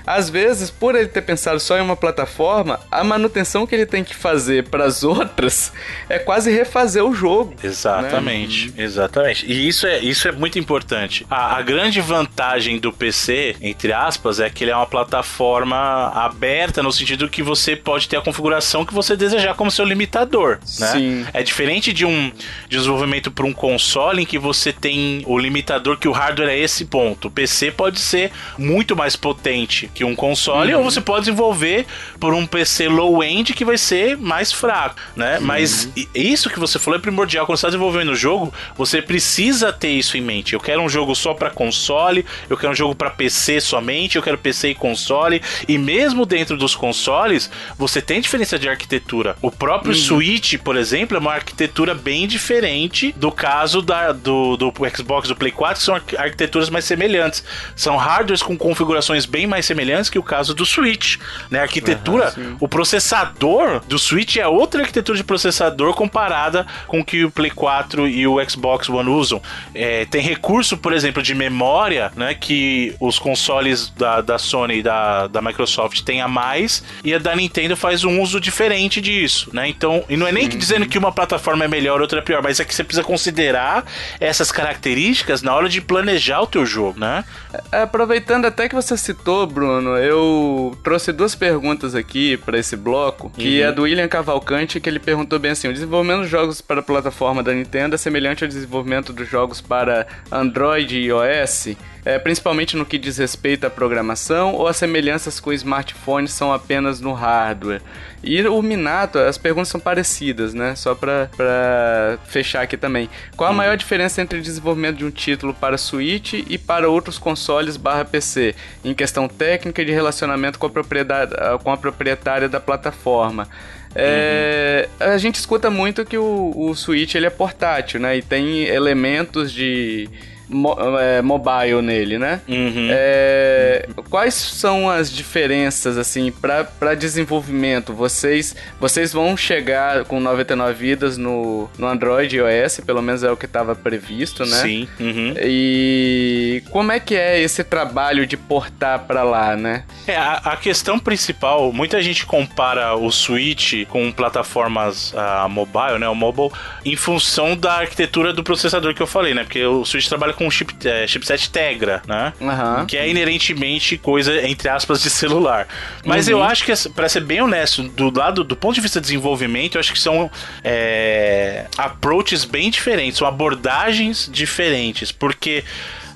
[0.06, 4.05] Às vezes, por ele ter pensado só em uma plataforma, a manutenção que ele tem
[4.05, 5.72] que fazer para as outras
[6.09, 7.55] é quase refazer o jogo.
[7.62, 8.85] Exatamente, né?
[8.85, 9.51] exatamente.
[9.51, 11.26] E isso é, isso é muito importante.
[11.31, 16.82] A, a, grande vantagem do PC, entre aspas, é que ele é uma plataforma aberta
[16.82, 20.86] no sentido que você pode ter a configuração que você desejar como seu limitador, né?
[20.93, 21.26] Sim.
[21.32, 22.31] É diferente de um
[22.68, 26.85] desenvolvimento para um console em que você tem o limitador que o hardware é esse
[26.85, 27.28] ponto.
[27.28, 30.81] O PC pode ser muito mais potente que um console, uhum.
[30.81, 31.87] ou você pode desenvolver
[32.19, 35.39] por um PC low-end que vai ser mais fraco, né?
[35.39, 35.45] Uhum.
[35.45, 37.47] Mas isso que você falou é primordial.
[37.47, 40.55] Quando você está desenvolvendo o jogo, você precisa ter isso em mente.
[40.55, 44.23] Eu quero um jogo só para console, eu quero um jogo para PC somente, eu
[44.23, 45.41] quero PC e console.
[45.69, 49.37] E mesmo dentro dos consoles, você tem diferença de arquitetura.
[49.41, 49.99] O próprio uhum.
[49.99, 55.37] Switch, por exemplo, é uma arquitetura bem diferente do caso da, do, do Xbox do
[55.37, 57.45] Play 4, que são arquiteturas mais semelhantes.
[57.77, 61.19] São hardwares com configurações bem mais semelhantes semelhantes que o caso do Switch.
[61.51, 61.61] Né?
[61.61, 67.05] A arquitetura, uhum, o processador do Switch é outra arquitetura de processador comparada com o
[67.05, 69.40] que o Play 4 e o Xbox One usam.
[69.74, 72.35] É, tem recurso, por exemplo, de memória, né?
[72.35, 77.19] Que os consoles da, da Sony e da, da Microsoft têm a mais, e a
[77.19, 79.69] da Nintendo faz um uso diferente disso, né?
[79.69, 82.59] Então, e não é nem dizendo que uma plataforma é melhor, outra é pior, mas
[82.61, 83.85] é que você precisa considerar
[84.19, 87.24] essas características na hora de planejar o teu jogo, né?
[87.70, 92.76] É, aproveitando até que você citou, Bruno, Bruno, eu trouxe duas perguntas aqui para esse
[92.76, 93.66] bloco, que uhum.
[93.66, 96.82] é do William Cavalcante, que ele perguntou bem assim: o desenvolvimento dos jogos para a
[96.82, 101.76] plataforma da Nintendo é semelhante ao desenvolvimento dos jogos para Android e iOS?
[102.05, 107.01] é, principalmente no que diz respeito à programação, ou as semelhanças com smartphones são apenas
[107.01, 107.80] no hardware?
[108.24, 110.74] E o Minato, as perguntas são parecidas, né?
[110.74, 113.09] Só pra, pra fechar aqui também.
[113.36, 113.56] Qual a hum.
[113.56, 118.05] maior diferença entre o desenvolvimento de um título para Switch e para outros consoles barra
[118.05, 123.48] PC, em questão técnica e de relacionamento com a, propriedade, com a proprietária da plataforma?
[123.94, 125.12] É, uhum.
[125.12, 128.16] A gente escuta muito que o, o Switch ele é portátil, né?
[128.16, 130.09] E tem elementos de
[130.49, 132.41] mo é, mobile nele, né?
[132.49, 132.89] Uhum.
[132.91, 137.93] É, quais são as diferenças, assim, para desenvolvimento?
[137.93, 143.31] Vocês, vocês vão chegar com 99 vidas no, no Android e iOS, pelo menos é
[143.31, 144.57] o que estava previsto, né?
[144.57, 144.89] Sim.
[145.01, 145.35] Uhum.
[145.43, 149.85] E como é que é esse trabalho de portar para lá, né?
[150.07, 156.09] É, a, a, questão principal, muita gente compara o Switch com plataformas uh, mobile, né?
[156.09, 156.51] O mobile,
[156.85, 159.45] em função da arquitetura do processador que eu falei, né?
[159.45, 162.33] Porque o Switch trabalha com chip, é, chipset Tegra, né?
[162.41, 162.87] Uhum.
[162.87, 165.66] Que é inerentemente coisa, entre aspas, de celular.
[166.05, 166.35] Mas uhum.
[166.35, 169.77] eu acho que, para ser bem honesto, do lado, do ponto de vista de desenvolvimento,
[169.77, 170.31] eu acho que são
[170.62, 175.65] é, approaches bem diferentes, são abordagens diferentes, porque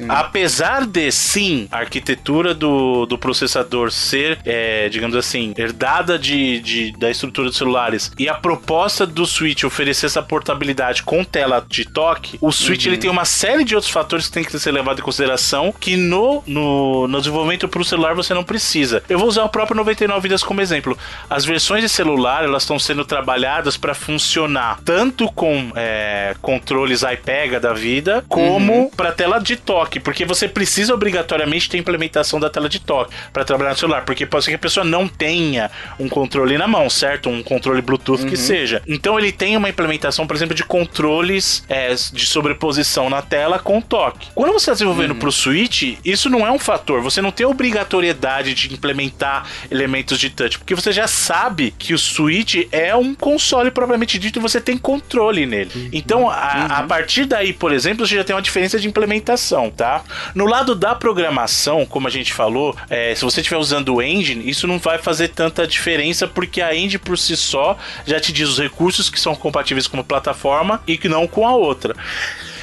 [0.08, 6.92] Apesar de, sim, a arquitetura do, do processador ser, é, digamos assim, herdada de, de,
[6.92, 11.84] da estrutura dos celulares e a proposta do Switch oferecer essa portabilidade com tela de
[11.84, 12.92] toque, o Switch uhum.
[12.92, 15.96] ele tem uma série de outros fatores que tem que ser levado em consideração que
[15.96, 19.02] no, no, no desenvolvimento para o celular você não precisa.
[19.08, 20.98] Eu vou usar o próprio 99 Vidas como exemplo.
[21.30, 27.60] As versões de celular elas estão sendo trabalhadas para funcionar tanto com é, controles iPega
[27.60, 28.90] da vida, como uhum.
[28.90, 33.14] para tela de toque toque, porque você precisa obrigatoriamente ter implementação da tela de toque
[33.32, 36.68] para trabalhar no celular, porque pode ser que a pessoa não tenha um controle na
[36.68, 37.28] mão, certo?
[37.28, 38.28] Um controle Bluetooth uhum.
[38.28, 38.82] que seja.
[38.86, 43.80] Então ele tem uma implementação, por exemplo, de controles é, de sobreposição na tela com
[43.80, 44.28] toque.
[44.34, 45.18] Quando você está desenvolvendo uhum.
[45.18, 47.00] para o Switch, isso não é um fator.
[47.02, 51.98] Você não tem obrigatoriedade de implementar elementos de touch, porque você já sabe que o
[51.98, 55.70] Switch é um console propriamente dito e você tem controle nele.
[55.74, 55.90] Uhum.
[55.92, 56.88] Então, a, a, uhum.
[56.88, 59.70] partir daí, por exemplo, você já tem uma diferença de implementação.
[59.78, 60.02] Tá?
[60.34, 64.50] No lado da programação, como a gente falou, é, se você estiver usando o engine,
[64.50, 68.48] isso não vai fazer tanta diferença porque a engine por si só já te diz
[68.48, 71.94] os recursos que são compatíveis com uma plataforma e que não com a outra.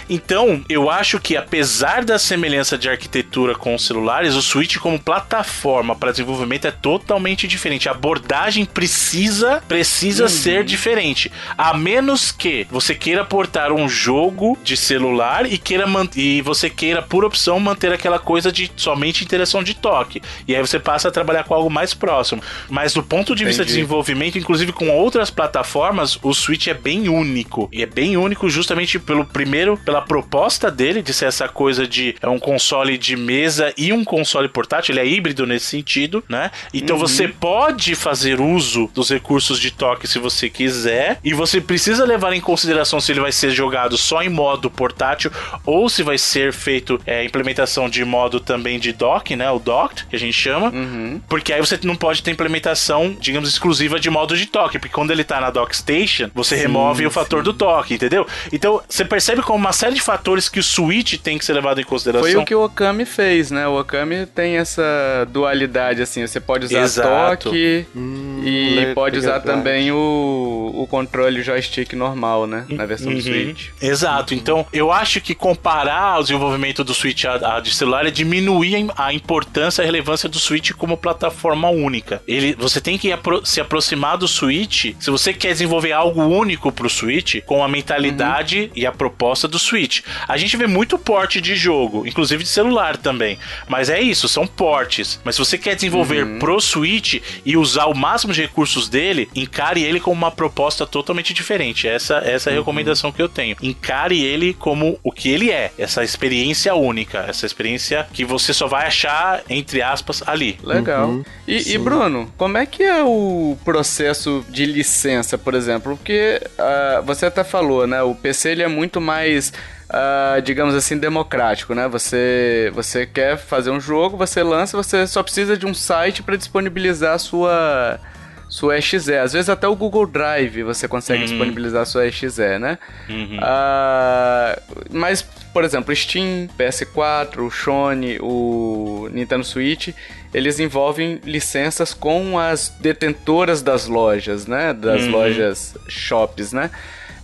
[0.09, 4.99] Então, eu acho que apesar da semelhança de arquitetura com os celulares, o Switch como
[4.99, 7.89] plataforma para desenvolvimento é totalmente diferente.
[7.89, 10.29] A abordagem precisa precisa uhum.
[10.29, 16.41] ser diferente, a menos que você queira portar um jogo de celular e queira e
[16.41, 20.21] você queira por opção manter aquela coisa de somente interação de toque.
[20.47, 22.41] E aí você passa a trabalhar com algo mais próximo.
[22.69, 23.45] Mas do ponto de Entendi.
[23.45, 27.69] vista de desenvolvimento, inclusive com outras plataformas, o Switch é bem único.
[27.71, 31.87] E é bem único justamente pelo primeiro pela pela proposta dele de ser essa coisa
[31.87, 36.23] de é um console de mesa e um console portátil, ele é híbrido nesse sentido,
[36.27, 36.51] né?
[36.73, 37.01] Então uhum.
[37.01, 42.33] você pode fazer uso dos recursos de toque se você quiser, e você precisa levar
[42.33, 45.31] em consideração se ele vai ser jogado só em modo portátil
[45.65, 49.49] ou se vai ser feito é, implementação de modo também de dock, né?
[49.51, 51.21] O docked, que a gente chama, uhum.
[51.29, 55.11] porque aí você não pode ter implementação, digamos, exclusiva de modo de toque, porque quando
[55.11, 57.45] ele tá na dock station, você sim, remove o fator sim.
[57.45, 58.27] do toque, entendeu?
[58.51, 61.79] Então você percebe como uma série de fatores que o Switch tem que ser levado
[61.79, 62.29] em consideração.
[62.29, 63.67] Foi o que o Okami fez, né?
[63.67, 67.49] O Okami tem essa dualidade, assim, você pode usar Exato.
[67.49, 72.65] toque hum, e pode usar também o, o controle joystick normal, né?
[72.69, 73.17] Na versão uhum.
[73.17, 73.67] do Switch.
[73.81, 74.33] Exato.
[74.33, 78.87] Então, eu acho que comparar o desenvolvimento do Switch a, a de celular é diminuir
[78.97, 82.21] a importância e a relevância do Switch como plataforma única.
[82.27, 86.71] Ele, você tem que apro se aproximar do Switch se você quer desenvolver algo único
[86.71, 88.69] pro Switch com a mentalidade uhum.
[88.75, 89.74] e a proposta do Switch.
[89.75, 90.01] Switch.
[90.27, 93.37] A gente vê muito porte de jogo, inclusive de celular também.
[93.67, 95.19] Mas é isso, são portes.
[95.23, 96.39] Mas se você quer desenvolver uhum.
[96.39, 101.33] pro Switch e usar o máximo de recursos dele, encare ele como uma proposta totalmente
[101.33, 101.87] diferente.
[101.87, 102.61] Essa, essa é a uhum.
[102.61, 103.57] recomendação que eu tenho.
[103.61, 105.71] Encare ele como o que ele é.
[105.77, 107.25] Essa experiência única.
[107.27, 110.57] Essa experiência que você só vai achar, entre aspas, ali.
[110.63, 111.09] Legal.
[111.09, 111.25] Uhum.
[111.45, 115.95] E, e, Bruno, como é que é o processo de licença, por exemplo?
[115.95, 118.01] Porque uh, você até falou, né?
[118.01, 119.51] O PC ele é muito mais
[119.95, 121.87] uh, digamos assim, democrático, né?
[121.87, 126.35] Você, você quer fazer um jogo, você lança, você só precisa de um site para
[126.35, 127.99] disponibilizar a sua
[128.47, 128.95] sua exe.
[128.95, 131.29] Às vezes até o Google Drive você consegue uhum.
[131.29, 132.27] disponibilizar a sua exe,
[132.59, 132.77] né?
[133.09, 133.37] Uhum.
[133.37, 134.61] Uh,
[134.91, 139.89] mas, por exemplo, Steam, PS4, o Sony, o Nintendo Switch,
[140.33, 144.73] eles envolvem licenças com as detentoras das lojas, né?
[144.73, 145.11] Das uhum.
[145.11, 146.69] lojas shops, né?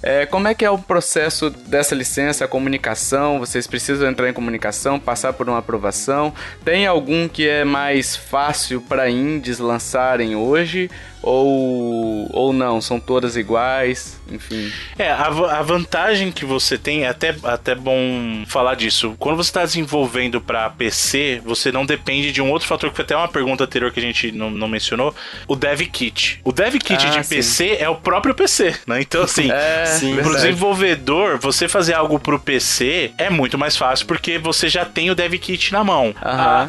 [0.04, 3.40] É, como é que é o processo dessa licença, a comunicação?
[3.40, 6.34] Vocês precisam entrar em comunicação, passar por uma aprovação?
[6.66, 10.90] Tem algum que é mais fácil para indies lançarem hoje?
[11.22, 14.72] Ou, ou não, são todas iguais, enfim.
[14.98, 19.50] É, a, a vantagem que você tem, é até, até bom falar disso, quando você
[19.50, 23.28] está desenvolvendo para PC, você não depende de um outro fator que foi até uma
[23.28, 25.14] pergunta anterior que a gente não, não mencionou,
[25.48, 26.40] o Dev Kit.
[26.44, 27.36] O Dev Kit ah, de sim.
[27.36, 29.02] PC é o próprio PC, né?
[29.02, 29.86] Então, assim, é,
[30.22, 35.12] pro desenvolvedor, você fazer algo pro PC é muito mais fácil porque você já tem
[35.12, 36.14] o Dev Kit na mão.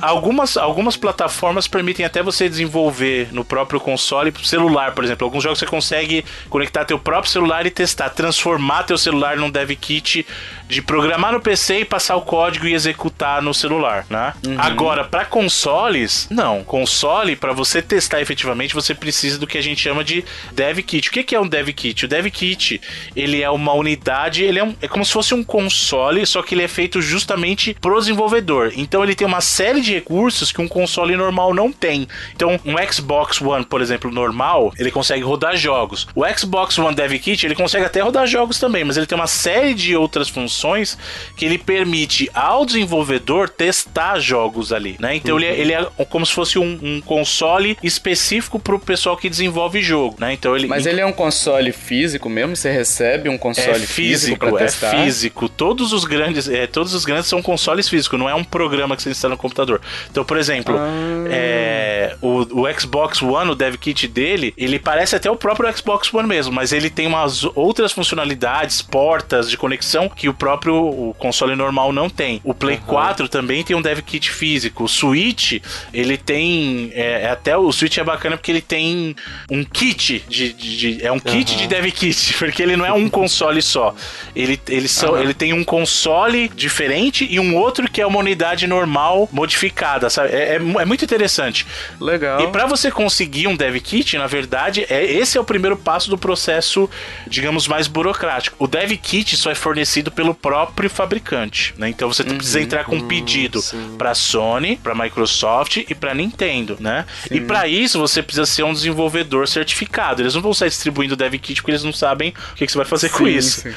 [0.01, 5.25] Algumas, algumas plataformas permitem até você desenvolver no próprio console celular, por exemplo.
[5.25, 9.71] Alguns jogos você consegue conectar teu próprio celular e testar, transformar teu celular num dev
[9.73, 10.27] kit
[10.69, 14.33] de programar no PC e passar o código e executar no celular, né?
[14.47, 14.57] Uhum.
[14.59, 16.63] Agora, para consoles, não.
[16.65, 21.09] Console, para você testar efetivamente, você precisa do que a gente chama de dev kit.
[21.09, 22.05] O que é um dev kit?
[22.05, 22.81] O dev kit,
[23.15, 26.55] ele é uma unidade, ele é, um, é como se fosse um console, só que
[26.55, 28.73] ele é feito justamente pro desenvolvedor.
[28.77, 32.09] Então ele tem uma série de recursos que um console normal não tem.
[32.35, 36.07] Então, um Xbox One, por exemplo, normal, ele consegue rodar jogos.
[36.15, 39.27] O Xbox One Dev Kit, ele consegue até rodar jogos também, mas ele tem uma
[39.27, 40.99] série de outras funções funções
[41.37, 45.17] que ele permite ao desenvolvedor testar jogos ali, né?
[45.17, 45.41] Então uhum.
[45.41, 49.29] ele, é, ele é como se fosse um, um console específico para o pessoal que
[49.31, 50.33] desenvolve jogo, né?
[50.33, 52.55] Então ele Mas ele é um console físico mesmo?
[52.55, 55.49] Você recebe um console é físico, físico é físico.
[55.49, 59.03] Todos os grandes, é, todos os grandes são consoles físicos, não é um programa que
[59.03, 59.81] você instala no computador.
[60.11, 61.29] Então, por exemplo, ah.
[61.31, 66.13] é, o, o Xbox One, o dev kit dele, ele parece até o próprio Xbox
[66.13, 71.15] One mesmo, mas ele tem umas outras funcionalidades, portas de conexão que o próprio o
[71.17, 72.41] console normal não tem.
[72.43, 72.83] O Play uhum.
[72.83, 74.83] 4 também tem um dev kit físico.
[74.83, 75.63] O Switch,
[75.95, 76.91] ele tem.
[76.95, 79.15] É, é, até o Switch é bacana porque ele tem
[79.49, 80.53] um kit de.
[80.53, 81.59] de, de é um kit uhum.
[81.59, 83.95] de dev kit, porque ele não é um console só.
[84.35, 85.21] Ele, ele, só, uhum.
[85.21, 90.33] ele tem um console diferente e um outro que é uma unidade normal modificada, sabe?
[90.33, 91.65] É, é, é muito interessante.
[92.01, 92.41] Legal.
[92.41, 96.11] E para você conseguir um dev kit, na verdade, é, esse é o primeiro passo
[96.11, 96.91] do processo,
[97.29, 98.57] digamos, mais burocrático.
[98.59, 101.89] O dev kit só é fornecido pelo pelo próprio fabricante, né?
[101.89, 103.61] Então você uhum, precisa entrar com um pedido
[103.99, 107.05] para Sony, para Microsoft e para Nintendo, né?
[107.29, 107.37] Sim.
[107.37, 110.23] E para isso você precisa ser um desenvolvedor certificado.
[110.23, 112.79] Eles não vão sair distribuindo dev kit porque eles não sabem o que, que você
[112.79, 113.67] vai fazer sim, com isso.
[113.67, 113.73] Uhum.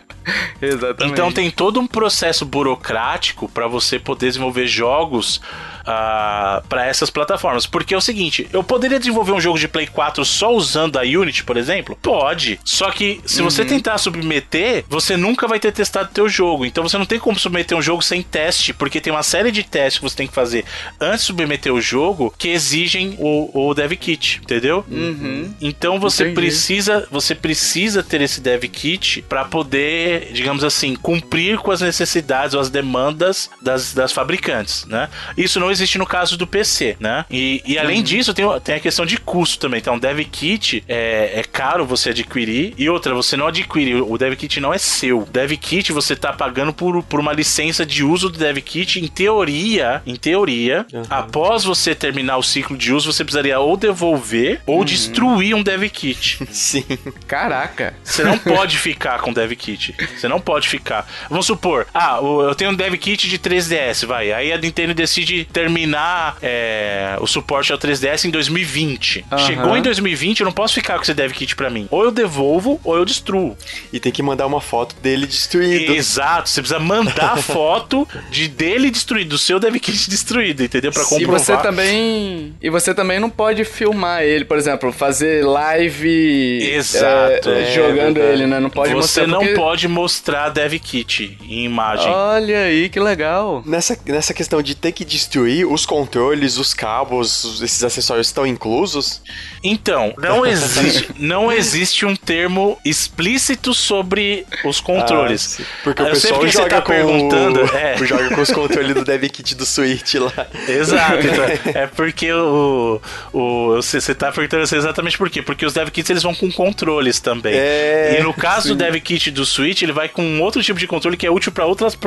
[0.60, 1.12] Exatamente.
[1.12, 5.42] Então tem todo um processo burocrático para você poder desenvolver jogos uh,
[5.86, 7.66] ah, para essas plataformas.
[7.66, 11.02] Porque é o seguinte, eu poderia desenvolver um jogo de Play 4 só usando a
[11.02, 11.96] Unity, por exemplo?
[12.02, 12.58] Pode.
[12.64, 13.50] Só que se uhum.
[13.50, 16.66] você tentar submeter, você nunca vai ter testado teu jogo.
[16.66, 19.62] Então você não tem como submeter um jogo sem teste, porque tem uma série de
[19.62, 20.64] testes que você tem que fazer
[21.00, 24.84] antes de submeter o jogo que exigem o, o dev kit, entendeu?
[24.90, 25.54] Uhum.
[25.60, 26.34] Então você Entendi.
[26.34, 32.54] precisa, você precisa ter esse dev kit para poder, digamos assim, cumprir com as necessidades
[32.54, 35.08] ou as demandas das, das fabricantes, né?
[35.36, 37.24] Isso não existe no caso do PC, né?
[37.30, 38.02] E, e além uhum.
[38.02, 39.78] disso, tem, tem a questão de custo também.
[39.78, 42.74] Então, o Dev Kit é, é caro você adquirir.
[42.76, 45.20] E outra, você não adquire, o Dev Kit não é seu.
[45.20, 49.00] O Dev Kit você tá pagando por, por uma licença de uso do Dev Kit.
[49.00, 51.02] Em teoria, em teoria, uhum.
[51.10, 54.84] após você terminar o ciclo de uso, você precisaria ou devolver ou uhum.
[54.84, 56.38] destruir um Dev Kit.
[56.50, 56.84] Sim.
[57.26, 57.94] Caraca.
[58.02, 59.94] Você não pode ficar com o Dev Kit.
[60.16, 61.06] Você não pode ficar.
[61.28, 64.32] Vamos supor, ah, eu tenho um Dev Kit de 3DS, vai.
[64.32, 69.24] Aí a Nintendo decide ter terminar é, o suporte ao 3DS em 2020.
[69.30, 69.38] Uhum.
[69.38, 71.88] Chegou em 2020, eu não posso ficar com esse dev kit pra mim.
[71.90, 73.56] Ou eu devolvo, ou eu destruo.
[73.92, 75.92] E tem que mandar uma foto dele destruído.
[75.92, 80.92] Exato, você precisa mandar foto de dele destruído, do seu dev kit destruído, entendeu?
[80.92, 81.40] Pra comprovar.
[81.40, 87.50] E você também, e você também não pode filmar ele, por exemplo, fazer live Exato.
[87.50, 88.60] É, é, jogando é ele, né?
[88.60, 89.24] Não pode você mostrar.
[89.24, 89.54] Você não porque...
[89.54, 92.06] pode mostrar dev kit em imagem.
[92.06, 93.62] Olha aí, que legal.
[93.64, 99.22] Nessa, nessa questão de ter que destruir os controles, os cabos, esses acessórios estão inclusos?
[99.64, 105.60] Então, não existe, não existe um termo explícito sobre os controles.
[105.60, 107.76] Ah, porque o pessoal que joga tá com perguntando, o...
[107.76, 107.96] é.
[108.04, 110.46] joga com os controles do DevKit do Switch lá.
[110.68, 111.26] Exato.
[111.26, 113.00] Então, é porque o,
[113.32, 115.40] o você tá perguntando assim exatamente por quê?
[115.40, 117.54] Porque os DevKits eles vão com controles também.
[117.54, 118.68] É, e no caso sim.
[118.68, 121.64] do DevKit do Switch, ele vai com outro tipo de controle que é útil para
[121.64, 121.98] outras,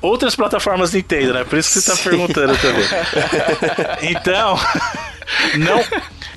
[0.00, 1.44] outras plataformas Nintendo, né?
[1.44, 2.10] Por isso que você tá sim.
[2.10, 2.84] perguntando também.
[4.10, 4.58] então,
[5.58, 5.82] não,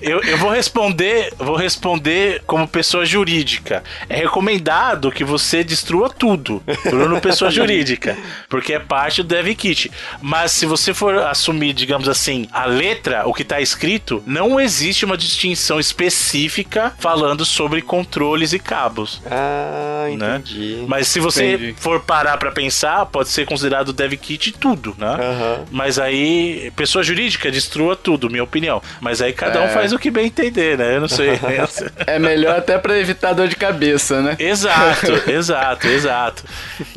[0.01, 3.83] eu, eu vou responder, vou responder como pessoa jurídica.
[4.07, 8.17] É recomendado que você destrua tudo, Bruno pessoa jurídica,
[8.47, 9.91] porque é parte do Dev Kit.
[10.21, 15.05] Mas se você for assumir, digamos assim, a letra, o que está escrito, não existe
[15.05, 19.21] uma distinção específica falando sobre controles e cabos.
[19.29, 20.77] Ah, entendi.
[20.77, 20.85] Né?
[20.87, 21.75] Mas se você entendi.
[21.77, 25.11] for parar para pensar, pode ser considerado Dev Kit tudo, né?
[25.11, 25.65] Uhum.
[25.71, 28.78] Mas aí, pessoa jurídica destrua tudo, minha opinião.
[29.01, 29.65] Mas aí cada é.
[29.65, 30.95] um faz faz o que bem entender, né?
[30.95, 31.31] Eu não sei.
[32.05, 34.35] é melhor até para evitar dor de cabeça, né?
[34.39, 36.43] Exato, exato, exato.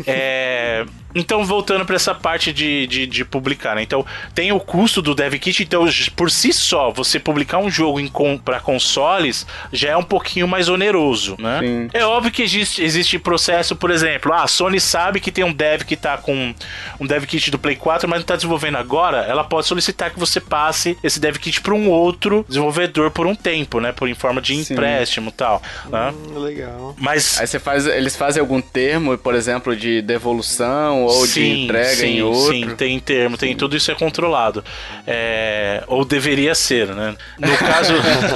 [0.07, 0.85] É,
[1.15, 3.83] então, voltando para essa parte de, de, de, publicar, né?
[3.83, 5.63] Então, tem o custo do dev kit.
[5.63, 5.87] Então,
[6.17, 8.01] por si só, você publicar um jogo
[8.45, 11.61] para consoles já é um pouquinho mais oneroso, né?
[11.61, 11.89] Sim.
[11.93, 15.53] É óbvio que existe, existe processo, por exemplo, ah, a Sony sabe que tem um
[15.53, 16.55] dev que tá com
[16.99, 19.19] um dev kit do Play 4, mas não tá desenvolvendo agora.
[19.19, 23.35] Ela pode solicitar que você passe esse dev kit para um outro desenvolvedor por um
[23.35, 23.93] tempo, né?
[23.93, 25.63] Por em forma de empréstimo e tal.
[25.89, 26.13] Né?
[26.13, 26.95] Hum, legal.
[26.99, 27.41] Mas.
[27.41, 27.87] Aí você faz.
[27.87, 32.53] Eles fazem algum termo, por exemplo, de devolução ou sim, de entrega sim, em outro.
[32.53, 34.65] Sim, tem termo, tem tudo isso é controlado.
[35.07, 37.15] É, ou deveria ser, né?
[37.39, 37.93] No caso.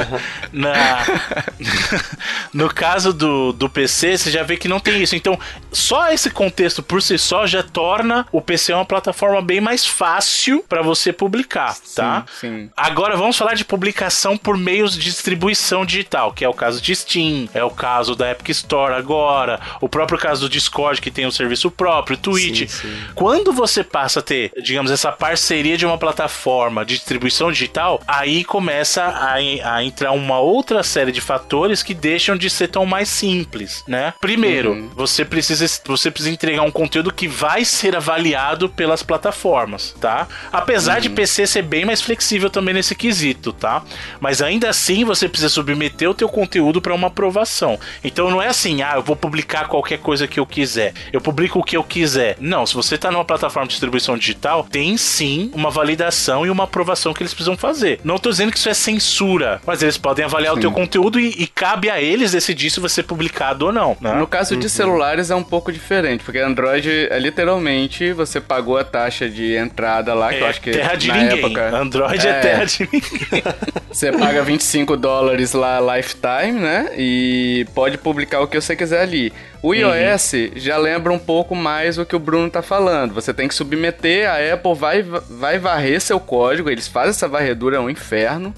[0.52, 1.04] na,
[2.52, 5.16] no caso do, do PC, você já vê que não tem isso.
[5.16, 5.38] Então,
[5.72, 10.64] só esse contexto por si só já torna o PC uma plataforma bem mais fácil
[10.68, 12.24] para você publicar, tá?
[12.40, 12.70] Sim, sim.
[12.76, 16.94] Agora vamos falar de publicação por meios de distribuição digital, que é o caso de
[16.94, 21.24] Steam, é o caso da Epic Store agora, o próprio caso do Discord que tem
[21.24, 22.55] o um serviço próprio, Twitch.
[22.60, 22.96] Sim, sim.
[23.14, 28.44] Quando você passa a ter, digamos, essa parceria de uma plataforma de distribuição digital, aí
[28.44, 33.08] começa a, a entrar uma outra série de fatores que deixam de ser tão mais
[33.08, 34.14] simples, né?
[34.20, 34.90] Primeiro, uhum.
[34.94, 40.26] você precisa você precisa entregar um conteúdo que vai ser avaliado pelas plataformas, tá?
[40.52, 41.00] Apesar uhum.
[41.02, 43.82] de PC ser bem mais flexível também nesse quesito, tá?
[44.20, 47.78] Mas ainda assim você precisa submeter o teu conteúdo para uma aprovação.
[48.02, 50.92] Então não é assim, ah, eu vou publicar qualquer coisa que eu quiser.
[51.12, 52.36] Eu publico o que eu quiser.
[52.46, 56.64] Não, se você está numa plataforma de distribuição digital, tem sim uma validação e uma
[56.64, 57.98] aprovação que eles precisam fazer.
[58.04, 60.58] Não estou dizendo que isso é censura, mas eles podem avaliar sim.
[60.58, 63.96] o teu conteúdo e, e, cabe a eles decidir se vai ser publicado ou não.
[64.00, 64.14] Né?
[64.14, 64.70] No caso de uhum.
[64.70, 70.14] celulares é um pouco diferente, porque Android é literalmente você pagou a taxa de entrada
[70.14, 71.38] lá, que é, eu acho que terra de na ninguém.
[71.38, 71.76] época.
[71.76, 73.42] Android é, é terra de ninguém.
[73.90, 76.90] Você paga 25 dólares lá lifetime, né?
[76.98, 79.32] E pode publicar o que você quiser ali.
[79.62, 80.50] O iOS uhum.
[80.56, 83.14] já lembra um pouco mais o que o Bruno tá falando.
[83.14, 87.76] Você tem que submeter, a Apple vai, vai varrer seu código, eles fazem essa varredura,
[87.76, 88.54] é um inferno.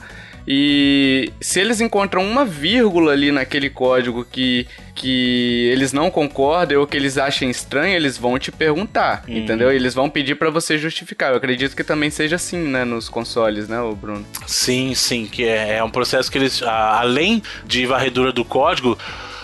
[0.50, 6.86] E se eles encontram uma vírgula ali naquele código que, que eles não concordam ou
[6.86, 9.36] que eles achem estranho, eles vão te perguntar, uhum.
[9.36, 9.70] entendeu?
[9.70, 11.32] Eles vão pedir para você justificar.
[11.32, 14.24] Eu acredito que também seja assim, né, nos consoles, né, o Bruno?
[14.46, 18.96] Sim, sim, que é, é um processo que eles, além de varredura do código,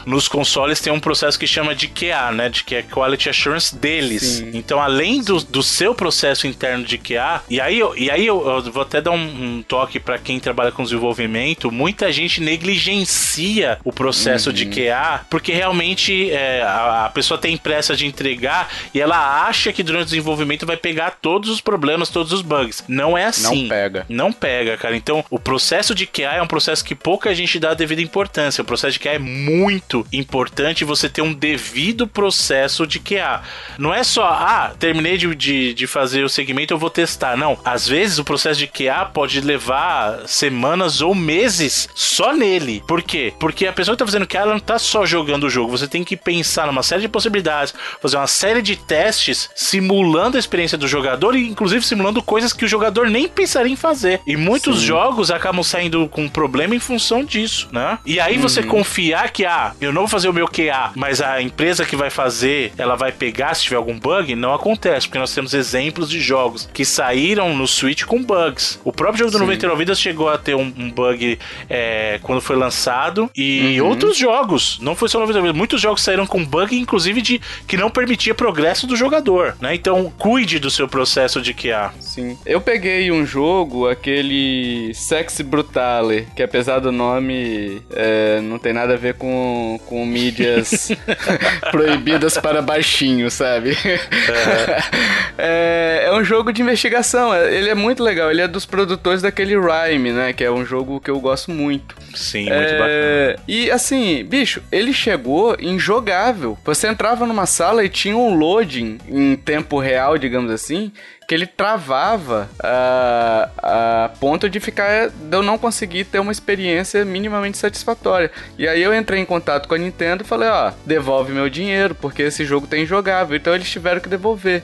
[0.06, 2.48] nos consoles tem um processo que chama de QA, né?
[2.48, 4.22] De que é Quality Assurance deles.
[4.22, 4.50] Sim.
[4.54, 8.46] Então, além do, do seu processo interno de QA, e aí, eu, e aí eu,
[8.46, 9.16] eu vou até dar um,
[9.56, 14.54] um toque para quem trabalha com desenvolvimento, muita gente negligencia o processo uhum.
[14.54, 19.72] de QA, porque realmente é, a, a, pessoa tem pressa de entregar e ela acha
[19.72, 22.84] que durante o desenvolvimento vai pegar todos os problemas, todos os bugs.
[22.88, 23.62] Não é assim.
[23.62, 24.06] Não pega.
[24.08, 24.96] Não pega, cara.
[24.96, 28.62] Então, o processo de QA é um processo que pouca gente dá a devida importância.
[28.62, 33.42] O processo de QA é muito muito importante você ter um devido processo de QA.
[33.78, 37.36] Não é só, ah, terminei de, de, de fazer o segmento, eu vou testar.
[37.36, 37.56] Não.
[37.64, 42.82] Às vezes o processo de QA pode levar semanas ou meses só nele.
[42.88, 43.32] Por quê?
[43.38, 45.76] Porque a pessoa que tá fazendo QA, ela não tá só jogando o jogo.
[45.76, 50.40] Você tem que pensar numa série de possibilidades, fazer uma série de testes simulando a
[50.40, 54.20] experiência do jogador e inclusive simulando coisas que o jogador nem pensaria em fazer.
[54.26, 54.86] E muitos Sim.
[54.86, 57.98] jogos acabam saindo com problema em função disso, né?
[58.06, 58.42] E aí uhum.
[58.42, 61.96] você confiar que, ah, eu não vou fazer o meu QA, mas a empresa que
[61.96, 66.08] vai fazer, ela vai pegar se tiver algum bug, não acontece, porque nós temos exemplos
[66.08, 68.80] de jogos que saíram no Switch com bugs.
[68.84, 69.44] O próprio jogo do Sim.
[69.44, 71.38] 99 Vidas chegou a ter um, um bug
[71.68, 73.88] é, quando foi lançado, e uhum.
[73.88, 77.76] outros jogos, não foi só 99 Vidas, muitos jogos saíram com bug, inclusive de que
[77.76, 79.74] não permitia progresso do jogador, né?
[79.74, 81.92] Então, cuide do seu processo de QA.
[82.00, 82.38] Sim.
[82.46, 88.94] Eu peguei um jogo, aquele Sex Brutale, que apesar do nome é, não tem nada
[88.94, 90.90] a ver com com mídias
[91.70, 93.70] proibidas para baixinho, sabe?
[93.70, 93.74] Uhum.
[95.38, 99.22] é, é, um jogo de investigação, é, ele é muito legal, ele é dos produtores
[99.22, 100.32] daquele Rhyme, né?
[100.32, 101.94] Que é um jogo que eu gosto muito.
[102.14, 103.44] Sim, muito é, bacana.
[103.48, 106.58] E assim, bicho, ele chegou injogável.
[106.64, 110.92] Você entrava numa sala e tinha um loading em tempo real, digamos assim,
[111.26, 117.04] que ele travava a, a ponto de ficar de eu não conseguir ter uma experiência
[117.04, 118.30] minimamente satisfatória.
[118.58, 121.94] E aí eu entrei em contato com a Nintendo e falei, ó, devolve meu dinheiro,
[121.94, 123.36] porque esse jogo tá injogável.
[123.36, 124.62] Então eles tiveram que devolver.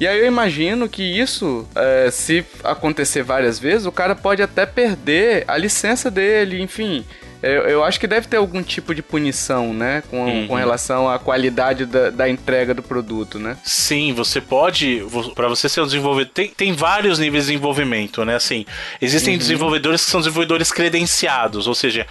[0.00, 4.66] E aí eu imagino que isso, é, se acontecer várias vezes, o cara pode até
[4.66, 7.04] perder a licença dele, enfim.
[7.44, 10.02] Eu, eu, acho que deve ter algum tipo de punição, né?
[10.10, 10.46] Com, uhum.
[10.46, 13.58] com relação à qualidade da, da, entrega do produto, né?
[13.62, 15.04] Sim, você pode.
[15.34, 16.32] para você ser um desenvolvedor.
[16.32, 18.34] Tem, tem vários níveis de desenvolvimento, né?
[18.34, 18.64] Assim,
[19.00, 19.38] existem uhum.
[19.38, 22.06] desenvolvedores que são desenvolvedores credenciados, ou seja,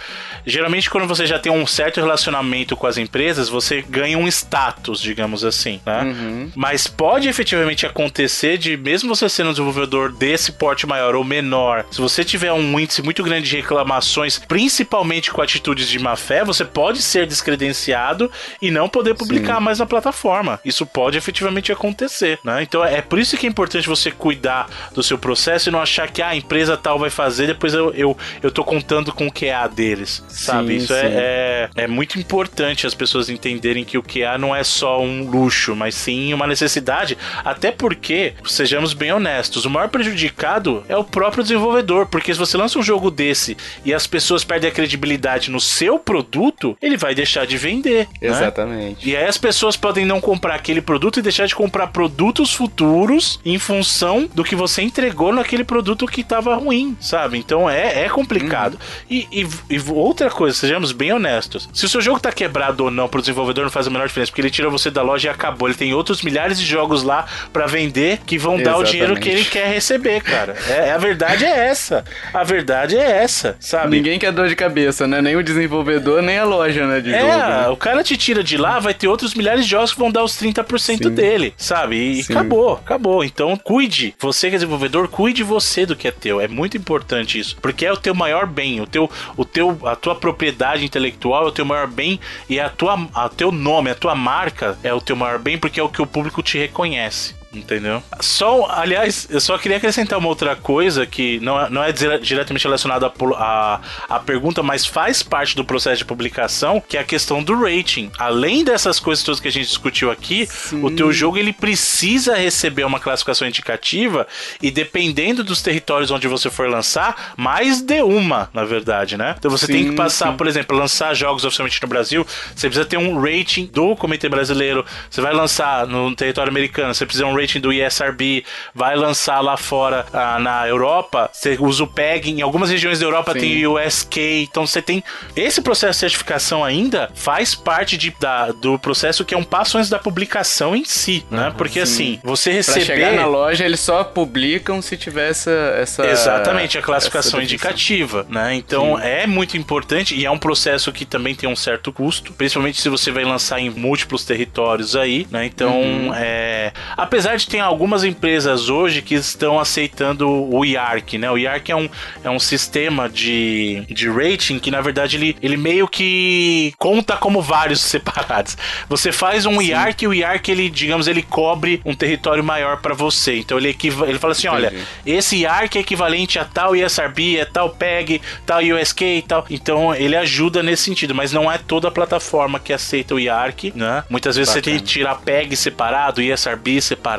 [0.46, 5.00] geralmente quando você já tem um certo relacionamento com as empresas, você ganha um status,
[5.00, 6.02] digamos assim, né?
[6.02, 6.52] Uhum.
[6.54, 11.84] Mas pode efetivamente acontecer de, mesmo você sendo um desenvolvedor desse porte maior ou menor,
[11.90, 16.44] se você tiver um índice muito grande de reclamações, principalmente com atitudes de má fé,
[16.44, 18.30] você pode ser descredenciado
[18.60, 19.62] e não poder publicar Sim.
[19.62, 20.60] mais na plataforma.
[20.64, 22.62] Isso pode efetivamente acontecer, né?
[22.62, 26.10] Então é por isso que é importante você cuidar do seu processo e não achar
[26.10, 29.32] que ah, a empresa tal vai fazer, depois eu, eu, eu tô contando com o
[29.32, 30.78] QA deles, sabe?
[30.78, 34.62] Sim, isso é, é, é, muito importante as pessoas entenderem que o QA não é
[34.62, 40.84] só um luxo, mas sim uma necessidade, até porque, sejamos bem honestos, o maior prejudicado
[40.88, 44.70] é o próprio desenvolvedor, porque se você lança um jogo desse e as pessoas perdem
[44.70, 45.13] a credibilidade
[45.50, 48.08] no seu produto, ele vai deixar de vender.
[48.20, 48.28] Né?
[48.28, 49.06] Exatamente.
[49.06, 49.12] Né?
[49.12, 53.40] E aí as pessoas podem não comprar aquele produto e deixar de comprar produtos futuros
[53.44, 57.38] em função do que você entregou naquele produto que estava ruim, sabe?
[57.38, 58.74] Então é, é complicado.
[58.74, 58.78] Uhum.
[59.10, 62.90] E, e, e, outra coisa, sejamos bem honestos: se o seu jogo tá quebrado ou
[62.90, 65.30] não pro desenvolvedor, não faz a menor diferença, porque ele tira você da loja e
[65.30, 65.68] acabou.
[65.68, 68.82] Ele tem outros milhares de jogos lá para vender que vão Exatamente.
[68.82, 70.54] dar o dinheiro que ele quer receber, cara.
[70.68, 72.04] É, a verdade é essa.
[72.32, 73.96] A verdade é essa, sabe?
[73.96, 75.20] Ninguém quer dor de cabeça né?
[75.20, 77.00] Nem o desenvolvedor, nem a loja, né?
[77.00, 77.68] De é, jogo, né?
[77.68, 80.24] o cara te tira de lá, vai ter outros milhares de jogos que vão dar
[80.24, 81.10] os 30% Sim.
[81.10, 81.96] dele, sabe?
[81.96, 82.32] E Sim.
[82.32, 83.24] acabou, acabou.
[83.24, 84.14] Então, cuide.
[84.18, 86.40] Você que é desenvolvedor, cuide você do que é teu.
[86.40, 87.56] É muito importante isso.
[87.60, 88.80] Porque é o teu maior bem.
[88.80, 92.68] O teu, o teu, a tua propriedade intelectual é o teu maior bem e a
[92.68, 95.88] tua, a teu nome, a tua marca é o teu maior bem porque é o
[95.88, 97.34] que o público te reconhece.
[97.54, 98.02] Entendeu?
[98.20, 102.64] Só, aliás, eu só queria acrescentar uma outra coisa que não é, não é diretamente
[102.64, 103.80] relacionada à a,
[104.16, 108.10] a, pergunta, mas faz parte do processo de publicação, que é a questão do rating.
[108.18, 110.84] Além dessas coisas todas que a gente discutiu aqui, Sim.
[110.84, 114.26] o teu jogo ele precisa receber uma classificação indicativa
[114.60, 119.34] e dependendo dos territórios onde você for lançar, mais de uma, na verdade, né?
[119.38, 120.36] Então você sim, tem que passar, sim.
[120.36, 124.84] por exemplo, lançar jogos oficialmente no Brasil, você precisa ter um rating do Comitê Brasileiro.
[125.10, 128.44] Você vai lançar no território americano, você precisa um rating do ESRB,
[128.74, 133.06] vai lançar lá fora ah, na Europa, você usa o PEG, em algumas regiões da
[133.06, 133.40] Europa sim.
[133.40, 135.02] tem o USK, então você tem
[135.36, 139.78] esse processo de certificação ainda faz parte de, da, do processo que é um passo
[139.78, 141.52] antes da publicação em si, né?
[141.56, 146.06] Porque assim, você receber pra chegar na loja eles só publicam se tiver essa, essa
[146.06, 148.54] Exatamente, a classificação indicativa, né?
[148.54, 149.02] Então Sim.
[149.02, 152.88] é muito importante e é um processo que também tem um certo custo, principalmente se
[152.88, 155.46] você vai lançar em múltiplos territórios aí, né?
[155.46, 156.14] Então, uhum.
[156.14, 156.72] é...
[156.96, 161.30] apesar de ter algumas empresas hoje que estão aceitando o IARC, né?
[161.30, 161.88] O IARC é um,
[162.22, 167.40] é um sistema de, de rating que, na verdade, ele, ele meio que conta como
[167.40, 168.56] vários separados.
[168.88, 169.68] Você faz um Sim.
[169.68, 173.36] IARC e o IARC, ele, digamos, ele cobre um território maior para você.
[173.36, 174.66] Então, ele, ele fala assim, Entendi.
[174.66, 174.74] olha,
[175.06, 179.44] esse IARC é equivalente a tal ESRB, é tal PEG, tal USK e tal.
[179.50, 183.72] Então, ele ajuda nesse sentido, mas não é toda a plataforma que aceita o IARC,
[183.74, 184.04] né?
[184.08, 184.64] Muitas vezes Bacana.
[184.64, 187.13] você tem que tirar PEG separado, ESRB separado,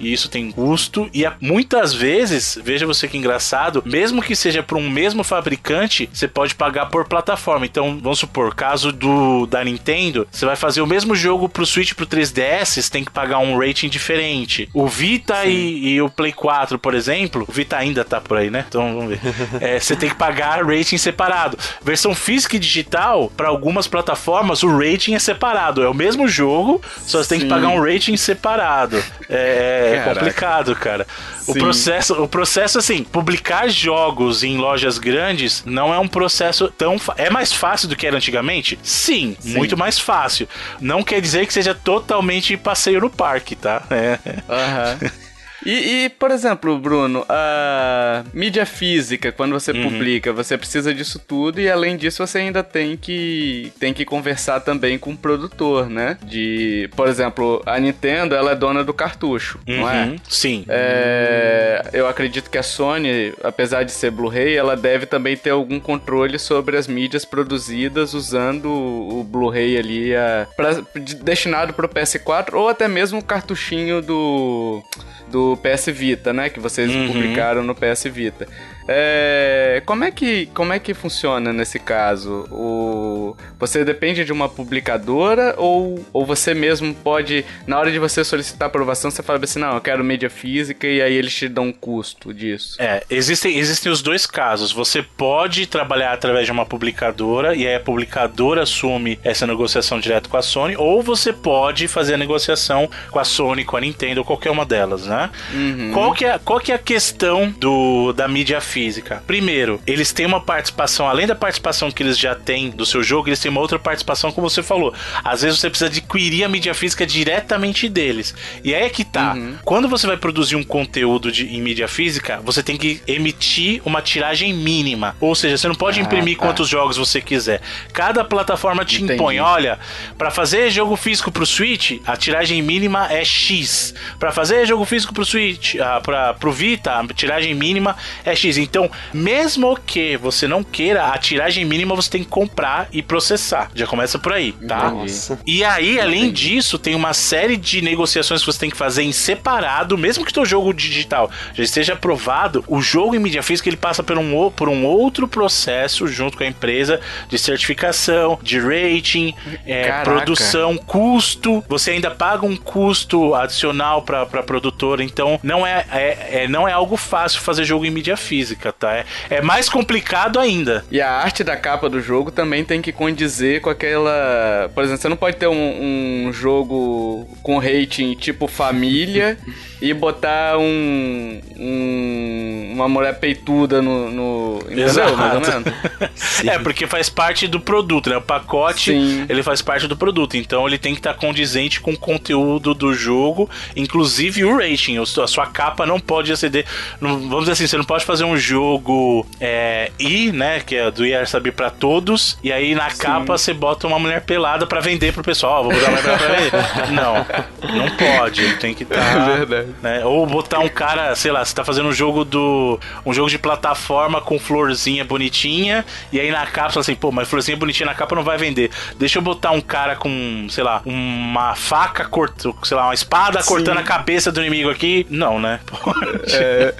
[0.00, 1.08] e isso tem custo.
[1.12, 6.28] E muitas vezes, veja você que engraçado, mesmo que seja para um mesmo fabricante, você
[6.28, 7.66] pode pagar por plataforma.
[7.66, 11.94] Então, vamos supor, caso do da Nintendo, você vai fazer o mesmo jogo pro Switch
[11.94, 14.68] pro 3DS, você tem que pagar um rating diferente.
[14.72, 18.50] O Vita e, e, o Play 4, por exemplo, o Vita ainda tá por aí,
[18.50, 18.64] né?
[18.68, 19.20] Então vamos ver.
[19.60, 21.58] É, você tem que pagar rating separado.
[21.82, 25.82] Versão física e digital, para algumas plataformas, o rating é separado.
[25.82, 29.02] É o mesmo jogo, só você tem que pagar um rating separado.
[29.28, 31.06] É, é complicado, cara.
[31.46, 36.96] O processo, o processo, assim, publicar jogos em lojas grandes não é um processo tão.
[37.16, 38.78] É mais fácil do que era antigamente?
[38.82, 40.48] Sim, Sim, muito mais fácil.
[40.80, 43.82] Não quer dizer que seja totalmente passeio no parque, tá?
[43.90, 44.18] É.
[44.48, 45.10] Uhum.
[45.64, 49.90] E, e, por exemplo, Bruno, a mídia física, quando você uhum.
[49.90, 54.60] publica, você precisa disso tudo e além disso você ainda tem que tem que conversar
[54.60, 56.16] também com o produtor, né?
[56.22, 59.76] De, por exemplo, a Nintendo, ela é dona do cartucho, uhum.
[59.78, 60.16] não é?
[60.28, 60.64] Sim.
[60.68, 65.80] É, eu acredito que a Sony, apesar de ser Blu-ray, ela deve também ter algum
[65.80, 70.82] controle sobre as mídias produzidas usando o Blu-ray ali a, pra,
[71.22, 74.82] destinado para o PS4 ou até mesmo o cartuchinho do
[75.30, 76.48] do PS Vita, né?
[76.48, 77.06] Que vocês uhum.
[77.08, 78.46] publicaram no PS Vita.
[78.90, 82.46] É, como, é que, como é que funciona nesse caso?
[82.50, 88.24] O, você depende de uma publicadora ou, ou você mesmo pode, na hora de você
[88.24, 91.64] solicitar aprovação, você fala assim, não, eu quero mídia física e aí eles te dão
[91.64, 92.80] um custo disso?
[92.80, 94.72] É, existem, existem os dois casos.
[94.72, 100.30] Você pode trabalhar através de uma publicadora e aí a publicadora assume essa negociação direto
[100.30, 104.20] com a Sony ou você pode fazer a negociação com a Sony, com a Nintendo
[104.20, 105.28] ou qualquer uma delas, né?
[105.52, 105.90] Uhum.
[105.92, 108.77] Qual, que é, qual que é a questão do, da mídia física?
[108.78, 109.20] Física.
[109.26, 113.28] Primeiro, eles têm uma participação, além da participação que eles já têm do seu jogo,
[113.28, 114.94] eles têm uma outra participação, como você falou.
[115.24, 118.32] Às vezes você precisa adquirir a mídia física diretamente deles.
[118.62, 119.34] E aí é que tá.
[119.34, 119.56] Uhum.
[119.64, 124.00] Quando você vai produzir um conteúdo de, em mídia física, você tem que emitir uma
[124.00, 125.16] tiragem mínima.
[125.20, 126.46] Ou seja, você não pode ah, imprimir tá.
[126.46, 127.60] quantos jogos você quiser.
[127.92, 129.14] Cada plataforma te Entendi.
[129.14, 129.76] impõe, olha,
[130.16, 133.92] para fazer jogo físico pro Switch, a tiragem mínima é X.
[134.20, 138.56] Para fazer jogo físico pro Switch, ah, para pro Vita, a tiragem mínima é X.
[138.68, 143.70] Então, mesmo que você não queira, a tiragem mínima você tem que comprar e processar.
[143.74, 144.90] Já começa por aí, tá?
[144.90, 145.38] Nossa.
[145.46, 146.50] E aí, além Entendi.
[146.50, 150.30] disso, tem uma série de negociações que você tem que fazer em separado, mesmo que
[150.30, 154.18] o teu jogo digital já esteja aprovado, o jogo em mídia física ele passa por
[154.18, 159.34] um, por um outro processo junto com a empresa de certificação, de rating,
[159.66, 161.64] é, produção, custo.
[161.68, 166.72] Você ainda paga um custo adicional para produtora, então não é, é, é, não é
[166.72, 168.96] algo fácil fazer jogo em mídia física física, tá?
[168.96, 170.84] É, é mais complicado ainda.
[170.90, 174.70] E a arte da capa do jogo também tem que condizer com aquela.
[174.74, 179.38] Por exemplo, você não pode ter um, um jogo com rating tipo família
[179.80, 184.10] e botar um, um, uma mulher peituda no.
[184.10, 184.88] no entendeu?
[186.46, 188.16] É, porque faz parte do produto, né?
[188.16, 189.26] O pacote Sim.
[189.28, 190.36] ele faz parte do produto.
[190.36, 194.98] Então ele tem que estar condizente com o conteúdo do jogo, inclusive o rating.
[194.98, 196.64] A sua capa não pode exceder.
[197.00, 200.60] vamos dizer assim, você não pode fazer um jogo é, I, né?
[200.60, 202.38] Que é do IRSAB para todos.
[202.42, 202.98] E aí na Sim.
[202.98, 205.64] capa você bota uma mulher pelada para vender pro pessoal.
[205.64, 206.92] vou botar uma mulher pra vender.
[206.94, 207.26] não,
[207.74, 208.56] não pode.
[208.58, 208.96] Tem que estar.
[208.96, 209.32] Tá...
[209.32, 210.04] É verdade Né?
[210.04, 212.78] Ou botar um cara, sei lá, você tá fazendo um jogo do.
[213.04, 217.28] um jogo de plataforma com florzinha bonitinha, e aí na capa você assim, pô, mas
[217.28, 218.70] florzinha bonitinha na capa não vai vender.
[218.98, 223.42] Deixa eu botar um cara com, sei lá, uma faca cortando, sei lá, uma espada
[223.42, 223.48] Sim.
[223.48, 225.06] cortando a cabeça do inimigo aqui.
[225.10, 225.60] Não, né?
[225.66, 226.34] Pode.
[226.34, 226.74] É.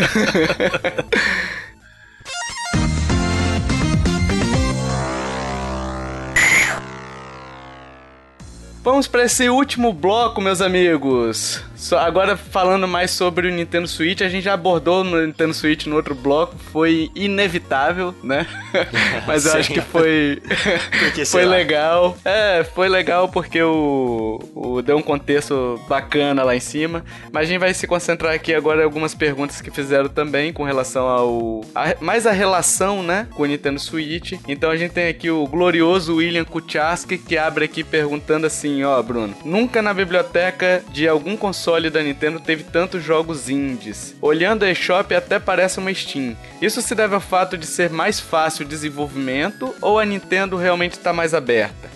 [8.83, 11.63] Vamos para esse último bloco, meus amigos.
[11.99, 15.97] Agora falando mais sobre o Nintendo Switch, a gente já abordou no Nintendo Switch no
[15.97, 18.47] outro bloco, foi inevitável, né?
[19.27, 20.43] Mas eu acho que foi
[21.27, 22.17] foi legal.
[22.25, 27.05] É, foi legal porque o, o deu um contexto bacana lá em cima.
[27.33, 30.65] Mas a gente vai se concentrar aqui agora em algumas perguntas que fizeram também com
[30.65, 34.33] relação ao a, mais a relação, né, com o Nintendo Switch.
[34.49, 39.01] Então a gente tem aqui o glorioso William Kuchaski que abre aqui perguntando assim, ó,
[39.03, 44.17] Bruno, nunca na biblioteca de algum console console da Nintendo teve tantos jogos indies.
[44.23, 46.35] Olhando a eShop até parece uma Steam.
[46.63, 50.93] Isso se deve ao fato de ser mais fácil o desenvolvimento ou a Nintendo realmente
[50.93, 51.91] está mais aberta?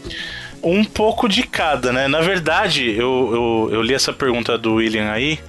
[0.62, 2.07] Um pouco de cada, né?
[2.07, 5.40] Na verdade, eu, eu, eu li essa pergunta do William aí.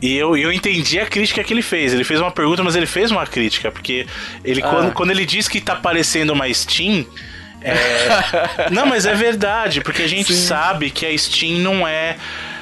[0.00, 1.92] E eu, eu entendi a crítica que ele fez.
[1.92, 3.72] Ele fez uma pergunta, mas ele fez uma crítica.
[3.72, 4.06] Porque
[4.44, 4.68] ele, ah.
[4.68, 7.04] quando, quando ele diz que tá parecendo uma Steam,
[7.60, 8.70] é...
[8.70, 10.46] não, mas é verdade, porque a gente Sim.
[10.46, 12.16] sabe que a Steam não é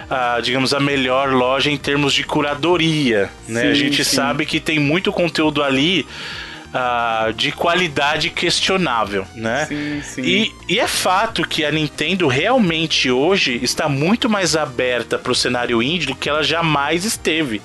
[0.09, 3.31] a, digamos, a melhor loja em termos de curadoria.
[3.48, 3.62] Né?
[3.62, 4.16] Sim, a gente sim.
[4.16, 6.06] sabe que tem muito conteúdo ali.
[6.74, 9.64] Uh, de qualidade questionável, né?
[9.66, 10.22] Sim, sim.
[10.22, 15.36] E, e, é fato que a Nintendo realmente hoje está muito mais aberta para o
[15.36, 17.62] cenário indie do que ela jamais esteve.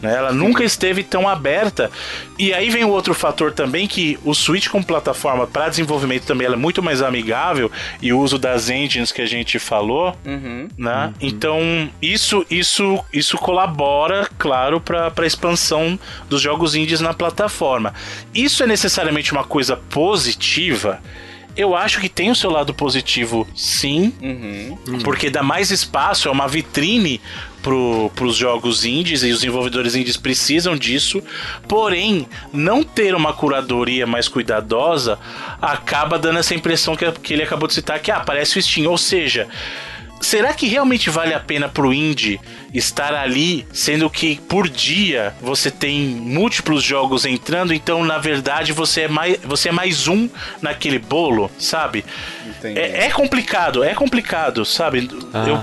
[0.00, 0.14] Né?
[0.14, 1.90] Ela nunca esteve tão aberta.
[2.38, 6.46] E aí vem o outro fator também que o Switch como plataforma para desenvolvimento também
[6.46, 7.70] é muito mais amigável
[8.00, 10.68] e o uso das engines que a gente falou, uhum.
[10.76, 11.06] né?
[11.06, 11.12] Uhum.
[11.20, 15.98] Então isso isso isso colabora, claro, para a expansão
[16.28, 17.92] dos jogos indies na plataforma.
[18.34, 21.00] Isso é necessariamente uma coisa positiva?
[21.58, 25.00] Eu acho que tem o seu lado positivo, sim, uhum.
[25.02, 27.20] porque dá mais espaço, é uma vitrine
[27.60, 31.20] para os jogos indies e os desenvolvedores indies precisam disso.
[31.66, 35.18] Porém, não ter uma curadoria mais cuidadosa
[35.60, 38.88] acaba dando essa impressão que, que ele acabou de citar que ah, parece o Steam,
[38.88, 39.48] ou seja,
[40.20, 42.40] será que realmente vale a pena pro indie
[42.72, 49.02] estar ali, sendo que por dia você tem múltiplos jogos entrando, então na verdade você
[49.02, 50.28] é mais, você é mais um
[50.60, 52.04] naquele bolo, sabe?
[52.62, 55.08] É, é, complicado, é complicado, sabe?
[55.32, 55.60] Ah, eu,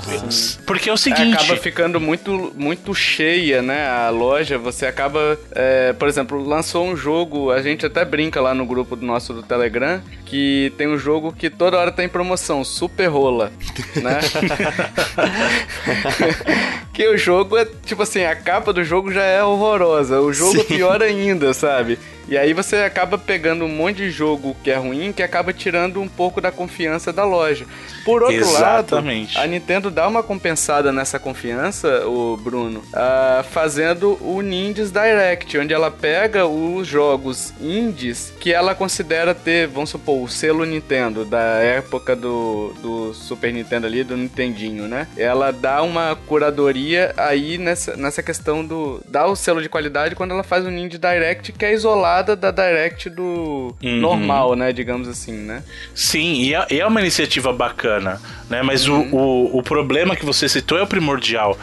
[0.66, 1.34] porque é o seguinte.
[1.34, 3.88] É, acaba ficando muito, muito cheia, né?
[3.88, 5.38] A loja, você acaba.
[5.52, 9.34] É, por exemplo, lançou um jogo, a gente até brinca lá no grupo do nosso
[9.34, 13.52] do Telegram, que tem um jogo que toda hora tá em promoção, Super Rola,
[13.96, 14.20] né?
[16.96, 20.54] que o jogo é, tipo assim, a capa do jogo já é horrorosa, o jogo
[20.54, 20.62] Sim.
[20.62, 22.00] é pior ainda, sabe?
[22.28, 26.02] E aí você acaba pegando um monte de jogo que é ruim, que acaba tirando
[26.02, 27.66] um pouco da confiança da loja.
[28.04, 29.36] Por outro Exatamente.
[29.36, 35.58] lado, a Nintendo dá uma compensada nessa confiança, o Bruno, uh, fazendo o Nindies Direct,
[35.58, 41.26] onde ela pega os jogos indies que ela considera ter, vamos supor, o selo Nintendo
[41.26, 45.08] da época do, do Super Nintendo ali, do Nintendinho, né?
[45.18, 49.02] Ela dá uma curadoria aí nessa, nessa questão do.
[49.08, 51.74] dá o selo de qualidade quando ela faz o Ninja Direct, que é
[52.16, 53.98] isolada da Direct do uhum.
[53.98, 54.72] normal, né?
[54.72, 55.64] Digamos assim, né?
[55.94, 58.62] Sim, e é, é uma iniciativa bacana bacana, né?
[58.62, 59.10] Mas uhum.
[59.12, 61.58] o, o, o problema que você citou é o primordial.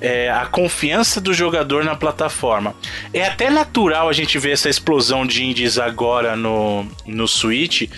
[0.00, 2.74] É a confiança do jogador na plataforma.
[3.12, 7.88] É até natural a gente ver essa explosão de indies agora no, no Switch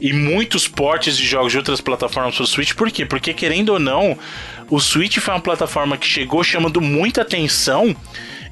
[0.00, 2.74] e muitos portes de jogos de outras plataformas para o Switch.
[2.74, 3.04] Por quê?
[3.04, 4.18] Porque, querendo ou não,
[4.68, 7.94] o Switch foi uma plataforma que chegou chamando muita atenção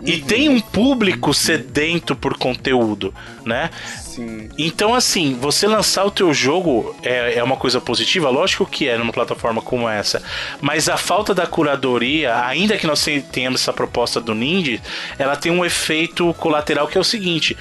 [0.03, 0.21] e uhum.
[0.23, 3.13] tem um público sedento por conteúdo,
[3.45, 3.71] né?
[4.03, 4.49] Sim.
[4.59, 8.99] Então, assim, você lançar o teu jogo é, é uma coisa positiva, lógico que é
[8.99, 10.23] numa plataforma como essa,
[10.61, 14.81] mas a falta da curadoria, ainda que nós tenhamos essa proposta do Ninja,
[15.19, 17.57] ela tem um efeito colateral que é o seguinte.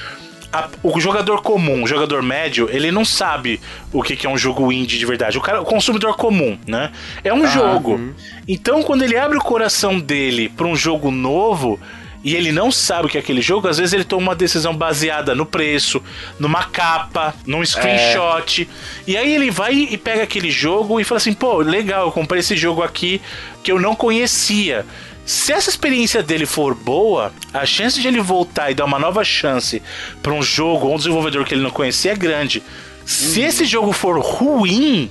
[0.51, 3.61] A, o jogador comum, o jogador médio, ele não sabe
[3.93, 5.37] o que, que, é um jogo indie de verdade.
[5.37, 6.91] O, cara, o consumidor comum, né?
[7.23, 7.95] É um ah, jogo.
[7.95, 8.13] Hum.
[8.47, 11.79] Então, quando ele abre o coração dele para um jogo novo,
[12.23, 14.75] e ele não sabe o que é aquele jogo, às vezes ele toma uma decisão
[14.75, 16.01] baseada no preço,
[16.37, 18.63] numa capa, num screenshot.
[18.63, 19.11] É.
[19.11, 22.41] E aí ele vai e pega aquele jogo e fala assim: pô, legal, eu comprei
[22.41, 23.21] esse jogo aqui
[23.63, 24.85] que eu não conhecia.
[25.25, 29.23] Se essa experiência dele for boa, a chance de ele voltar e dar uma nova
[29.23, 29.81] chance
[30.23, 32.63] para um jogo ou um desenvolvedor que ele não conhecia é grande.
[33.05, 33.45] Se uhum.
[33.45, 35.09] esse jogo for ruim,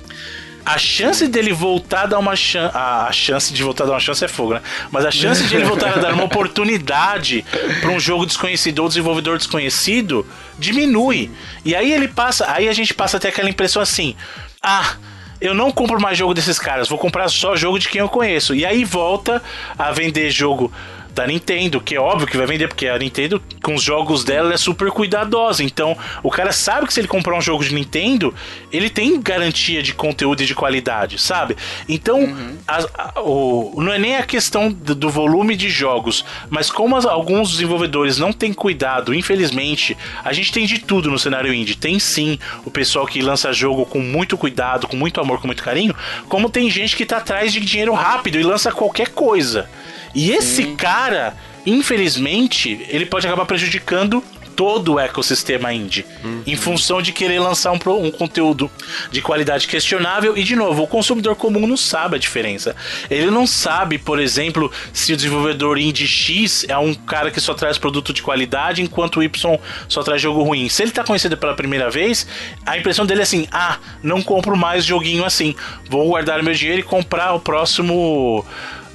[0.69, 2.77] a chance dele voltar a dar uma chance.
[2.77, 4.63] A chance de voltar a dar uma chance é fogo, né?
[4.91, 7.43] Mas a chance de ele voltar a dar uma oportunidade
[7.81, 10.27] para um jogo desconhecido ou desenvolvedor desconhecido
[10.59, 11.31] diminui.
[11.65, 12.53] E aí ele passa.
[12.53, 14.15] Aí a gente passa até aquela impressão assim.
[14.63, 14.97] Ah,
[15.41, 18.55] eu não compro mais jogo desses caras, vou comprar só jogo de quem eu conheço.
[18.55, 19.43] E aí volta
[19.79, 20.71] a vender jogo
[21.19, 24.55] da Nintendo, que é óbvio que vai vender, porque a Nintendo, com os jogos dela,
[24.55, 25.65] é super cuidadosa.
[25.65, 28.33] Então, o cara sabe que se ele comprar um jogo de Nintendo,
[28.71, 31.57] ele tem garantia de conteúdo e de qualidade, sabe?
[31.89, 32.57] Então, uhum.
[32.69, 32.79] a,
[33.17, 37.05] a, o, não é nem a questão do, do volume de jogos, mas como as,
[37.05, 41.75] alguns desenvolvedores não têm cuidado, infelizmente, a gente tem de tudo no cenário indie.
[41.75, 45.65] Tem sim o pessoal que lança jogo com muito cuidado, com muito amor, com muito
[45.65, 45.97] carinho,
[46.29, 49.69] como tem gente que tá atrás de dinheiro rápido e lança qualquer coisa.
[50.15, 50.77] E esse Sim.
[50.77, 54.23] cara, infelizmente, ele pode acabar prejudicando
[54.59, 56.43] todo o ecossistema indie, uhum.
[56.45, 58.69] em função de querer lançar um, um, conteúdo
[59.09, 60.37] de qualidade questionável.
[60.37, 62.75] E, de novo, o consumidor comum não sabe a diferença.
[63.09, 67.55] Ele não sabe, por exemplo, se o desenvolvedor indie X é um cara que só
[67.55, 70.69] traz produto de qualidade, enquanto o Y só traz jogo ruim.
[70.69, 72.27] Se ele tá conhecido pela primeira vez,
[72.67, 75.55] a impressão dele é assim: ah, não compro mais joguinho assim,
[75.89, 78.45] vou guardar meu dinheiro e comprar o próximo.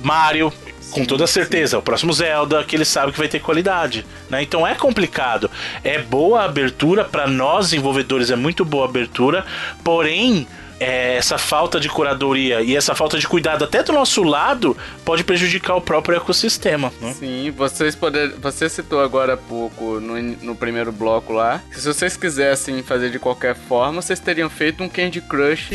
[0.04, 0.52] Mario,
[0.94, 1.78] com toda certeza.
[1.78, 4.06] O próximo Zelda, que ele sabe que vai ter qualidade.
[4.30, 4.44] Né?
[4.44, 5.50] Então é complicado.
[5.84, 9.46] É boa a abertura, para nós desenvolvedores é muito boa a abertura,
[9.84, 10.48] porém.
[10.80, 14.76] É, essa falta de curadoria e essa falta de cuidado até do nosso lado
[15.06, 16.92] pode prejudicar o próprio ecossistema.
[17.00, 17.14] Né?
[17.14, 21.62] Sim, vocês poder, você citou agora há pouco no, no primeiro bloco lá.
[21.72, 25.70] Se vocês quisessem fazer de qualquer forma, vocês teriam feito um Candy Crush,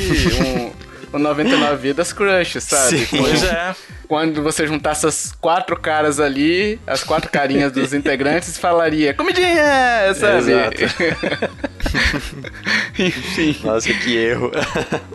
[1.15, 3.07] um, um 99 Vidas Crush, sabe?
[3.07, 3.19] Sim.
[3.19, 3.75] Pois é
[4.09, 10.39] quando você juntasse as quatro caras ali, as quatro carinhas dos integrantes, falaria comidinha, sabe?
[10.39, 10.79] Exato.
[12.99, 13.57] Enfim.
[13.63, 14.51] Nossa, que erro.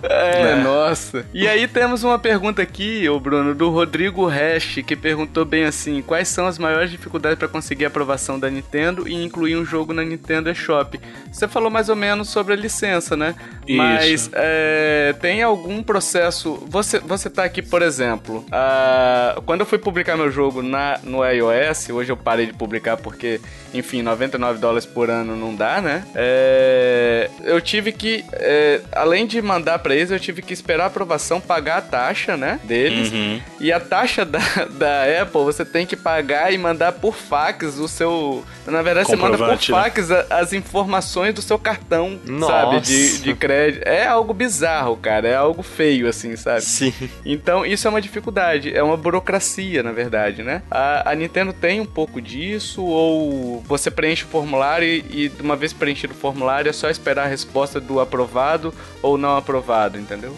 [0.04, 1.26] É, é, nossa.
[1.34, 6.02] E aí temos uma pergunta aqui, o Bruno, do Rodrigo Hash, que perguntou bem assim:
[6.02, 9.94] quais são as maiores dificuldades para conseguir a aprovação da Nintendo e incluir um jogo
[9.94, 11.00] na Nintendo eShop?
[11.32, 13.36] Você falou mais ou menos sobre a licença, né?
[13.68, 13.78] Isso.
[13.78, 16.64] Mas é, tem algum processo.
[16.68, 18.46] Você, você tá aqui, por exemplo.
[18.52, 22.54] A ah, quando eu fui publicar meu jogo na, no iOS, hoje eu parei de
[22.54, 23.40] publicar porque,
[23.74, 26.06] enfim, 99 dólares por ano não dá, né?
[26.14, 30.88] É, eu tive que, é, além de mandar pra eles, eu tive que esperar a
[30.88, 32.60] aprovação, pagar a taxa, né?
[32.64, 33.12] Deles.
[33.12, 33.42] Uhum.
[33.60, 34.40] E a taxa da,
[34.70, 38.44] da Apple você tem que pagar e mandar por fax o seu.
[38.68, 39.58] Na verdade, você manda por né?
[39.58, 40.26] fax né?
[40.30, 42.52] as informações do seu cartão, Nossa.
[42.52, 42.80] sabe?
[42.82, 43.88] De, de crédito.
[43.88, 45.28] É algo bizarro, cara.
[45.28, 46.62] É algo feio, assim, sabe?
[46.62, 46.94] Sim.
[47.26, 50.62] Então, isso é uma dificuldade é uma burocracia, na verdade, né?
[50.70, 55.56] A, a, Nintendo tem um pouco disso, ou você preenche o formulário e, e uma
[55.56, 60.36] vez preenchido o formulário é só esperar a resposta do aprovado ou não aprovado, entendeu?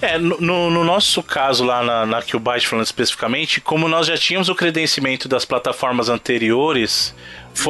[0.00, 4.48] É, no, no, nosso caso lá na, na Qbyte, falando especificamente, como nós já tínhamos
[4.48, 7.14] o credenciamento das plataformas anteriores,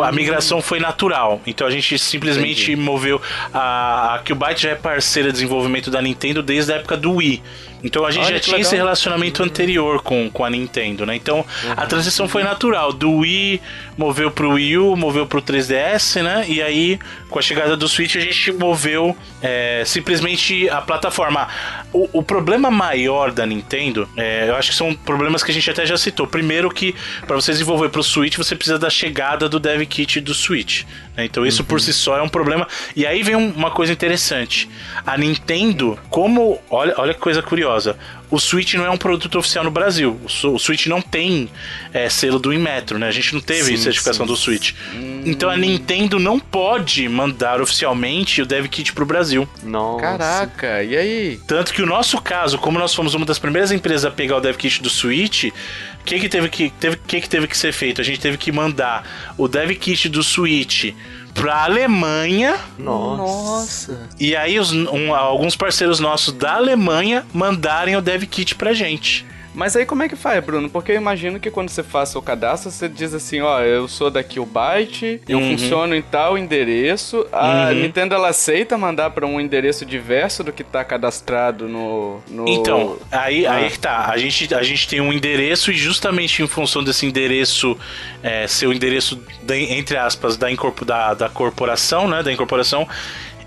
[0.03, 1.41] a migração foi natural.
[1.47, 2.77] Então a gente simplesmente Entendi.
[2.77, 3.21] moveu.
[3.53, 7.43] A, a Qbyte já é parceira de desenvolvimento da Nintendo desde a época do Wii.
[7.83, 8.69] Então a gente Olha já tinha legal.
[8.69, 11.15] esse relacionamento anterior com, com a Nintendo, né?
[11.15, 11.73] Então uhum.
[11.77, 12.93] a transição foi natural.
[12.93, 13.61] Do Wii
[13.97, 16.45] moveu pro Wii U, moveu pro 3DS, né?
[16.49, 16.99] E aí,
[17.29, 21.49] com a chegada do Switch, a gente moveu é, simplesmente a plataforma.
[21.93, 25.71] O, o, problema maior da Nintendo, é, eu acho que são problemas que a gente
[25.71, 26.27] até já citou.
[26.27, 26.95] Primeiro que
[27.27, 30.85] para você desenvolver pro Switch, você precisa da chegada do Dev Kit do Switch.
[31.19, 31.25] Né?
[31.25, 31.69] Então isso uhum.
[31.69, 32.67] por si só é um problema.
[32.97, 34.71] E aí vem uma coisa interessante.
[35.05, 36.59] A Nintendo, como...
[36.71, 37.99] Olha, olha que coisa curiosa curiosa.
[38.31, 40.21] O Switch não é um produto oficial no Brasil.
[40.45, 41.49] O Switch não tem
[41.93, 43.09] é, selo do Inmetro, né?
[43.09, 44.33] A gente não teve sim, certificação sim.
[44.33, 44.75] do Switch.
[44.95, 45.23] Hum.
[45.25, 49.49] Então a Nintendo não pode mandar oficialmente o Dev Kit pro Brasil.
[49.63, 50.01] Nossa.
[50.01, 51.41] Caraca, e aí?
[51.47, 54.41] Tanto que o nosso caso, como nós fomos uma das primeiras empresas a pegar o
[54.41, 57.73] Dev Kit do Switch, o que, que, teve que, teve, que, que teve que ser
[57.73, 58.01] feito?
[58.01, 60.93] A gente teve que mandar o Dev Kit do Switch
[61.39, 62.57] pra Alemanha.
[62.79, 64.09] Nossa.
[64.19, 69.25] E aí os, um, alguns parceiros nossos da Alemanha mandarem o dev kit pra gente.
[69.55, 70.69] Mas aí como é que faz, Bruno?
[70.69, 74.11] Porque eu imagino que quando você faz o cadastro, você diz assim, ó, eu sou
[74.11, 75.53] daqui o Byte, eu uhum.
[75.53, 77.27] funciono em tal endereço.
[77.33, 77.75] A uhum.
[77.75, 82.49] Nintendo ela aceita mandar para um endereço diverso do que tá cadastrado no, no...
[82.49, 83.55] Então, aí, ah.
[83.55, 84.11] aí que tá.
[84.11, 87.77] A gente, a gente tem um endereço e justamente em função desse endereço
[88.23, 90.49] é, ser o endereço, de, entre aspas, da,
[90.85, 92.87] da, da corporação, né, da incorporação,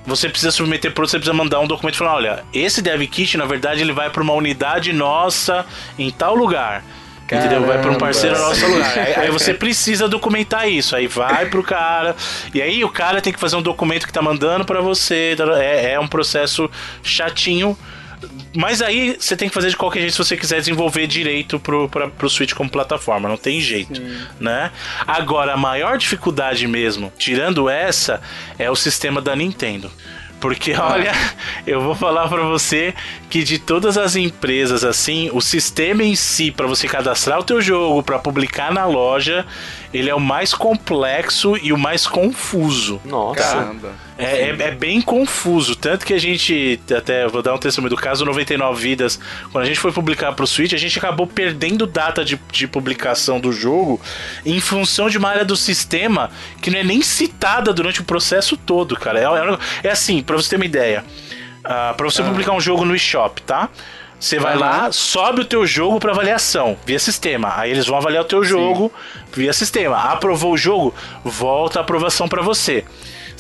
[0.06, 3.46] você precisa submeter para você precisa mandar um documento falando, olha, esse dev kit, na
[3.46, 5.66] verdade, ele vai para uma unidade nossa
[5.98, 6.84] em tal lugar.
[7.28, 7.48] Caramba.
[7.48, 7.68] Entendeu?
[7.68, 8.98] Vai para um parceiro nosso lugar.
[8.98, 10.96] Aí, aí, você precisa documentar isso.
[10.96, 12.16] Aí vai pro cara.
[12.54, 15.36] E aí o cara tem que fazer um documento que tá mandando para você.
[15.60, 16.70] É, é um processo
[17.02, 17.78] chatinho
[18.56, 21.88] Mas aí você tem que fazer de qualquer jeito se você quiser desenvolver direito pro,
[21.90, 24.18] pra, pro Switch como plataforma, não tem jeito, Sim.
[24.40, 24.72] né?
[25.08, 28.22] Agora, a maior dificuldade mesmo, tirando essa,
[28.60, 29.92] é o sistema da Nintendo.
[30.42, 31.12] Porque olha,
[31.68, 32.96] eu vou falar para você
[33.30, 37.62] que de todas as empresas assim, o sistema em si para você cadastrar o teu
[37.62, 39.46] jogo, para publicar na loja,
[39.94, 43.00] ele é o mais complexo e o mais confuso.
[43.06, 43.40] Nossa.
[43.40, 43.94] Caramba.
[44.22, 45.76] É, é, é, bem confuso.
[45.76, 49.20] Tanto que a gente, até vou dar um testemunho do caso 99 Vidas,
[49.52, 53.40] quando a gente foi publicar pro Switch, a gente acabou perdendo data de, de publicação
[53.40, 54.00] do jogo
[54.46, 56.30] em função de uma área do sistema
[56.62, 59.20] que não é nem citada durante o processo todo, cara.
[59.20, 61.04] É, é, é assim, pra você ter uma ideia.
[61.60, 62.26] Uh, pra você ah.
[62.26, 63.70] publicar um jogo no eShop, tá?
[64.22, 67.54] Você vai lá, sobe o teu jogo para avaliação via sistema.
[67.56, 69.24] Aí eles vão avaliar o teu jogo Sim.
[69.34, 69.98] via sistema.
[69.98, 70.94] Aprovou o jogo,
[71.24, 72.86] volta a aprovação para você.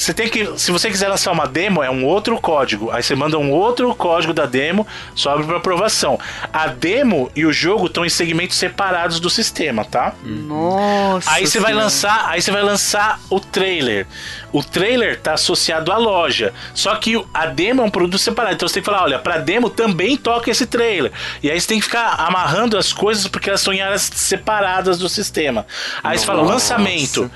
[0.02, 2.90] Você tem que, se você quiser lançar uma demo, é um outro código.
[2.90, 6.19] Aí você manda um outro código da demo, sobe para aprovação.
[6.52, 10.15] A demo e o jogo estão em segmentos separados do sistema, tá?
[10.23, 11.30] Nossa.
[11.30, 14.07] Aí você vai lançar, aí você vai lançar o trailer.
[14.52, 16.52] O trailer tá associado à loja.
[16.73, 18.56] Só que a demo é um produto separado.
[18.56, 21.11] Então você tem que falar, olha, para demo também toca esse trailer.
[21.44, 24.98] E aí você tem que ficar amarrando as coisas porque elas estão em áreas separadas
[24.98, 25.64] do sistema.
[26.03, 26.18] Aí Nossa.
[26.18, 27.30] você fala, lançamento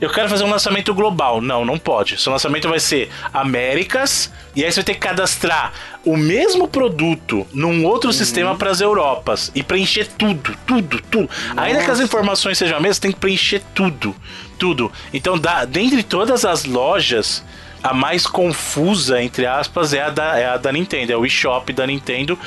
[0.00, 1.40] eu quero fazer um lançamento global.
[1.40, 2.20] Não, não pode.
[2.20, 5.72] Seu lançamento vai ser Américas, e aí você vai ter que cadastrar
[6.04, 8.16] o mesmo produto num outro uhum.
[8.16, 11.30] sistema para as Europas e preencher tudo, tudo, tudo.
[11.48, 11.60] Nossa.
[11.60, 14.14] Ainda que as informações sejam as mesmas, tem que preencher tudo,
[14.58, 14.90] tudo.
[15.12, 17.44] Então, da, dentre todas as lojas,
[17.82, 21.72] a mais confusa, entre aspas, é a da, é a da Nintendo, é o eShop
[21.72, 22.38] da Nintendo.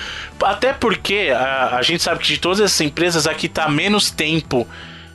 [0.42, 4.68] Até porque a, a gente sabe que de todas essas empresas aqui tá menos tempo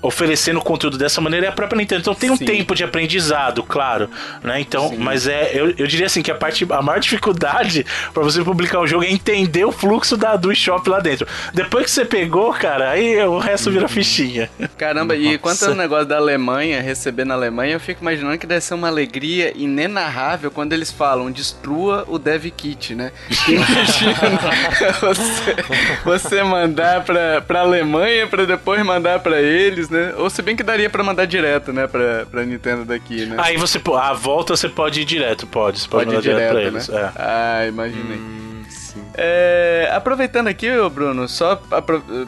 [0.07, 2.01] oferecendo conteúdo dessa maneira é a própria Nintendo.
[2.01, 2.45] Então tem um Sim.
[2.45, 4.09] tempo de aprendizado, claro,
[4.43, 4.61] né?
[4.61, 4.99] Então, Sim.
[4.99, 7.85] mas é, eu, eu diria assim que a parte, a maior dificuldade
[8.15, 11.27] para você publicar o jogo é entender o fluxo da do shop lá dentro.
[11.53, 14.49] Depois que você pegou, cara, aí o resto vira fichinha.
[14.77, 15.29] Caramba, Nossa.
[15.29, 18.75] e quanto ao negócio da Alemanha, receber na Alemanha, eu fico imaginando que deve ser
[18.75, 23.13] uma alegria inenarrável quando eles falam destrua o dev kit, né?
[23.49, 24.15] Imagina
[25.01, 25.57] você,
[26.05, 29.96] você mandar pra, pra Alemanha para depois mandar para eles, né?
[29.97, 30.15] Né?
[30.17, 31.87] Ou se bem que daria pra mandar direto, né?
[31.87, 33.37] Pra, pra Nintendo daqui, né?
[33.39, 35.81] Aí você, a volta você pode ir direto, pode.
[35.81, 36.89] Você pode, pode mandar direto, direto pra eles.
[36.89, 37.01] Né?
[37.01, 37.13] É.
[37.17, 38.17] Ah, imaginei.
[38.17, 38.47] Hum.
[39.15, 41.61] É, aproveitando aqui, Bruno, só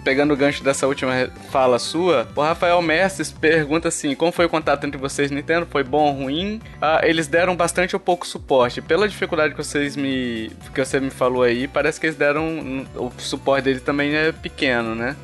[0.02, 1.12] pegando o gancho dessa última
[1.50, 5.66] fala sua, o Rafael Mestres pergunta assim: como foi o contato entre vocês e Nintendo?
[5.70, 6.60] Foi bom ou ruim?
[6.80, 8.80] Ah, eles deram bastante ou pouco suporte.
[8.80, 10.50] Pela dificuldade que vocês me.
[10.74, 12.86] que você me falou aí, parece que eles deram.
[12.94, 15.16] O suporte dele também é pequeno, né?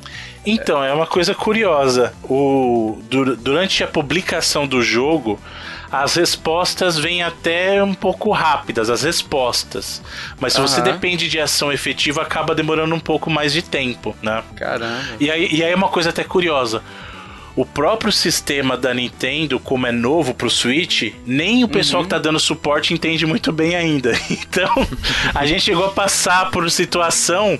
[0.45, 2.13] Então, é uma coisa curiosa.
[2.23, 5.39] O, durante a publicação do jogo,
[5.91, 10.01] as respostas vêm até um pouco rápidas, as respostas.
[10.39, 10.67] Mas se uhum.
[10.67, 14.43] você depende de ação efetiva, acaba demorando um pouco mais de tempo, né?
[14.55, 15.03] Caramba.
[15.19, 16.81] E aí, e aí é uma coisa até curiosa
[17.55, 22.03] o próprio sistema da Nintendo, como é novo pro Switch, nem o pessoal uhum.
[22.03, 24.11] que tá dando suporte entende muito bem ainda.
[24.29, 24.87] Então,
[25.33, 27.59] a gente chegou a passar por situação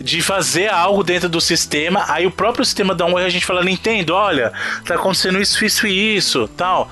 [0.00, 3.30] de fazer algo dentro do sistema, aí o próprio sistema dá um erro e a
[3.30, 4.52] gente fala, Nintendo, olha,
[4.84, 6.90] tá acontecendo isso, isso e isso, tal.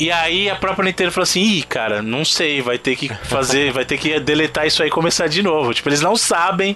[0.00, 3.70] E aí a própria Nintendo falou assim: ih, cara, não sei, vai ter que fazer,
[3.70, 5.74] vai ter que deletar isso aí e começar de novo.
[5.74, 6.74] Tipo, eles não sabem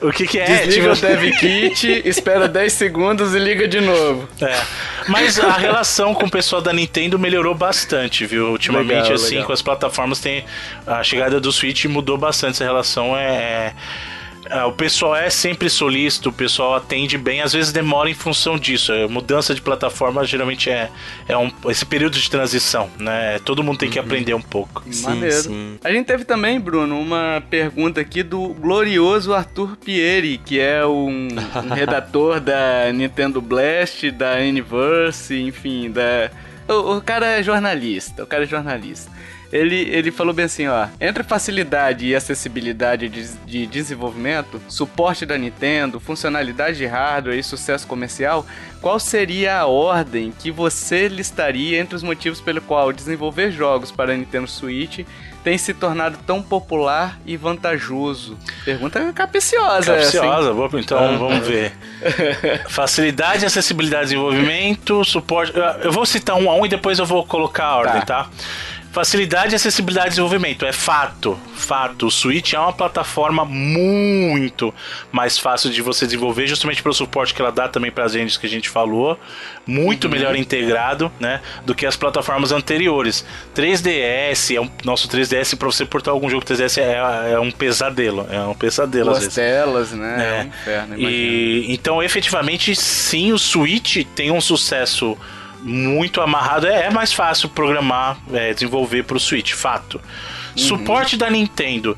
[0.00, 0.64] o que, que é.
[0.64, 1.06] Desliga tipo...
[1.06, 4.26] o dev kit, espera 10 segundos e liga de novo.
[4.40, 4.58] É.
[5.06, 8.50] Mas a relação com o pessoal da Nintendo melhorou bastante, viu?
[8.50, 9.46] Ultimamente, legal, assim, legal.
[9.46, 10.44] com as plataformas, tem
[10.86, 13.14] a chegada do Switch mudou bastante essa relação.
[13.14, 13.74] é...
[14.52, 18.14] é é, o pessoal é sempre solícito, o pessoal atende bem, às vezes demora em
[18.14, 18.92] função disso.
[18.92, 20.90] A mudança de plataforma geralmente é,
[21.26, 23.38] é um, esse período de transição, né?
[23.40, 24.04] Todo mundo tem que uhum.
[24.04, 24.84] aprender um pouco.
[24.90, 25.42] Sim, Maneiro.
[25.42, 25.78] Sim.
[25.82, 31.28] A gente teve também, Bruno, uma pergunta aqui do glorioso Arthur Pieri, que é um,
[31.28, 36.30] um redator da Nintendo Blast, da Universe, enfim, da.
[36.68, 39.10] O, o cara é jornalista, o cara é jornalista.
[39.52, 40.86] Ele, ele falou bem assim, ó.
[40.98, 47.86] Entre facilidade e acessibilidade de, de desenvolvimento, suporte da Nintendo, funcionalidade de hardware e sucesso
[47.86, 48.46] comercial,
[48.80, 54.14] qual seria a ordem que você listaria entre os motivos pelo qual desenvolver jogos para
[54.14, 55.00] a Nintendo Switch
[55.44, 58.38] tem se tornado tão popular e vantajoso?
[58.64, 59.96] Pergunta capciosa.
[59.96, 60.78] Capciosa, assim.
[60.78, 61.16] então ah.
[61.18, 61.72] vamos ver.
[62.70, 65.52] Facilidade, acessibilidade, desenvolvimento, suporte.
[65.82, 68.24] Eu vou citar um a um e depois eu vou colocar a ordem, tá?
[68.24, 68.30] tá?
[68.92, 70.66] Facilidade, acessibilidade e desenvolvimento.
[70.66, 71.40] É fato.
[71.54, 72.08] Fato.
[72.08, 74.72] O Switch é uma plataforma muito
[75.10, 78.36] mais fácil de você desenvolver, justamente pelo suporte que ela dá também para as engines
[78.36, 79.18] que a gente falou.
[79.66, 80.10] Muito uhum.
[80.10, 81.40] melhor integrado, né?
[81.64, 83.24] Do que as plataformas anteriores.
[83.56, 88.26] 3DS, é um, nosso 3DS, para você portar algum jogo 3DS é, é, um pesadelo.
[88.30, 89.34] É um pesadelo Duas às vezes.
[89.34, 90.16] telas, né?
[90.18, 95.16] É, é um inferno, e, Então, efetivamente, sim, o Switch tem um sucesso
[95.62, 99.96] muito amarrado, é, é mais fácil programar, é, desenvolver para o Switch, fato.
[99.96, 100.58] Uhum.
[100.58, 101.96] Suporte da Nintendo.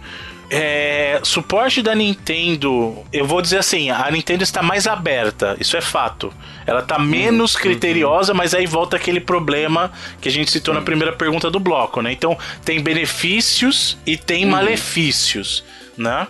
[0.51, 5.81] É, suporte da Nintendo, eu vou dizer assim, a Nintendo está mais aberta, isso é
[5.81, 6.32] fato.
[6.66, 7.62] Ela está menos uhum.
[7.62, 8.39] criteriosa, uhum.
[8.39, 10.81] mas aí volta aquele problema que a gente citou uhum.
[10.81, 12.12] na primeira pergunta do bloco, né?
[12.12, 14.51] Então, tem benefícios e tem uhum.
[14.51, 15.65] malefícios,
[15.97, 16.27] né?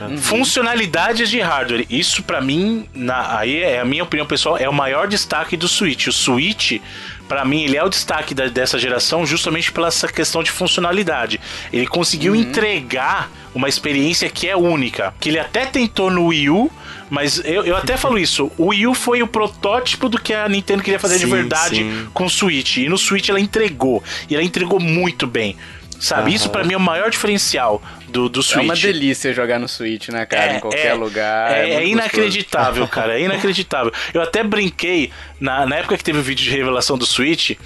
[0.00, 0.18] Uhum.
[0.18, 1.86] Funcionalidades de hardware.
[1.90, 5.68] Isso para mim, na, aí é a minha opinião pessoal, é o maior destaque do
[5.68, 6.06] Switch.
[6.06, 6.80] O Switch,
[7.28, 11.40] para mim, ele é o destaque da, dessa geração justamente pela essa questão de funcionalidade.
[11.72, 12.40] Ele conseguiu uhum.
[12.40, 15.14] entregar uma experiência que é única.
[15.18, 16.70] Que ele até tentou no Wii U,
[17.10, 18.52] mas eu, eu até falo isso.
[18.56, 21.76] O Wii U foi o protótipo do que a Nintendo queria fazer sim, de verdade
[21.76, 22.06] sim.
[22.12, 22.78] com o Switch.
[22.78, 24.02] E no Switch ela entregou.
[24.28, 25.56] E ela entregou muito bem.
[26.00, 26.30] Sabe?
[26.30, 26.36] Uhum.
[26.36, 28.58] Isso para mim é o maior diferencial do, do Switch.
[28.58, 30.52] É uma delícia jogar no Switch, né, cara?
[30.52, 31.52] É, em qualquer é, lugar.
[31.52, 33.18] É, é, é inacreditável, cara.
[33.18, 33.92] É inacreditável.
[34.14, 35.10] Eu até brinquei,
[35.40, 37.56] na, na época que teve o vídeo de revelação do Switch.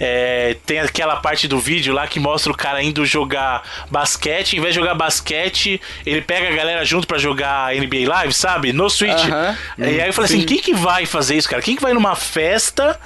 [0.00, 4.56] É, tem aquela parte do vídeo lá que mostra o cara indo jogar basquete.
[4.56, 8.72] Em vez de jogar basquete, ele pega a galera junto para jogar NBA Live, sabe?
[8.72, 9.24] No Switch.
[9.24, 9.56] Uh -huh.
[9.78, 11.60] E aí eu falei assim: quem que vai fazer isso, cara?
[11.60, 12.98] Quem que vai numa festa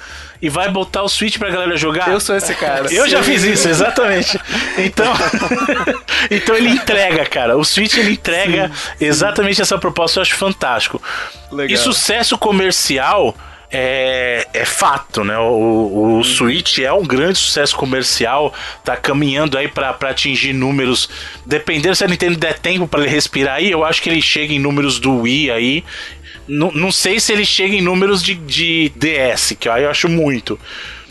[0.43, 2.09] e vai botar o Switch pra galera jogar?
[2.09, 2.93] Eu sou esse cara.
[2.93, 4.37] Eu já fiz isso, exatamente.
[4.77, 5.13] Então,
[6.29, 7.55] então ele entrega, cara.
[7.55, 9.61] O Switch ele entrega sim, exatamente sim.
[9.61, 11.01] essa proposta, eu acho fantástico.
[11.51, 11.73] Legal.
[11.73, 13.35] E sucesso comercial
[13.73, 15.37] é, é fato, né?
[15.37, 16.23] O, o uhum.
[16.23, 18.53] Switch é um grande sucesso comercial,
[18.83, 21.09] tá caminhando aí para atingir números.
[21.45, 24.53] Dependendo se a Nintendo der tempo para ele respirar aí, eu acho que ele chega
[24.53, 25.83] em números do Wii aí.
[26.47, 30.09] N não sei se ele chega em números de, de DS, que aí eu acho
[30.09, 30.59] muito.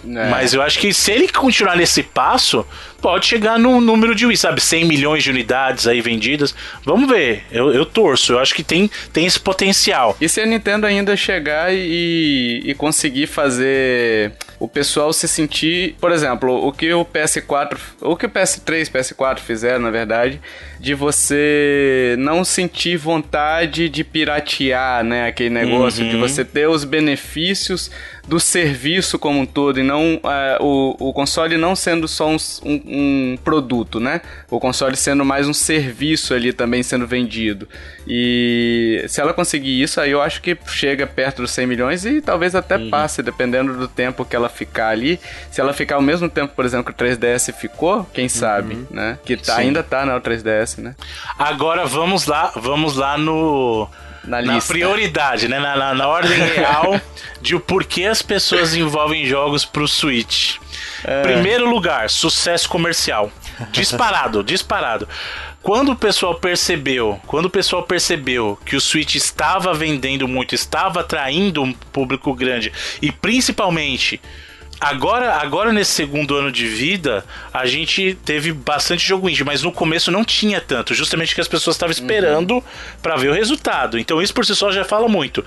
[0.05, 0.31] É.
[0.31, 2.67] Mas eu acho que se ele continuar nesse passo,
[3.01, 6.55] pode chegar num número de, sabe, 100 milhões de unidades aí vendidas.
[6.85, 7.45] Vamos ver.
[7.53, 8.33] Eu, eu torço.
[8.33, 10.17] Eu acho que tem, tem esse potencial.
[10.21, 16.13] E se a Nintendo ainda chegar e, e conseguir fazer o pessoal se sentir, por
[16.13, 20.41] exemplo, o que o PS4, o que o PS3, PS4 fizeram, na verdade,
[20.83, 26.11] de você não sentir vontade de piratear, né, aquele negócio uhum.
[26.11, 27.89] de você ter os benefícios
[28.27, 32.37] do serviço como um todo e não uh, o, o console não sendo só um,
[32.65, 34.21] um, um, produto, né?
[34.49, 37.69] O console sendo mais um serviço ali também sendo vendido.
[38.07, 42.21] E se ela conseguir isso, aí eu acho que chega perto dos 100 milhões e
[42.21, 42.91] talvez até uhum.
[42.91, 45.19] passe, dependendo do tempo que ela ficar ali.
[45.51, 48.87] Se ela ficar ao mesmo tempo, por exemplo, que o 3DS ficou, quem sabe, uhum.
[48.91, 49.19] né?
[49.25, 50.95] Que tá, ainda tá, né, o 3DS, né?
[51.39, 53.89] Agora vamos lá, vamos lá no
[54.25, 55.59] na, na prioridade, né?
[55.59, 57.01] Na, na, na ordem real
[57.41, 60.57] de o porquê as pessoas desenvolvem jogos pro Switch.
[61.05, 61.23] É.
[61.23, 63.31] Primeiro lugar, sucesso comercial.
[63.71, 65.09] Disparado, disparado.
[65.63, 71.01] Quando o pessoal percebeu, quando o pessoal percebeu que o Switch estava vendendo muito, estava
[71.01, 74.21] atraindo um público grande e principalmente
[74.83, 79.71] Agora, agora nesse segundo ano de vida, a gente teve bastante jogo indie, mas no
[79.71, 82.63] começo não tinha tanto, justamente que as pessoas estavam esperando uhum.
[83.01, 83.97] para ver o resultado.
[83.97, 85.45] Então isso por si só já fala muito.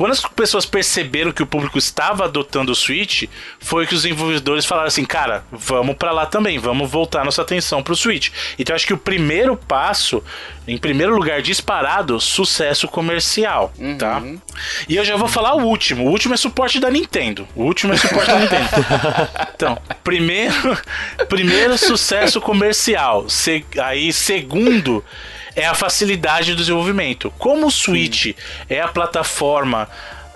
[0.00, 3.24] Quando as pessoas perceberam que o público estava adotando o Switch,
[3.58, 7.82] foi que os desenvolvedores falaram assim, cara, vamos para lá também, vamos voltar nossa atenção
[7.82, 8.30] pro Switch.
[8.58, 10.24] Então acho que o primeiro passo,
[10.66, 13.98] em primeiro lugar, disparado, sucesso comercial, uhum.
[13.98, 14.22] tá?
[14.88, 16.06] E eu já vou falar o último.
[16.06, 17.46] O último é suporte da Nintendo.
[17.54, 18.70] O último é suporte da Nintendo.
[19.54, 20.78] Então, primeiro,
[21.28, 23.28] primeiro sucesso comercial.
[23.28, 25.04] Se, aí, segundo
[25.60, 27.32] é a facilidade do desenvolvimento.
[27.38, 28.34] Como o Switch Sim.
[28.68, 29.88] é a plataforma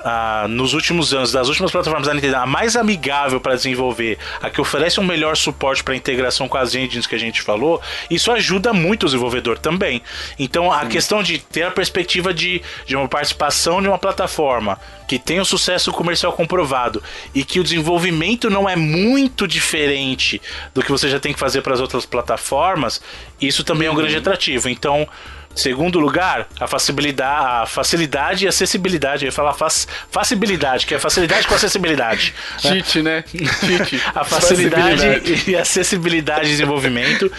[0.05, 4.51] ah, nos últimos anos, das últimas plataformas da Nintendo, a mais amigável para desenvolver, a
[4.51, 8.31] que oferece um melhor suporte para integração com as engines que a gente falou, isso
[8.31, 10.03] ajuda muito o desenvolvedor também.
[10.39, 10.89] Então, a Sim.
[10.89, 14.79] questão de ter a perspectiva de, de uma participação de uma plataforma
[15.09, 17.03] que tem um sucesso comercial comprovado
[17.35, 20.41] e que o desenvolvimento não é muito diferente
[20.75, 23.01] do que você já tem que fazer para as outras plataformas,
[23.41, 23.95] isso também uhum.
[23.95, 24.21] é um grande uhum.
[24.21, 24.69] atrativo.
[24.69, 25.09] Então,
[25.55, 29.25] Segundo lugar, a facilidade, a facilidade e acessibilidade.
[29.25, 32.35] Eu ia falar fac, facilidade, que é facilidade com acessibilidade.
[32.59, 33.25] Cheat, né?
[33.27, 34.03] Cheat.
[34.15, 37.31] a facilidade e acessibilidade de desenvolvimento.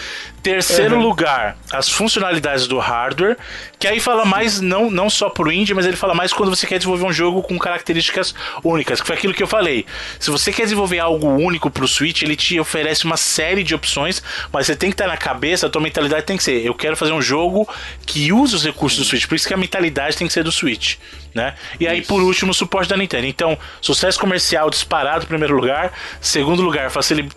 [0.42, 1.02] Terceiro uhum.
[1.02, 3.36] lugar, as funcionalidades do hardware.
[3.78, 6.66] Que aí fala mais, não, não só pro indie, mas ele fala mais quando você
[6.66, 8.34] quer desenvolver um jogo com características
[8.64, 9.84] únicas, que foi aquilo que eu falei.
[10.18, 14.22] Se você quer desenvolver algo único pro Switch, ele te oferece uma série de opções,
[14.52, 16.96] mas você tem que estar na cabeça, a tua mentalidade tem que ser, eu quero
[16.96, 17.68] fazer um jogo
[18.06, 20.52] que use os recursos do Switch, por isso que a mentalidade tem que ser do
[20.52, 20.96] Switch
[21.36, 21.54] né?
[21.78, 22.08] E aí, Isso.
[22.08, 23.26] por último, o suporte da Nintendo.
[23.26, 25.92] Então, sucesso comercial disparado em primeiro lugar.
[26.20, 26.90] Segundo lugar,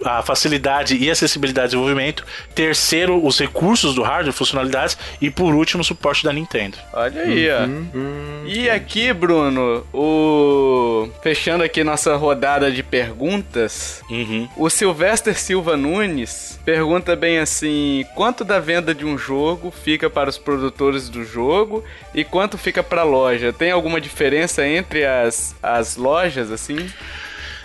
[0.05, 2.25] a facilidade e acessibilidade de desenvolvimento.
[2.55, 4.97] Terceiro, os recursos do hardware, funcionalidades.
[5.21, 6.77] E por último, o suporte da Nintendo.
[6.93, 7.87] Olha aí, uhum.
[7.93, 7.97] ó.
[7.97, 8.43] Uhum.
[8.47, 11.09] E aqui, Bruno, o...
[11.21, 14.47] fechando aqui nossa rodada de perguntas, uhum.
[14.55, 20.29] o Sylvester Silva Nunes pergunta bem assim: quanto da venda de um jogo fica para
[20.29, 23.51] os produtores do jogo e quanto fica para a loja?
[23.51, 26.77] Tem algum alguma diferença entre as, as lojas, assim?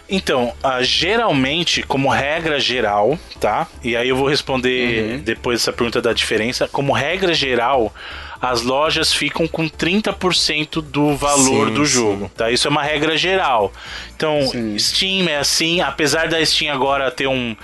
[0.08, 3.66] Então, uh, geralmente, como regra geral, tá?
[3.82, 5.18] E aí eu vou responder uhum.
[5.20, 6.68] depois essa pergunta da diferença.
[6.68, 7.94] Como regra geral,
[8.40, 12.30] as lojas ficam com 30% do valor sim, do jogo, sim.
[12.36, 12.50] tá?
[12.50, 13.72] Isso é uma regra geral.
[14.14, 14.78] Então, sim.
[14.78, 17.56] Steam é assim, apesar da Steam agora ter um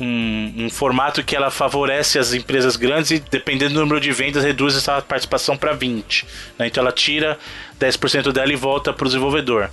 [0.00, 4.42] um, um, formato que ela favorece as empresas grandes e, dependendo do número de vendas,
[4.42, 6.24] reduz essa participação para 20%.
[6.58, 6.66] Né?
[6.66, 7.38] Então ela tira
[7.78, 9.70] 10% dela e volta para o desenvolvedor.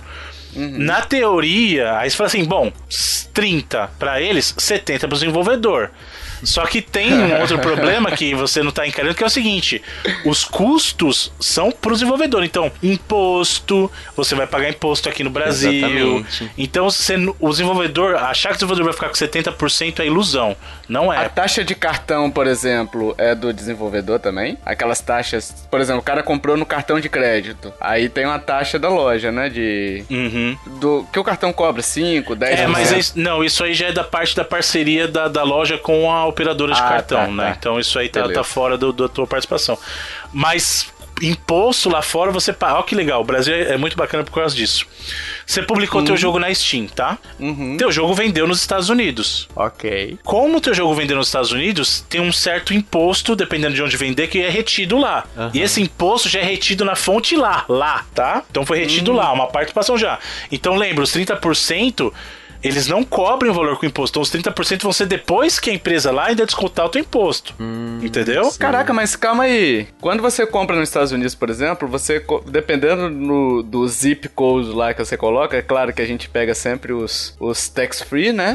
[0.54, 0.78] Uhum.
[0.78, 2.72] Na teoria, aí você fala assim: bom,
[3.32, 5.90] 30 para eles, 70 para o desenvolvedor.
[6.42, 9.82] Só que tem um outro problema que você não está encarando, que é o seguinte:
[10.24, 12.44] os custos são para o desenvolvedor.
[12.44, 16.18] Então, imposto, você vai pagar imposto aqui no Brasil.
[16.18, 16.50] Exatamente.
[16.56, 20.56] Então, você, o desenvolvedor, achar que o desenvolvedor vai ficar com 70% é ilusão.
[20.88, 21.18] Não é.
[21.18, 24.56] A taxa de cartão, por exemplo, é do desenvolvedor também?
[24.64, 27.72] Aquelas taxas, por exemplo, o cara comprou no cartão de crédito.
[27.80, 29.48] Aí tem uma taxa da loja, né?
[29.48, 30.04] De.
[30.10, 30.56] Uhum.
[30.78, 33.92] Do, que o cartão cobra 5, 10 É, mas é, não, isso aí já é
[33.92, 37.44] da parte da parceria da, da loja com a operadora de ah, cartão, tá, né?
[37.50, 37.56] Tá.
[37.58, 39.78] Então isso aí tá, tá fora do, da tua participação.
[40.32, 40.92] Mas
[41.22, 42.74] imposto lá fora você paga.
[42.74, 44.86] Olha que legal, o Brasil é, é muito bacana por causa disso.
[45.46, 46.06] Você publicou uhum.
[46.06, 47.18] teu jogo na Steam, tá?
[47.38, 47.76] Uhum.
[47.76, 49.48] Teu jogo vendeu nos Estados Unidos.
[49.54, 50.18] Ok.
[50.22, 54.28] Como teu jogo vendeu nos Estados Unidos, tem um certo imposto, dependendo de onde vender,
[54.28, 55.24] que é retido lá.
[55.36, 55.50] Uhum.
[55.54, 58.42] E esse imposto já é retido na fonte lá, lá, tá?
[58.50, 59.16] Então foi retido uhum.
[59.16, 60.18] lá, uma participação já.
[60.52, 62.12] Então lembra, os 30%
[62.62, 64.18] eles não cobrem o valor com imposto.
[64.18, 67.54] Então os 30% vão ser depois que a empresa lá ainda descontar o teu imposto.
[67.60, 68.44] Hum, entendeu?
[68.44, 68.58] Sim.
[68.58, 69.86] Caraca, mas calma aí.
[70.00, 74.92] Quando você compra nos Estados Unidos, por exemplo, você, dependendo no, do zip code lá
[74.92, 78.54] que você coloca, é claro que a gente pega sempre os, os tax-free, né?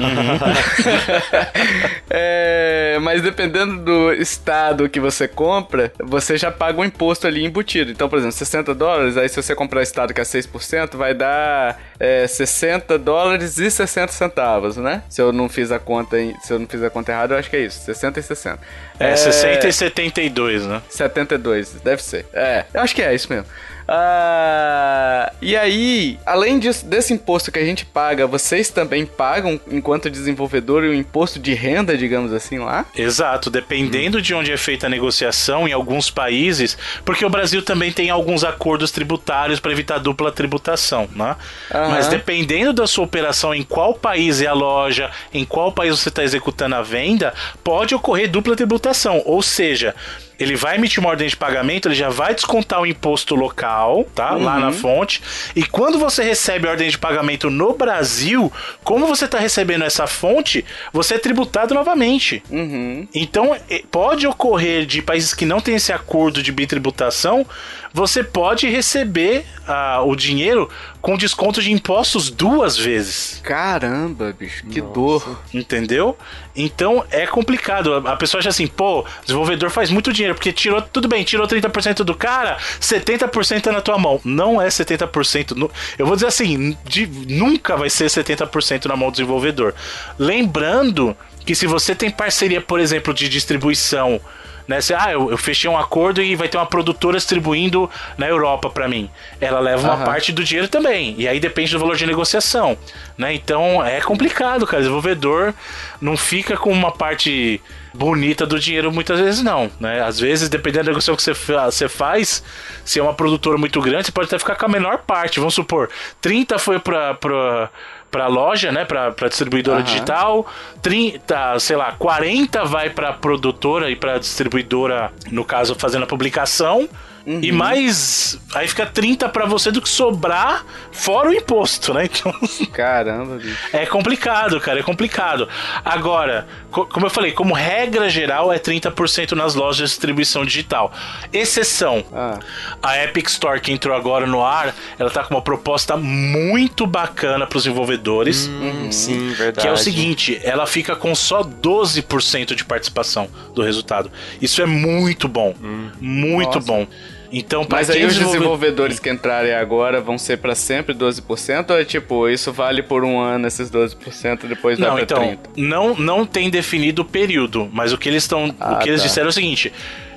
[2.10, 7.92] é, mas dependendo do estado que você compra, você já paga um imposto ali embutido.
[7.92, 11.14] Então, por exemplo, 60 dólares, aí se você comprar o estado que é 6%, vai
[11.14, 15.04] dar é, 60 dólares e 60 60 centavos, né?
[15.08, 17.50] Se eu não fiz a conta, se eu não fiz a conta errada, eu acho
[17.50, 18.60] que é isso, 60 e 60.
[19.00, 20.82] É, é 60 e 72, né?
[20.90, 22.26] 72, deve ser.
[22.34, 23.46] É, eu acho que é isso mesmo.
[23.88, 30.10] Uh, e aí, além disso, desse imposto que a gente paga, vocês também pagam, enquanto
[30.10, 32.86] desenvolvedor, o imposto de renda, digamos assim, lá?
[32.96, 34.22] Exato, dependendo hum.
[34.22, 38.44] de onde é feita a negociação, em alguns países, porque o Brasil também tem alguns
[38.44, 41.36] acordos tributários para evitar dupla tributação, né?
[41.74, 41.90] Uhum.
[41.90, 46.10] Mas dependendo da sua operação, em qual país é a loja, em qual país você
[46.10, 47.34] está executando a venda,
[47.64, 49.22] pode ocorrer dupla tributação.
[49.26, 49.96] Ou seja,
[50.40, 54.36] ele vai emitir uma ordem de pagamento, ele já vai descontar o imposto local, tá?
[54.36, 54.44] Uhum.
[54.44, 55.22] Lá na fonte.
[55.56, 58.52] E quando você recebe a ordem de pagamento no Brasil,
[58.84, 62.44] como você está recebendo essa fonte, você é tributado novamente.
[62.50, 63.08] Uhum.
[63.14, 63.56] Então,
[63.92, 67.46] pode ocorrer de países que não têm esse acordo de bitributação,
[67.94, 70.68] você pode receber uh, o dinheiro
[71.00, 73.40] com desconto de impostos duas vezes.
[73.44, 74.94] Caramba, bicho, que Nossa.
[74.94, 75.42] dor.
[75.54, 76.18] Entendeu?
[76.56, 77.94] Então é complicado.
[78.08, 82.04] A pessoa acha assim, pô, desenvolvedor faz muito dinheiro, porque tirou, tudo bem, tirou 30%
[82.04, 84.20] do cara, 70% é na tua mão.
[84.24, 85.70] Não é 70%.
[85.98, 89.74] Eu vou dizer assim, de, nunca vai ser 70% na mão do desenvolvedor.
[90.18, 91.16] Lembrando
[91.46, 94.22] que se você tem parceria, por exemplo, de distribuição
[94.68, 94.82] né?
[94.82, 98.70] Se, ah, eu, eu, fechei um acordo e vai ter uma produtora distribuindo na Europa
[98.70, 99.10] para mim.
[99.40, 100.06] Ela leva uma uhum.
[100.06, 101.16] parte do dinheiro também.
[101.18, 102.78] E aí depende do valor de negociação.
[103.18, 103.34] Né?
[103.34, 104.78] Então é complicado, cara.
[104.78, 105.54] O desenvolvedor
[106.02, 107.62] não fica com uma parte
[107.94, 110.02] bonita do dinheiro muitas vezes não, né?
[110.02, 112.44] Às vezes, dependendo da negociação que você, você faz,
[112.84, 115.40] se é uma produtora muito grande, você pode até ficar com a menor parte.
[115.40, 117.70] Vamos supor, 30 foi para
[118.14, 119.84] para loja, né, para distribuidora uhum.
[119.84, 120.46] digital,
[120.84, 126.88] 30, sei lá, 40 vai para produtora e para distribuidora, no caso fazendo a publicação,
[127.26, 127.40] uhum.
[127.42, 128.40] e mais.
[128.54, 132.06] Aí fica 30 para você do que sobrar fora o imposto, né?
[132.06, 132.34] Então.
[132.72, 133.58] Caramba, bicho.
[133.72, 135.48] É complicado, cara, é complicado.
[135.84, 140.92] Agora, co como eu falei, como regra geral é 30% nas lojas de distribuição digital.
[141.32, 142.04] Exceção.
[142.14, 142.40] Ah.
[142.82, 147.48] A Epic Store que entrou agora no ar, ela tá com uma proposta muito bacana
[147.48, 148.48] para os desenvolvedores.
[148.48, 149.62] Hum, sim, verdade.
[149.62, 154.12] Que é o seguinte, ela fica com só 12% de participação do resultado.
[154.42, 155.56] Isso é muito bom.
[155.62, 155.90] Hum.
[156.00, 156.68] Muito Nossa.
[156.68, 156.88] bom.
[157.36, 161.84] Então, Mas aí os desenvolvedores que entrarem agora vão ser para sempre 12% ou é
[161.84, 165.38] tipo, isso vale por um ano esses 12% depois não, vai pra então, 30%?
[165.58, 169.02] Não, não tem definido o período, mas o que eles estão, ah, o que eles
[169.02, 169.08] tá.
[169.08, 169.74] disseram é o seguinte,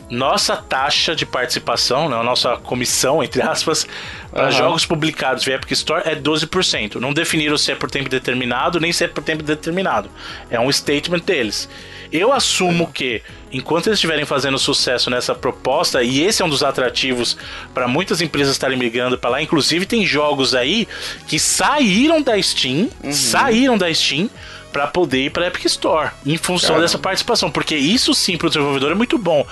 [0.08, 3.86] nossa taxa de participação, né, a nossa comissão, entre aspas,
[4.30, 4.52] para uhum.
[4.52, 6.96] jogos publicados via Epic Store é 12%.
[6.96, 10.10] Não definiram se é por tempo determinado nem se é por tempo determinado.
[10.50, 11.68] É um statement deles.
[12.12, 13.20] Eu assumo que,
[13.52, 17.36] enquanto eles estiverem fazendo sucesso nessa proposta, e esse é um dos atrativos
[17.74, 20.86] para muitas empresas estarem migrando para lá, inclusive tem jogos aí
[21.26, 23.12] que saíram da Steam, uhum.
[23.12, 24.30] saíram da Steam
[24.72, 26.82] para poder ir para Epic Store, em função Caramba.
[26.82, 29.46] dessa participação, porque isso sim para o desenvolvedor é muito bom.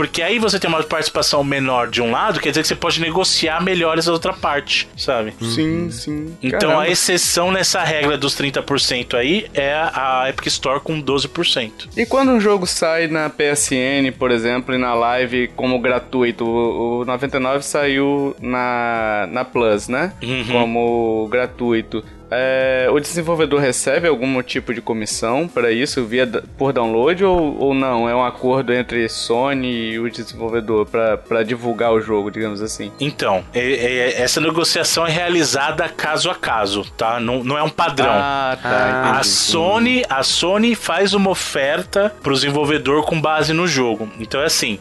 [0.00, 2.98] Porque aí você tem uma participação menor de um lado, quer dizer que você pode
[3.02, 5.34] negociar melhores a outra parte, sabe?
[5.42, 6.34] Sim, sim.
[6.42, 6.84] Então Caramba.
[6.84, 11.90] a exceção nessa regra dos 30% aí é a Epic Store com 12%.
[11.94, 17.04] E quando um jogo sai na PSN, por exemplo, e na Live como gratuito, o,
[17.04, 20.14] 99 saiu na, na Plus, né?
[20.22, 20.46] Uhum.
[20.50, 22.02] Como gratuito.
[22.30, 26.26] É, o desenvolvedor recebe algum tipo de comissão para isso via
[26.56, 28.08] por download ou, ou não?
[28.08, 32.92] É um acordo entre Sony e o desenvolvedor para divulgar o jogo, digamos assim?
[33.00, 37.18] Então, é, é, essa negociação é realizada caso a caso, tá?
[37.18, 38.12] Não, não é um padrão.
[38.12, 39.18] Ah, tá.
[39.18, 44.08] a Sony, a Sony faz uma oferta para o desenvolvedor com base no jogo.
[44.20, 44.78] Então é assim,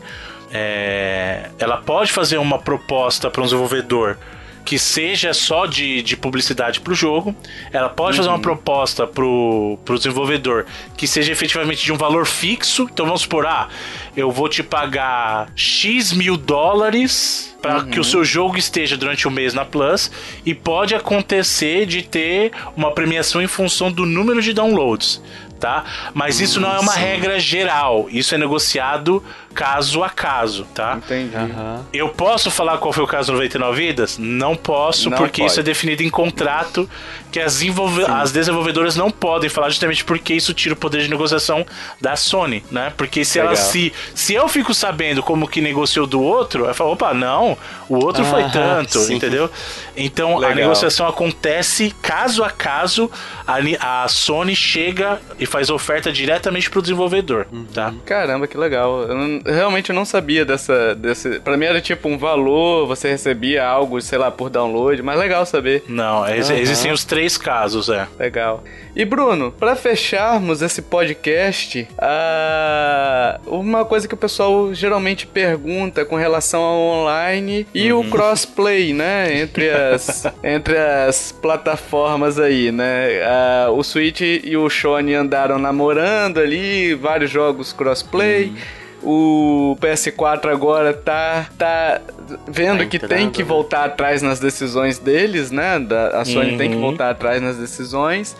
[0.51, 4.17] é, ela pode fazer uma proposta para um desenvolvedor
[4.65, 7.35] que seja só de, de publicidade para o jogo.
[7.71, 8.17] Ela pode uhum.
[8.17, 8.41] fazer uma uhum.
[8.41, 10.65] proposta para o desenvolvedor
[10.95, 12.87] que seja efetivamente de um valor fixo.
[12.91, 13.67] Então vamos supor, ah,
[14.15, 17.89] eu vou te pagar X mil dólares para uhum.
[17.89, 20.11] que o seu jogo esteja durante o mês na Plus
[20.45, 25.21] e pode acontecer de ter uma premiação em função do número de downloads
[25.59, 25.83] tá?
[26.13, 27.01] Mas isso não é uma Sim.
[27.01, 28.07] regra geral.
[28.09, 29.21] Isso é negociado
[29.53, 30.97] caso a caso, tá?
[30.97, 31.35] Entendi.
[31.35, 31.83] Uhum.
[31.91, 34.17] Eu posso falar qual foi o caso 99 vidas?
[34.17, 35.51] Não posso, não porque pode.
[35.51, 36.89] isso é definido em contrato
[37.31, 37.61] que as,
[38.07, 41.65] as desenvolvedoras não podem falar justamente porque isso tira o poder de negociação
[41.99, 42.91] da Sony, né?
[42.97, 43.53] Porque se Legal.
[43.53, 47.57] ela se se eu fico sabendo como que negociou do outro, eu falo, opa, não,
[47.87, 49.15] o outro foi tanto, sim.
[49.15, 49.49] entendeu?
[49.95, 50.51] Então Legal.
[50.51, 53.11] a negociação acontece caso a caso,
[53.45, 57.65] a, a Sony chega e faz oferta diretamente pro desenvolvedor, uhum.
[57.65, 57.93] tá?
[58.05, 59.03] Caramba, que legal.
[59.03, 63.09] Eu não, realmente eu não sabia dessa desse, para mim era tipo um valor, você
[63.09, 65.83] recebia algo, sei lá, por download, mas legal saber.
[65.87, 66.27] Não, uhum.
[66.27, 68.07] existem os três casos, é.
[68.17, 68.63] Legal.
[68.95, 76.15] E Bruno, para fecharmos esse podcast, uh, uma coisa que o pessoal geralmente pergunta com
[76.15, 78.01] relação ao online e uhum.
[78.01, 83.21] o crossplay, né, entre as entre as plataformas aí, né?
[83.67, 88.45] Uh, o Switch e o Sony andaram namorando ali, vários jogos crossplay.
[88.47, 88.78] Uhum.
[89.01, 92.01] O PS4 agora tá, tá
[92.47, 93.47] vendo tá que tem que né?
[93.47, 95.79] voltar atrás nas decisões deles, né?
[95.79, 96.57] Da, a Sony uhum.
[96.57, 96.81] tem que uhum.
[96.81, 98.35] voltar atrás nas decisões.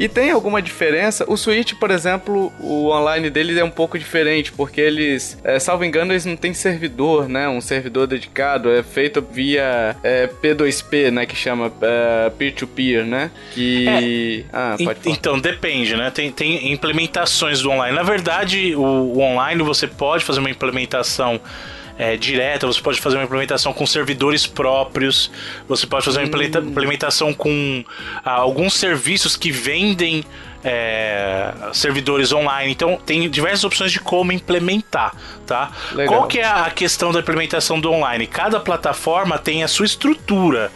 [0.00, 1.26] E tem alguma diferença?
[1.28, 5.84] O Switch, por exemplo, o online deles é um pouco diferente, porque eles, é, salvo
[5.84, 7.46] engano, eles não têm servidor, né?
[7.50, 11.26] Um servidor dedicado, é feito via é, P2P, né?
[11.26, 13.30] Que chama é, peer-to-peer, né?
[13.52, 14.46] Que.
[14.50, 15.14] É, ah, pode falar.
[15.14, 16.10] Então, depende, né?
[16.10, 17.94] Tem, tem implementações do online.
[17.94, 21.38] Na verdade, o, o online você pode fazer uma implementação
[22.00, 25.30] é, direta, você pode fazer uma implementação com servidores próprios,
[25.68, 26.68] você pode fazer uma hum.
[26.70, 27.84] implementação com
[28.24, 30.24] ah, alguns serviços que vendem
[30.64, 32.72] é, servidores online.
[32.72, 35.14] Então tem diversas opções de como implementar,
[35.46, 35.72] tá?
[35.92, 36.20] Legal.
[36.20, 38.26] Qual que é a questão da implementação do online?
[38.26, 40.72] Cada plataforma tem a sua estrutura.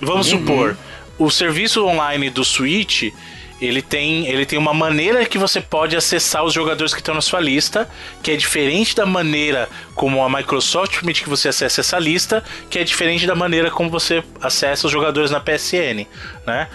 [0.00, 0.38] Vamos uhum.
[0.38, 0.76] supor,
[1.18, 3.12] o serviço online do Switch
[3.60, 7.20] ele tem, ele tem uma maneira que você pode acessar os jogadores que estão na
[7.20, 7.88] sua lista,
[8.22, 12.78] que é diferente da maneira como a Microsoft permite que você acesse essa lista, que
[12.78, 16.06] é diferente da maneira como você acessa os jogadores na PSN,
[16.46, 16.68] né?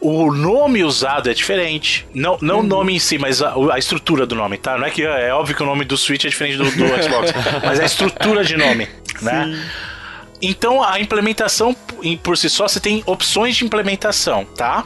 [0.00, 2.06] O nome usado é diferente.
[2.14, 2.66] Não, não o uhum.
[2.66, 4.78] nome em si, mas a, a, estrutura do nome, tá?
[4.78, 7.32] Não é que é óbvio que o nome do Switch é diferente do, do Xbox,
[7.64, 8.88] mas a estrutura de nome,
[9.20, 9.44] né?
[9.44, 9.60] Sim.
[10.40, 11.74] Então a implementação
[12.22, 14.84] por si só você tem opções de implementação, tá?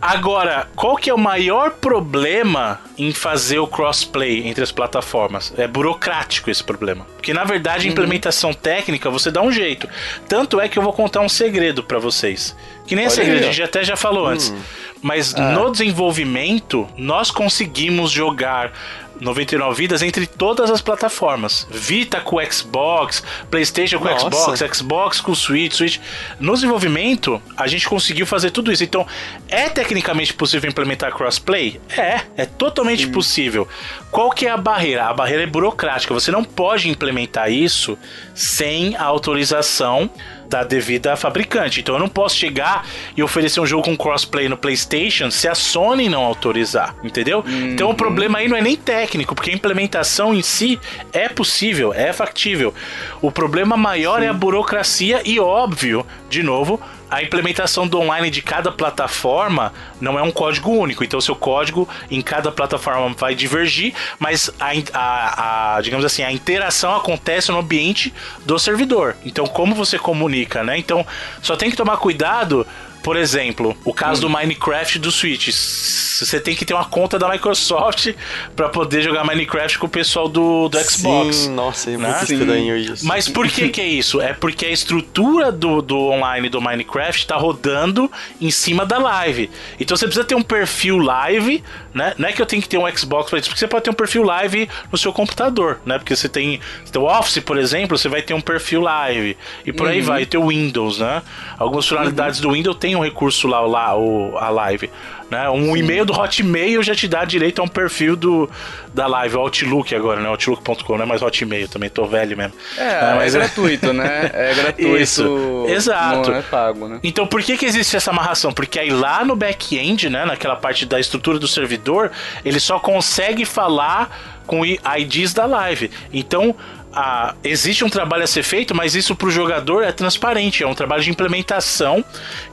[0.00, 5.52] Agora, qual que é o maior problema em fazer o crossplay entre as plataformas?
[5.56, 7.06] É burocrático esse problema.
[7.16, 7.92] Porque na verdade, a uhum.
[7.92, 9.88] implementação técnica você dá um jeito.
[10.28, 12.56] Tanto é que eu vou contar um segredo para vocês.
[12.86, 14.28] Que nem é segredo, a gente até já falou hum.
[14.28, 14.54] antes.
[15.02, 15.52] Mas ah.
[15.52, 18.72] no desenvolvimento, nós conseguimos jogar
[19.20, 21.66] 99 vidas entre todas as plataformas.
[21.70, 24.56] Vita com Xbox, PlayStation com Nossa.
[24.56, 25.98] Xbox, Xbox com Switch, Switch.
[26.38, 28.84] No desenvolvimento, a gente conseguiu fazer tudo isso.
[28.84, 29.06] Então,
[29.48, 31.80] é tecnicamente possível implementar crossplay?
[31.96, 33.12] É, é totalmente Sim.
[33.12, 33.68] possível.
[34.10, 35.06] Qual que é a barreira?
[35.06, 36.14] A barreira é burocrática.
[36.14, 37.98] Você não pode implementar isso
[38.34, 40.10] sem a autorização
[40.48, 41.80] da devida fabricante.
[41.80, 42.86] Então eu não posso chegar
[43.16, 47.44] e oferecer um jogo com crossplay no PlayStation se a Sony não autorizar, entendeu?
[47.46, 47.72] Uhum.
[47.72, 50.78] Então o problema aí não é nem técnico, porque a implementação em si
[51.12, 52.72] é possível, é factível.
[53.20, 54.26] O problema maior Sim.
[54.26, 60.18] é a burocracia e óbvio, de novo, a implementação do online de cada plataforma não
[60.18, 61.04] é um código único.
[61.04, 66.32] Então, seu código em cada plataforma vai divergir, mas a, a, a, digamos assim, a
[66.32, 68.12] interação acontece no ambiente
[68.44, 69.16] do servidor.
[69.24, 70.78] Então, como você comunica, né?
[70.78, 71.06] Então,
[71.42, 72.66] só tem que tomar cuidado
[73.06, 74.22] por exemplo, o caso hum.
[74.22, 75.50] do Minecraft do Switch.
[75.52, 78.12] Você tem que ter uma conta da Microsoft
[78.56, 81.36] para poder jogar Minecraft com o pessoal do, do Xbox.
[81.36, 82.08] Sim, nossa, é né?
[82.08, 83.06] muito estranho isso.
[83.06, 84.20] Mas por que que é isso?
[84.20, 88.10] É porque a estrutura do, do online do Minecraft está rodando
[88.40, 89.50] em cima da live.
[89.78, 91.62] Então você precisa ter um perfil live,
[91.94, 92.12] né?
[92.18, 93.90] Não é que eu tenho que ter um Xbox para isso, porque você pode ter
[93.90, 95.96] um perfil live no seu computador, né?
[95.96, 96.60] Porque você tem,
[96.92, 99.92] o Office, por exemplo, você vai ter um perfil live e por uhum.
[99.92, 101.22] aí vai, ter o Windows, né?
[101.56, 102.48] Algumas funcionalidades uhum.
[102.48, 104.90] do Windows tem um recurso lá, lá o, a live.
[105.30, 105.50] Né?
[105.50, 105.78] Um Sim.
[105.78, 108.48] e-mail do Hotmail já te dá direito a um perfil do,
[108.94, 110.28] da live, o Outlook agora, né?
[110.28, 112.52] Outlook.com, não é mais Hotmail, também tô velho mesmo.
[112.78, 114.30] É, é mas é gratuito, né?
[114.32, 114.96] É gratuito.
[114.96, 116.30] Isso, exato.
[116.30, 117.00] Não é pago, né?
[117.02, 118.52] Então por que que existe essa amarração?
[118.52, 122.12] Porque aí lá no back-end, né, naquela parte da estrutura do servidor,
[122.44, 125.90] ele só consegue falar com IDs da live.
[126.12, 126.54] Então,
[126.96, 130.62] a, existe um trabalho a ser feito, mas isso para o jogador é transparente.
[130.62, 132.02] É um trabalho de implementação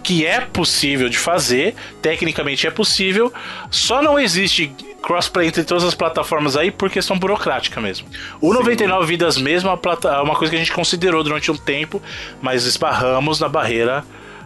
[0.04, 3.32] que é possível de fazer, tecnicamente é possível,
[3.72, 4.70] só não existe
[5.02, 8.08] crossplay entre todas as plataformas aí por questão burocrática mesmo.
[8.42, 8.60] O Sim.
[8.60, 12.02] 99 Vidas mesmo é uma coisa que a gente considerou durante um tempo,
[12.42, 14.04] mas esbarramos na barreira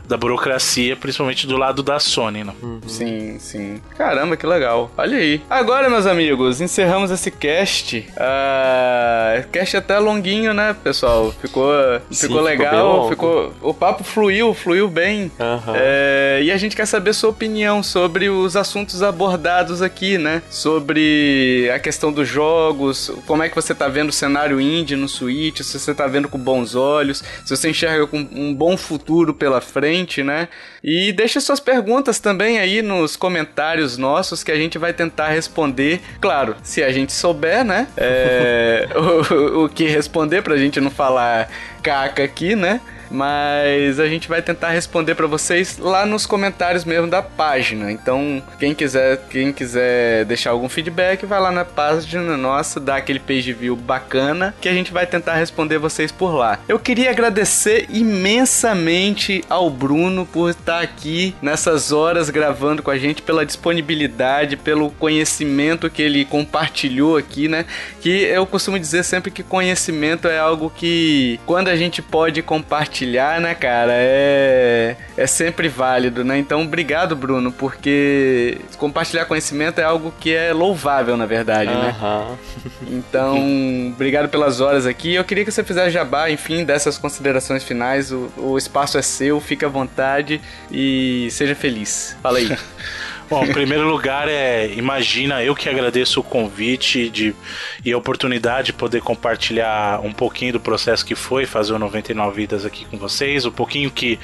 [0.07, 2.53] da burocracia, principalmente do lado da Sony, né?
[2.61, 2.79] Uhum.
[2.87, 3.81] Sim, sim.
[3.97, 4.89] Caramba, que legal.
[4.97, 5.41] Olha aí.
[5.49, 8.07] Agora, meus amigos, encerramos esse cast.
[8.13, 11.33] Uh, cast até longuinho, né, pessoal?
[11.41, 11.71] Ficou,
[12.09, 15.31] sim, ficou legal, ficou, ficou, O papo fluiu, fluiu bem.
[15.39, 15.73] Uhum.
[15.75, 20.41] É, e a gente quer saber sua opinião sobre os assuntos abordados aqui, né?
[20.49, 25.09] Sobre a questão dos jogos, como é que você tá vendo o cenário indie no
[25.09, 29.33] Switch, se você tá vendo com bons olhos, se você enxerga com um bom futuro
[29.33, 30.47] pela frente né?
[30.83, 36.01] E deixe suas perguntas também aí nos comentários nossos que a gente vai tentar responder.
[36.19, 37.87] Claro, se a gente souber, né?
[37.97, 41.49] É, o, o que responder pra gente não falar
[41.81, 42.81] caca aqui, né?
[43.09, 47.91] Mas a gente vai tentar responder para vocês lá nos comentários mesmo da página.
[47.91, 53.19] Então, quem quiser, quem quiser deixar algum feedback, vai lá na página nossa, dá aquele
[53.19, 56.59] page view bacana que a gente vai tentar responder vocês por lá.
[56.67, 63.21] Eu queria agradecer imensamente ao Bruno por estar aqui nessas horas gravando com a gente,
[63.21, 67.65] pela disponibilidade, pelo conhecimento que ele compartilhou aqui, né?
[68.01, 72.96] Que eu costumo dizer sempre que conhecimento é algo que quando a gente pode compartilhar
[72.97, 76.37] compartilhar, né, cara, é, é sempre válido, né?
[76.37, 81.95] Então, obrigado, Bruno, porque compartilhar conhecimento é algo que é louvável, na verdade, né?
[82.87, 85.13] Então, obrigado pelas horas aqui.
[85.13, 88.11] Eu queria que você fizesse jabá, enfim, dessas considerações finais.
[88.11, 90.41] O, o espaço é seu, fique à vontade
[90.71, 92.15] e seja feliz.
[92.21, 92.57] Fala aí.
[93.29, 97.35] Bom, em primeiro lugar é, imagina, eu que agradeço o convite de,
[97.83, 102.35] e a oportunidade de poder compartilhar um pouquinho do processo que foi fazer o 99
[102.35, 104.19] Vidas aqui com vocês, um pouquinho que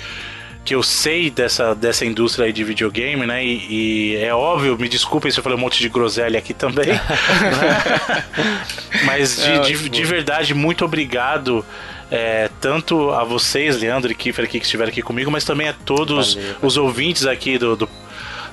[0.63, 3.43] que eu sei dessa, dessa indústria aí de videogame, né?
[3.43, 6.87] E, e, é óbvio, me desculpem se eu falei um monte de groselha aqui também.
[6.87, 7.01] né?
[9.03, 11.65] Mas de, é, de, de, verdade, muito obrigado.
[12.09, 15.73] É, tanto a vocês, Leandro e Kiefer, aqui, que estiveram aqui comigo, mas também a
[15.73, 16.55] todos Valeu.
[16.61, 17.89] os ouvintes aqui do, do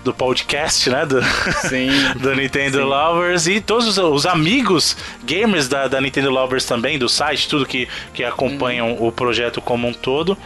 [0.05, 1.05] do podcast, né?
[1.05, 1.23] Do,
[1.69, 1.91] Sim.
[2.19, 2.85] do Nintendo Sim.
[2.85, 7.67] Lovers e todos os, os, amigos gamers da, da Nintendo Lovers também, do site, tudo
[7.67, 9.07] que, que acompanham hum.
[9.07, 10.37] o projeto como um todo.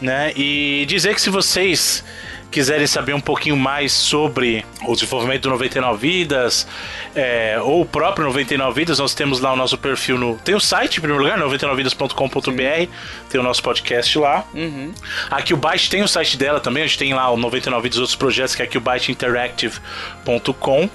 [0.00, 0.32] Né?
[0.36, 2.04] E dizer que se vocês
[2.50, 6.66] quiserem saber um pouquinho mais sobre o desenvolvimento do 99 Vidas,
[7.14, 10.34] é, ou o próprio 99 Vidas, nós temos lá o nosso perfil no.
[10.36, 12.90] Tem o site, em primeiro lugar, 99vidas.com.br,
[13.28, 14.44] tem o nosso podcast lá.
[14.54, 14.92] Uhum.
[15.30, 18.16] A Qbyte tem o site dela também, a gente tem lá o 99 Vidas, outros
[18.16, 20.90] projetos, que é qbyteinteractive.com.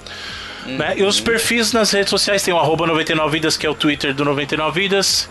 [0.66, 0.76] Uhum.
[0.76, 0.94] Né?
[0.98, 4.24] E os perfis nas redes sociais tem o arroba 99vidas, que é o Twitter do
[4.24, 5.28] 99 Vidas.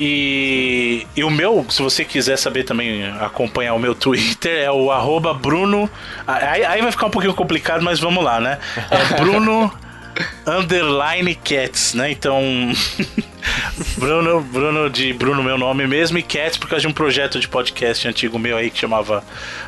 [0.00, 4.92] E, e, o meu, se você quiser saber também, acompanhar o meu Twitter, é o
[4.92, 5.90] arroba Bruno.
[6.26, 8.58] Aí, aí vai ficar um pouquinho complicado, mas vamos lá, né?
[8.90, 9.72] É Bruno
[10.46, 12.10] underline cats, né?
[12.10, 12.40] Então.
[13.96, 17.48] Bruno, Bruno de Bruno, meu nome mesmo, e Cats por causa de um projeto de
[17.48, 19.24] podcast antigo meu aí que chamava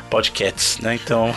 [0.09, 0.95] Podcats, né?
[0.95, 1.33] Então.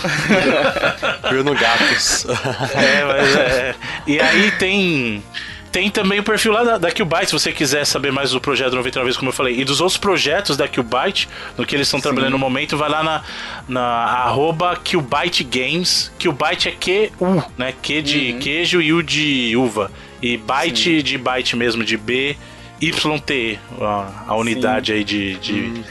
[1.28, 2.26] Bruno Gatos.
[2.74, 3.74] é, mas é.
[4.06, 5.22] E aí tem
[5.74, 8.76] tem também o perfil lá da, da Qbyte, se você quiser saber mais do projeto
[8.76, 11.28] 99 vezes, como eu falei, e dos outros projetos da Qbyte,
[11.58, 13.22] no que eles estão trabalhando no momento, vai lá na,
[13.66, 16.12] na arroba Qbyte Games.
[16.16, 17.74] Qbyte é Q-U, né?
[17.82, 18.38] Q de uhum.
[18.38, 19.90] queijo e U de uva.
[20.22, 21.02] E byte Sim.
[21.02, 22.36] de byte mesmo, de B,
[22.80, 24.98] Y, T, a, a unidade Sim.
[24.98, 25.84] aí de, de uhum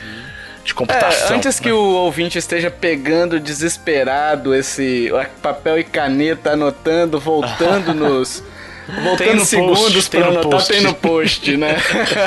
[0.63, 1.27] de computação.
[1.27, 1.63] É, antes né?
[1.63, 5.11] que o ouvinte esteja pegando desesperado esse
[5.41, 8.41] papel e caneta, anotando, voltando nos,
[8.87, 10.71] Voltando segundos para anotar, post.
[10.71, 11.77] tem no post, né?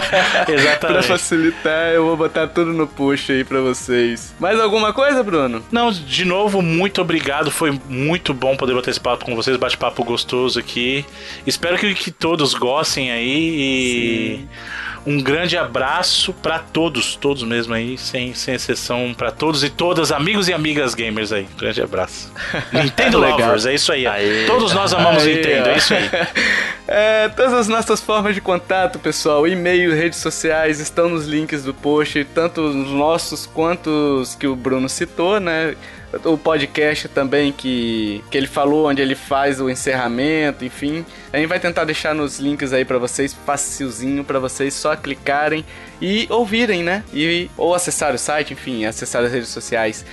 [0.49, 0.78] Exatamente.
[0.78, 4.35] pra facilitar, eu vou botar tudo no post aí para vocês.
[4.39, 5.62] Mais alguma coisa, Bruno?
[5.70, 7.51] Não, de novo, muito obrigado.
[7.51, 11.05] Foi muito bom poder bater esse papo com vocês, bate-papo gostoso aqui.
[11.47, 14.37] Espero que, que todos gostem aí e.
[14.37, 14.49] Sim.
[15.07, 20.11] Um grande abraço para todos, todos mesmo aí, sem, sem exceção, para todos e todas,
[20.11, 21.47] amigos e amigas gamers aí.
[21.57, 22.33] grande abraço.
[22.73, 24.05] Nintendo Lovers, é isso aí.
[24.05, 24.47] Aê.
[24.47, 25.37] Todos nós amamos Aê.
[25.37, 26.11] Nintendo, é isso aí.
[26.89, 31.74] É, todas as nossas formas de contato, pessoal, e-mail, redes sociais, estão nos links do
[31.74, 33.90] post, tanto os nossos quanto
[34.20, 35.74] os que o Bruno citou, né?
[36.24, 41.05] o podcast também que, que ele falou, onde ele faz o encerramento, enfim.
[41.32, 45.64] A gente vai tentar deixar nos links aí para vocês, facilzinho para vocês só clicarem
[46.01, 47.05] e ouvirem, né?
[47.12, 50.05] E, ou acessar o site, enfim, acessar as redes sociais.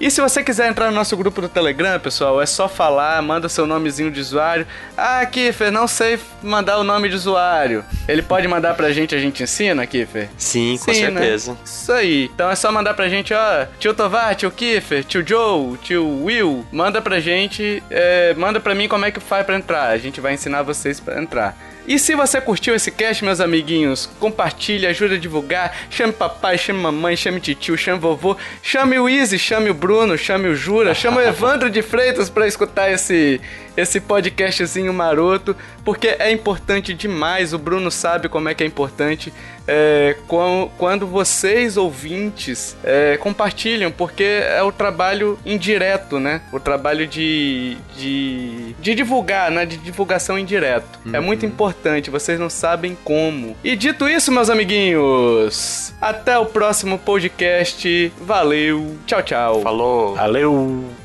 [0.00, 3.50] E se você quiser entrar no nosso grupo do Telegram, pessoal, é só falar, manda
[3.50, 4.66] seu nomezinho de usuário.
[4.96, 7.84] Ah, Kiffer, não sei mandar o nome de usuário.
[8.08, 10.30] Ele pode mandar pra gente, a gente ensina, Kiffer?
[10.38, 10.96] Sim, com né?
[10.96, 11.58] certeza.
[11.62, 12.30] Isso aí.
[12.34, 16.64] Então é só mandar pra gente, ó, tio Tovar, tio Kiffer, tio Joe, tio Will,
[16.72, 19.88] manda pra gente, é, manda pra mim como é que faz pra entrar.
[19.88, 21.54] A gente vai ensinar vocês pra entrar.
[21.86, 25.76] E se você curtiu esse cast, meus amiguinhos, compartilhe, ajude a divulgar.
[25.90, 30.48] Chame papai, chame mamãe, chame tio, chame vovô, chame o Easy, chame o Bruno, chame
[30.48, 33.40] o Jura, chame o Evandro de Freitas para escutar esse
[33.76, 37.52] esse podcastzinho maroto, porque é importante demais.
[37.52, 39.32] O Bruno sabe como é que é importante
[39.66, 40.16] é,
[40.76, 46.42] quando vocês ouvintes é, compartilham, porque é o trabalho indireto, né?
[46.52, 49.64] O trabalho de, de, de divulgar, né?
[49.64, 50.98] De divulgação indireto.
[51.04, 51.14] É uhum.
[51.14, 53.56] É muito importante, vocês não sabem como.
[53.62, 58.12] E dito isso, meus amiguinhos, até o próximo podcast.
[58.20, 59.62] Valeu, tchau, tchau.
[59.62, 60.16] Falou.
[60.16, 60.99] Valeu.